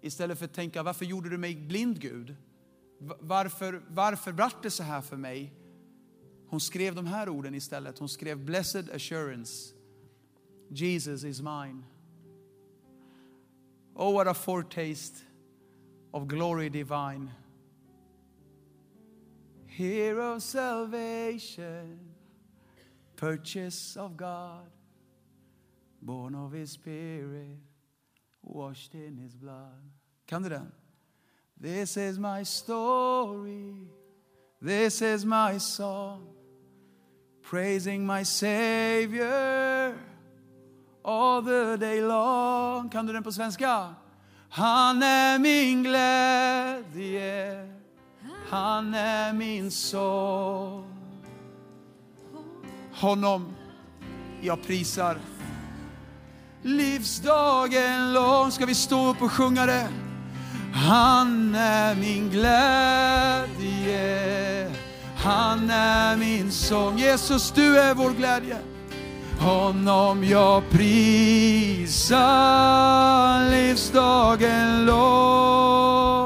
istället 0.00 0.38
för 0.38 0.44
att 0.44 0.54
tänka 0.54 0.82
varför 0.82 1.04
gjorde 1.04 1.30
du 1.30 1.38
mig 1.38 1.56
blind 1.56 2.00
Gud? 2.00 2.36
Varför, 3.20 3.82
varför 3.88 4.32
vart 4.32 4.62
det 4.62 4.70
så 4.70 4.82
här 4.82 5.00
för 5.00 5.16
mig? 5.16 5.52
Hon 6.48 6.60
skrev 6.60 6.94
de 6.94 7.06
här 7.06 7.28
orden 7.28 7.54
istället. 7.54 7.98
Hon 7.98 8.08
skrev 8.08 8.44
Blessed 8.44 8.90
assurance, 8.90 9.74
Jesus 10.68 11.24
is 11.24 11.40
mine. 11.40 11.82
Oh 13.94 14.14
what 14.14 14.26
a 14.26 14.34
foretaste 14.34 15.16
of 16.10 16.26
glory 16.26 16.68
divine. 16.68 17.30
Hero 19.76 20.38
salvation, 20.38 21.98
purchase 23.16 23.96
of 23.96 24.16
God, 24.16 24.70
born 26.00 26.36
of 26.36 26.52
his 26.52 26.70
spirit, 26.70 27.58
washed 28.40 28.94
in 28.94 29.16
his 29.16 29.34
blood. 29.34 29.82
Come 30.28 30.44
du 30.44 30.50
den? 30.50 30.70
This 31.60 31.96
is 31.96 32.20
my 32.20 32.44
story, 32.44 33.88
this 34.62 35.02
is 35.02 35.24
my 35.24 35.58
song, 35.58 36.28
praising 37.42 38.06
my 38.06 38.22
Savior 38.22 39.96
all 41.04 41.42
the 41.42 41.76
day 41.80 42.00
long. 42.00 42.88
Kan 42.90 43.06
du 43.06 43.12
den 43.12 43.24
på 43.24 43.32
svenska? 43.32 43.94
Han 44.50 45.02
är 45.02 45.38
min 45.38 45.82
glädje 45.82 47.73
han 48.50 48.94
är 48.94 49.32
min 49.32 49.70
sång. 49.70 50.84
Honom 52.92 53.54
jag 54.40 54.62
prisar. 54.66 55.18
Livsdagen 56.62 58.12
lång 58.12 58.50
ska 58.50 58.66
vi 58.66 58.74
stå 58.74 59.10
upp 59.10 59.22
och 59.22 59.32
sjunga 59.32 59.66
det. 59.66 59.88
Han 60.72 61.54
är 61.54 61.94
min 61.94 62.30
glädje. 62.30 63.54
Han 65.16 65.70
är 65.70 66.16
min 66.16 66.52
sång. 66.52 66.98
Jesus, 66.98 67.50
du 67.50 67.78
är 67.78 67.94
vår 67.94 68.10
glädje. 68.10 68.58
Honom 69.40 70.24
jag 70.24 70.70
prisar 70.70 72.00
livsdagen 73.50 74.86
lång. 74.86 76.23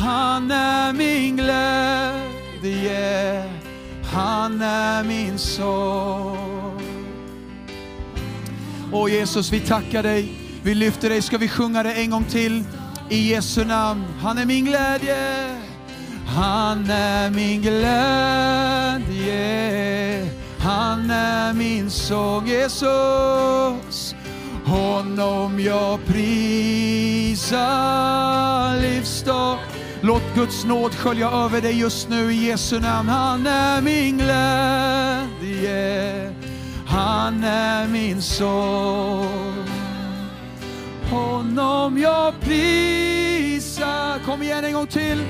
Han 0.00 0.50
är 0.50 0.92
min 0.92 1.36
glädje, 1.36 2.24
han 4.12 4.62
är 4.62 5.04
min 5.04 5.38
sång. 5.38 6.82
Åh 8.92 9.12
Jesus, 9.12 9.52
vi 9.52 9.60
tackar 9.60 10.02
dig, 10.02 10.32
vi 10.62 10.74
lyfter 10.74 11.08
dig. 11.08 11.22
Ska 11.22 11.38
vi 11.38 11.48
sjunga 11.48 11.82
det 11.82 11.92
en 11.92 12.10
gång 12.10 12.24
till? 12.24 12.64
I 13.08 13.30
Jesu 13.30 13.64
namn. 13.64 14.04
Han 14.20 14.38
är 14.38 14.46
min 14.46 14.64
glädje, 14.64 15.56
han 16.26 16.90
är 16.90 17.30
min 17.30 17.62
glädje. 17.62 19.00
Han 20.58 21.10
är 21.10 21.52
min 21.52 21.90
sång, 21.90 22.46
Jesus. 22.46 24.14
Honom 24.64 25.60
jag 25.60 26.06
prisar 26.06 27.50
livsdag 28.80 29.58
Låt 30.02 30.34
Guds 30.34 30.64
nåd 30.64 30.94
skölja 30.94 31.30
över 31.30 31.60
dig 31.60 31.80
just 31.80 32.08
nu 32.08 32.32
i 32.32 32.46
Jesu 32.46 32.80
namn. 32.80 33.08
Han 33.08 33.46
är 33.46 33.82
min 33.82 34.18
glädje, 34.18 35.70
han 36.86 37.44
är 37.44 37.88
min 37.88 38.22
sång. 38.22 39.64
Honom 41.10 41.98
jag 41.98 42.40
prisar. 42.40 44.24
Kom 44.26 44.42
igen 44.42 44.64
en 44.64 44.72
gång 44.72 44.86
till. 44.86 45.24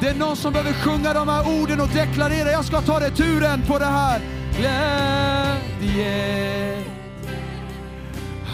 Det 0.00 0.08
är 0.08 0.14
någon 0.14 0.36
som 0.36 0.52
behöver 0.52 0.72
sjunga 0.72 1.12
de 1.14 1.28
här 1.28 1.60
orden 1.62 1.80
och 1.80 1.88
deklarera, 1.88 2.50
jag 2.50 2.64
ska 2.64 2.80
ta 2.80 3.00
returen 3.00 3.62
på 3.66 3.78
det 3.78 3.84
här. 3.84 4.20
Glädje, 4.58 6.02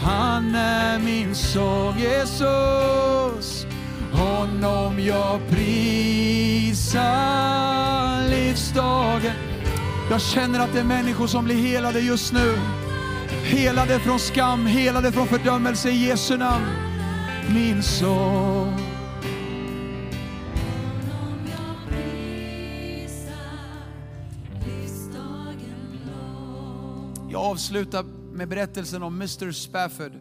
han 0.03 0.55
är 0.55 0.99
min 0.99 1.35
sång, 1.35 1.99
Jesus. 1.99 3.54
Honom 4.17 4.99
jag 4.99 5.39
prisar 5.49 7.05
livsdagen. 8.29 9.33
Jag 10.11 10.21
känner 10.21 10.59
att 10.59 10.73
det 10.73 10.79
är 10.79 10.83
människor 10.83 11.27
som 11.27 11.45
blir 11.45 11.55
helade 11.55 11.99
just 11.99 12.33
nu. 12.33 12.57
Helade 13.43 13.99
från 13.99 14.19
skam, 14.19 14.65
helade 14.65 15.11
från 15.11 15.27
fördömelse 15.27 15.89
i 15.89 16.07
Jesu 16.07 16.37
namn. 16.37 16.65
Min 17.53 17.83
sång. 17.83 18.79
Jag 27.29 27.41
avslutar 27.41 28.03
med 28.33 28.47
berättelsen 28.47 29.03
om 29.03 29.15
Mr 29.15 29.51
Spafford. 29.51 30.11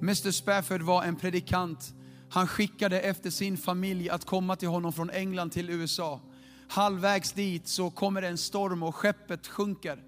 Mr 0.00 0.30
Spafford 0.30 0.82
var 0.82 1.04
en 1.04 1.16
predikant 1.16 1.94
han 2.32 2.46
skickade 2.46 3.00
efter 3.00 3.30
sin 3.30 3.56
familj 3.56 4.10
att 4.10 4.24
komma 4.24 4.56
till 4.56 4.68
honom 4.68 4.92
från 4.92 5.10
England 5.10 5.50
till 5.50 5.70
USA. 5.70 6.20
Halvvägs 6.68 7.32
dit 7.32 7.68
så 7.68 7.90
kommer 7.90 8.22
det 8.22 8.28
en 8.28 8.38
storm 8.38 8.82
och 8.82 8.94
skeppet 8.94 9.46
sjunker. 9.46 10.02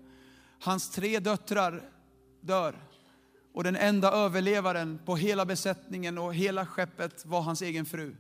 Hans 0.60 0.90
tre 0.90 1.18
döttrar 1.18 1.82
dör. 2.40 2.74
Och 3.54 3.64
den 3.64 3.76
enda 3.76 4.12
överlevaren 4.12 4.98
på 5.04 5.16
hela 5.16 5.46
besättningen 5.46 6.18
och 6.18 6.34
hela 6.34 6.66
skeppet 6.66 7.26
var 7.26 7.40
hans 7.40 7.62
egen 7.62 7.86
fru. 7.86 8.16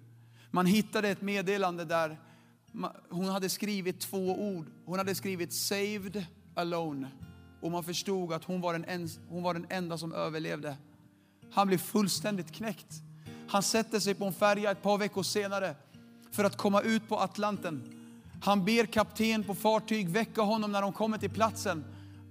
Man 0.50 0.66
hittade 0.66 1.08
ett 1.08 1.22
meddelande 1.22 1.84
där 1.84 2.20
hon 3.10 3.28
hade 3.28 3.48
skrivit 3.48 4.00
två 4.00 4.48
ord. 4.48 4.66
Hon 4.84 4.98
hade 4.98 5.14
skrivit 5.14 5.52
saved 5.52 6.26
alone. 6.54 7.10
Och 7.60 7.70
man 7.70 7.84
förstod 7.84 8.32
att 8.32 8.44
hon 8.44 8.60
var 8.60 8.78
den, 8.78 9.08
hon 9.28 9.42
var 9.42 9.54
den 9.54 9.66
enda 9.70 9.98
som 9.98 10.12
överlevde. 10.12 10.76
Han 11.50 11.66
blev 11.66 11.78
fullständigt 11.78 12.52
knäckt. 12.52 13.03
Han 13.48 13.62
sätter 13.62 14.00
sig 14.00 14.14
på 14.14 14.24
en 14.24 14.32
färja 14.32 14.70
ett 14.70 14.82
par 14.82 14.98
veckor 14.98 15.22
senare 15.22 15.74
för 16.32 16.44
att 16.44 16.56
komma 16.56 16.80
ut 16.80 17.08
på 17.08 17.18
Atlanten. 17.18 17.82
Han 18.42 18.64
ber 18.64 18.86
kapten 18.86 19.44
på 19.44 19.54
fartyg 19.54 20.08
väcka 20.08 20.42
honom 20.42 20.72
när 20.72 20.82
de 20.82 20.92
kommer 20.92 21.18
till 21.18 21.30
platsen 21.30 21.84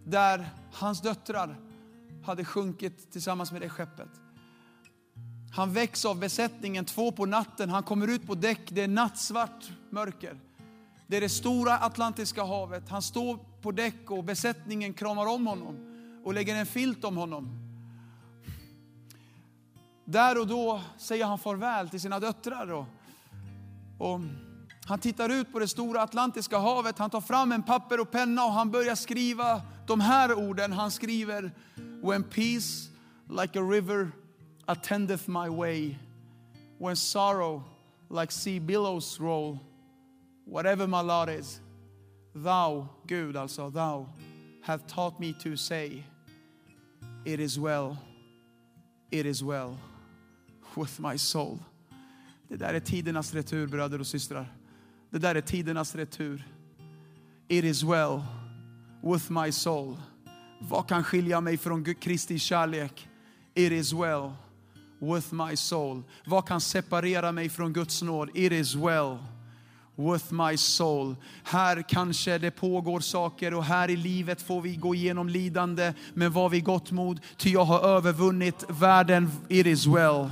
där 0.05 0.49
hans 0.72 1.01
döttrar 1.01 1.55
hade 2.26 2.45
sjunkit 2.45 3.11
tillsammans 3.11 3.51
med 3.51 3.61
det 3.61 3.70
skeppet. 3.70 4.09
Han 5.55 5.74
väcks 5.74 6.05
av 6.05 6.20
besättningen 6.20 6.86
två 6.86 7.11
på 7.11 7.26
natten. 7.26 7.70
Han 7.70 7.84
kommer 7.84 8.07
ut 8.07 8.28
på 8.28 8.36
däck. 8.36 8.61
Det 8.70 8.82
är 8.82 8.88
nattsvart 8.88 9.72
mörker. 9.89 10.39
Det 11.07 11.18
är 11.18 11.22
det 11.22 11.30
stora 11.30 11.80
Atlantiska 11.80 12.43
havet. 12.43 12.89
Han 12.89 13.01
står 13.01 13.39
på 13.61 13.72
däck 13.72 14.11
och 14.11 14.24
besättningen 14.24 14.93
kramar 14.93 15.26
om 15.26 15.47
honom 15.47 15.76
och 16.24 16.34
lägger 16.34 16.55
en 16.55 16.66
filt 16.66 17.03
om 17.03 17.18
honom. 17.18 17.62
Där 20.14 20.39
och 20.39 20.47
då 20.47 20.82
säger 20.97 21.26
han 21.26 21.39
farväl 21.39 21.89
till 21.89 22.01
sina 22.01 22.20
döttrar. 22.20 22.72
Och, 22.72 22.86
och 23.97 24.20
han 24.86 24.99
tittar 24.99 25.30
ut 25.30 25.51
på 25.51 25.59
det 25.59 25.68
stora 25.68 26.01
Atlantiska 26.01 26.57
havet, 26.57 26.99
han 26.99 27.09
tar 27.09 27.22
fram 27.22 27.51
en 27.51 27.64
papper 27.64 27.99
och 27.99 28.11
penna 28.11 28.45
och 28.45 28.51
han 28.51 28.72
börjar 28.72 28.95
skriva 28.95 29.61
de 29.88 29.99
här 29.99 30.34
orden. 30.34 30.72
Han 30.72 30.91
skriver 30.91 31.51
When 32.01 32.24
peace 32.24 32.89
like 33.30 33.59
a 33.59 33.61
river 33.61 34.11
attendeth 34.66 35.30
my 35.30 35.49
way, 35.49 35.97
when 36.78 36.95
sorrow 36.95 37.64
like 38.09 38.32
sea 38.32 38.59
billows 38.59 39.20
roll, 39.20 39.57
whatever 40.45 40.88
my 40.88 41.01
lot 41.01 41.30
is, 41.30 41.61
thou, 42.36 42.88
Gud 43.07 43.38
alltså, 43.38 43.70
thou, 43.70 44.07
have 44.64 44.88
taught 44.88 45.20
me 45.20 45.34
to 45.43 45.55
say, 45.55 46.03
it 47.26 47.39
is 47.39 47.59
well, 47.59 47.97
it 49.11 49.26
is 49.26 49.43
well 49.43 49.78
with 50.78 51.01
my 51.01 51.17
soul. 51.17 51.59
Det 52.47 52.55
där 52.55 52.74
är 52.74 52.80
tidernas 52.80 53.34
retur, 53.34 53.67
bröder 53.67 53.99
och 53.99 54.07
systrar. 54.07 54.53
Det 55.09 55.19
där 55.19 55.36
är 55.36 55.41
tidernas 55.41 55.95
retur. 55.95 56.47
It 57.47 57.63
is 57.63 57.84
well 57.84 58.21
with 59.01 59.32
my 59.32 59.51
soul. 59.51 59.97
Vad 60.61 60.88
kan 60.88 61.03
skilja 61.03 61.41
mig 61.41 61.57
från 61.57 61.95
Kristi 61.95 62.39
kärlek? 62.39 63.07
It 63.53 63.71
is 63.71 63.93
well 63.93 64.32
with 64.99 65.34
my 65.34 65.55
soul. 65.55 66.03
Vad 66.26 66.47
kan 66.47 66.61
separera 66.61 67.32
mig 67.32 67.49
från 67.49 67.74
Guds 67.74 68.01
nåd? 68.01 68.30
It 68.34 68.51
is 68.51 68.76
well 68.76 69.17
with 69.95 70.34
my 70.34 70.57
soul. 70.57 71.15
Här 71.43 71.82
kanske 71.89 72.38
det 72.38 72.51
pågår 72.51 72.99
saker 72.99 73.53
och 73.53 73.63
här 73.63 73.89
i 73.89 73.95
livet 73.95 74.41
får 74.41 74.61
vi 74.61 74.76
gå 74.76 74.95
igenom 74.95 75.30
lidande. 75.30 75.93
Men 76.13 76.32
var 76.32 76.49
vi 76.49 76.61
gott 76.61 76.91
mod, 76.91 77.19
ty 77.38 77.49
jag 77.49 77.65
har 77.65 77.80
övervunnit 77.80 78.65
världen. 78.69 79.32
It 79.49 79.65
is 79.65 79.88
well 79.88 80.30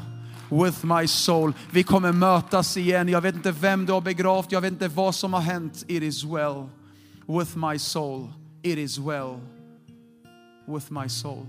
with 0.51 0.85
my 0.85 1.07
soul. 1.07 1.53
Vi 1.71 1.83
kommer 1.83 2.11
mötas 2.11 2.77
igen. 2.77 3.07
Jag 3.07 3.21
vet 3.21 3.35
inte 3.35 3.51
vem 3.51 3.85
du 3.85 3.93
har 3.93 4.01
begravt, 4.01 4.51
jag 4.51 4.61
vet 4.61 4.71
inte 4.71 4.87
vad 4.87 5.15
som 5.15 5.33
har 5.33 5.41
hänt. 5.41 5.85
It 5.87 6.03
is 6.03 6.23
well 6.23 6.69
with 7.25 7.57
my 7.57 7.79
soul. 7.79 8.27
It 8.61 8.77
is 8.77 8.97
well 8.97 9.39
with 10.65 10.91
my 10.91 11.09
soul. 11.09 11.45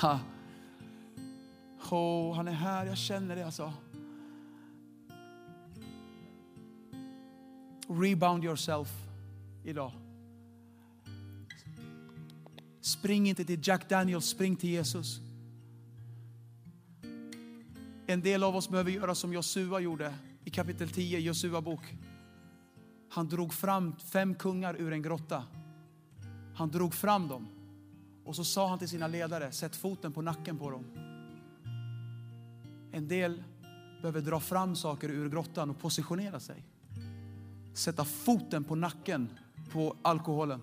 Ha. 0.00 0.18
Oh, 1.90 2.36
han 2.36 2.48
är 2.48 2.52
här, 2.52 2.86
jag 2.86 2.98
känner 2.98 3.36
det 3.36 3.44
alltså. 3.44 3.72
Rebound 7.88 8.44
yourself 8.44 8.88
idag. 9.64 9.92
Spring 12.80 13.28
inte 13.28 13.44
till 13.44 13.60
Jack 13.62 13.88
Daniels, 13.88 14.24
spring 14.24 14.56
till 14.56 14.70
Jesus. 14.70 15.20
En 18.10 18.20
del 18.20 18.42
av 18.42 18.56
oss 18.56 18.68
behöver 18.68 18.90
göra 18.90 19.14
som 19.14 19.32
Josua 19.32 19.80
gjorde 19.80 20.14
i 20.44 20.50
kapitel 20.50 20.90
10 20.90 21.18
i 21.18 21.20
Josua 21.20 21.60
bok. 21.60 21.96
Han 23.08 23.28
drog 23.28 23.54
fram 23.54 23.96
fem 23.96 24.34
kungar 24.34 24.76
ur 24.78 24.92
en 24.92 25.02
grotta. 25.02 25.44
Han 26.54 26.70
drog 26.70 26.94
fram 26.94 27.28
dem 27.28 27.48
och 28.24 28.36
så 28.36 28.44
sa 28.44 28.68
han 28.68 28.78
till 28.78 28.88
sina 28.88 29.06
ledare, 29.06 29.52
sätt 29.52 29.76
foten 29.76 30.12
på 30.12 30.22
nacken 30.22 30.58
på 30.58 30.70
dem. 30.70 30.84
En 32.92 33.08
del 33.08 33.42
behöver 34.00 34.20
dra 34.20 34.40
fram 34.40 34.76
saker 34.76 35.08
ur 35.08 35.28
grottan 35.28 35.70
och 35.70 35.78
positionera 35.78 36.40
sig. 36.40 36.64
Sätta 37.74 38.04
foten 38.04 38.64
på 38.64 38.74
nacken 38.74 39.38
på 39.72 39.96
alkoholen. 40.02 40.62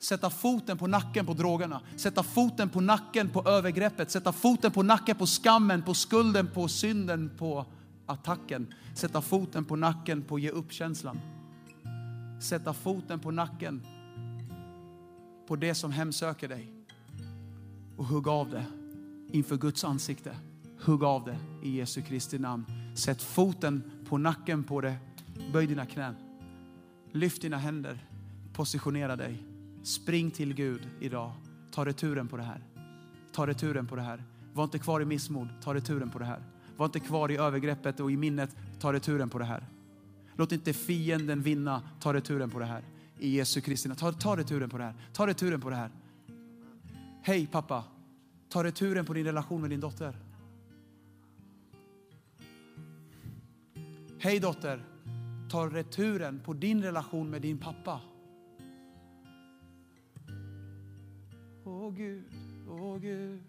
Sätta 0.00 0.30
foten 0.30 0.78
på 0.78 0.86
nacken 0.86 1.26
på 1.26 1.34
drogerna, 1.34 1.80
sätta 1.96 2.22
foten 2.22 2.68
på 2.68 2.80
nacken 2.80 3.28
på 3.28 3.48
övergreppet, 3.48 4.10
sätta 4.10 4.32
foten 4.32 4.72
på 4.72 4.82
nacken 4.82 5.16
på 5.16 5.26
skammen, 5.26 5.82
på 5.82 5.94
skulden, 5.94 6.46
på 6.54 6.68
synden, 6.68 7.30
på 7.38 7.66
attacken. 8.06 8.74
Sätta 8.94 9.20
foten 9.20 9.64
på 9.64 9.76
nacken 9.76 10.22
på 10.22 10.38
ge 10.38 10.50
upp-känslan. 10.50 11.20
Sätta 12.42 12.72
foten 12.72 13.20
på 13.20 13.30
nacken 13.30 13.86
på 15.48 15.56
det 15.56 15.74
som 15.74 15.92
hemsöker 15.92 16.48
dig 16.48 16.72
och 17.96 18.04
hugg 18.04 18.28
av 18.28 18.50
det 18.50 18.64
inför 19.32 19.56
Guds 19.56 19.84
ansikte. 19.84 20.36
Hugg 20.84 21.04
av 21.04 21.24
det 21.24 21.38
i 21.62 21.76
Jesu 21.76 22.02
Kristi 22.02 22.38
namn. 22.38 22.64
Sätt 22.96 23.22
foten 23.22 23.82
på 24.08 24.18
nacken 24.18 24.64
på 24.64 24.80
det. 24.80 24.96
Böj 25.52 25.66
dina 25.66 25.86
knän. 25.86 26.16
Lyft 27.12 27.42
dina 27.42 27.56
händer. 27.56 28.06
Positionera 28.52 29.16
dig. 29.16 29.49
Spring 29.82 30.30
till 30.30 30.54
Gud 30.54 30.88
idag. 31.00 31.32
Ta 31.70 31.84
returen 31.84 32.28
på 32.28 32.36
det 32.36 32.42
här. 32.42 32.64
Ta 33.32 33.46
returen 33.46 33.86
på 33.86 33.96
det 33.96 34.02
här. 34.02 34.24
Var 34.52 34.64
inte 34.64 34.78
kvar 34.78 35.00
i 35.00 35.04
missmod. 35.04 35.48
Ta 35.62 35.74
returen 35.74 36.10
på 36.10 36.18
det 36.18 36.24
här. 36.24 36.44
Var 36.76 36.86
inte 36.86 37.00
kvar 37.00 37.30
i 37.30 37.36
övergreppet 37.36 38.00
och 38.00 38.12
i 38.12 38.16
minnet. 38.16 38.56
Ta 38.80 38.92
returen 38.92 39.30
på 39.30 39.38
det 39.38 39.44
här. 39.44 39.66
Låt 40.36 40.52
inte 40.52 40.72
fienden 40.72 41.42
vinna. 41.42 41.82
Ta 42.00 42.14
returen 42.14 42.50
på 42.50 42.58
det 42.58 42.64
här. 42.64 42.84
I 43.18 43.36
Jesu 43.36 43.60
Kristi 43.60 43.88
namn. 43.88 43.98
Ta, 43.98 44.12
ta 44.12 44.36
returen 44.36 44.70
på 44.70 44.78
det 44.78 44.84
här. 44.84 44.94
Ta 45.12 45.26
returen 45.26 45.60
på 45.60 45.70
det 45.70 45.76
här. 45.76 45.90
Hej 47.22 47.46
pappa. 47.46 47.84
Ta 48.48 48.64
returen 48.64 49.04
på 49.04 49.12
din 49.12 49.24
relation 49.24 49.60
med 49.60 49.70
din 49.70 49.80
dotter. 49.80 50.16
Hej 54.18 54.40
dotter. 54.40 54.84
Ta 55.50 55.66
returen 55.66 56.40
på 56.44 56.52
din 56.52 56.82
relation 56.82 57.30
med 57.30 57.42
din 57.42 57.58
pappa. 57.58 58.00
Åh 61.64 61.94
Gud, 61.94 62.24
åh 62.68 62.98
Gud. 62.98 63.40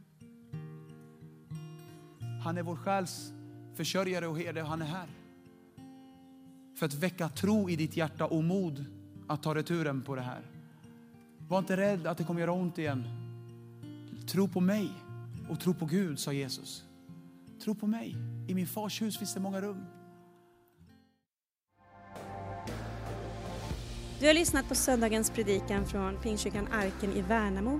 Han 2.43 2.57
är 2.57 2.64
vår 2.64 2.76
själs 2.76 3.34
försörjare 3.76 4.28
och 4.28 4.39
herde, 4.39 4.62
han 4.62 4.82
är 4.82 4.86
här. 4.86 5.07
För 6.76 6.86
att 6.86 6.93
väcka 6.93 7.30
tro 7.30 7.70
i 7.70 7.76
ditt 7.76 7.97
hjärta 7.97 8.26
och 8.26 8.43
mod 8.43 8.86
att 9.28 9.43
ta 9.43 9.55
returen 9.55 10.01
på 10.01 10.16
det 10.16 10.22
här. 10.22 10.41
Var 11.47 11.59
inte 11.59 11.78
rädd 11.78 12.07
att 12.07 12.18
det 12.18 12.24
kommer 12.24 12.41
göra 12.41 12.51
ont 12.51 12.78
igen. 12.78 13.03
Tro 14.28 14.47
på 14.47 14.59
mig 14.59 14.89
och 15.49 15.59
tro 15.59 15.74
på 15.74 15.86
Gud, 15.86 16.20
sa 16.20 16.34
Jesus. 16.34 16.84
Tro 17.64 17.76
på 17.76 17.88
mig. 17.88 18.16
I 18.47 18.55
min 18.55 18.68
fars 18.68 19.01
hus 19.01 19.18
finns 19.18 19.34
det 19.34 19.39
många 19.39 19.62
rum. 19.62 19.86
Du 24.20 24.28
har 24.28 24.34
lyssnat 24.34 24.68
på 24.68 24.76
söndagens 24.76 25.30
predikan 25.30 25.86
från 25.86 26.18
Pingstkyrkan 26.22 26.68
Arken 26.72 27.14
i 27.14 27.22
Värnamo. 27.22 27.80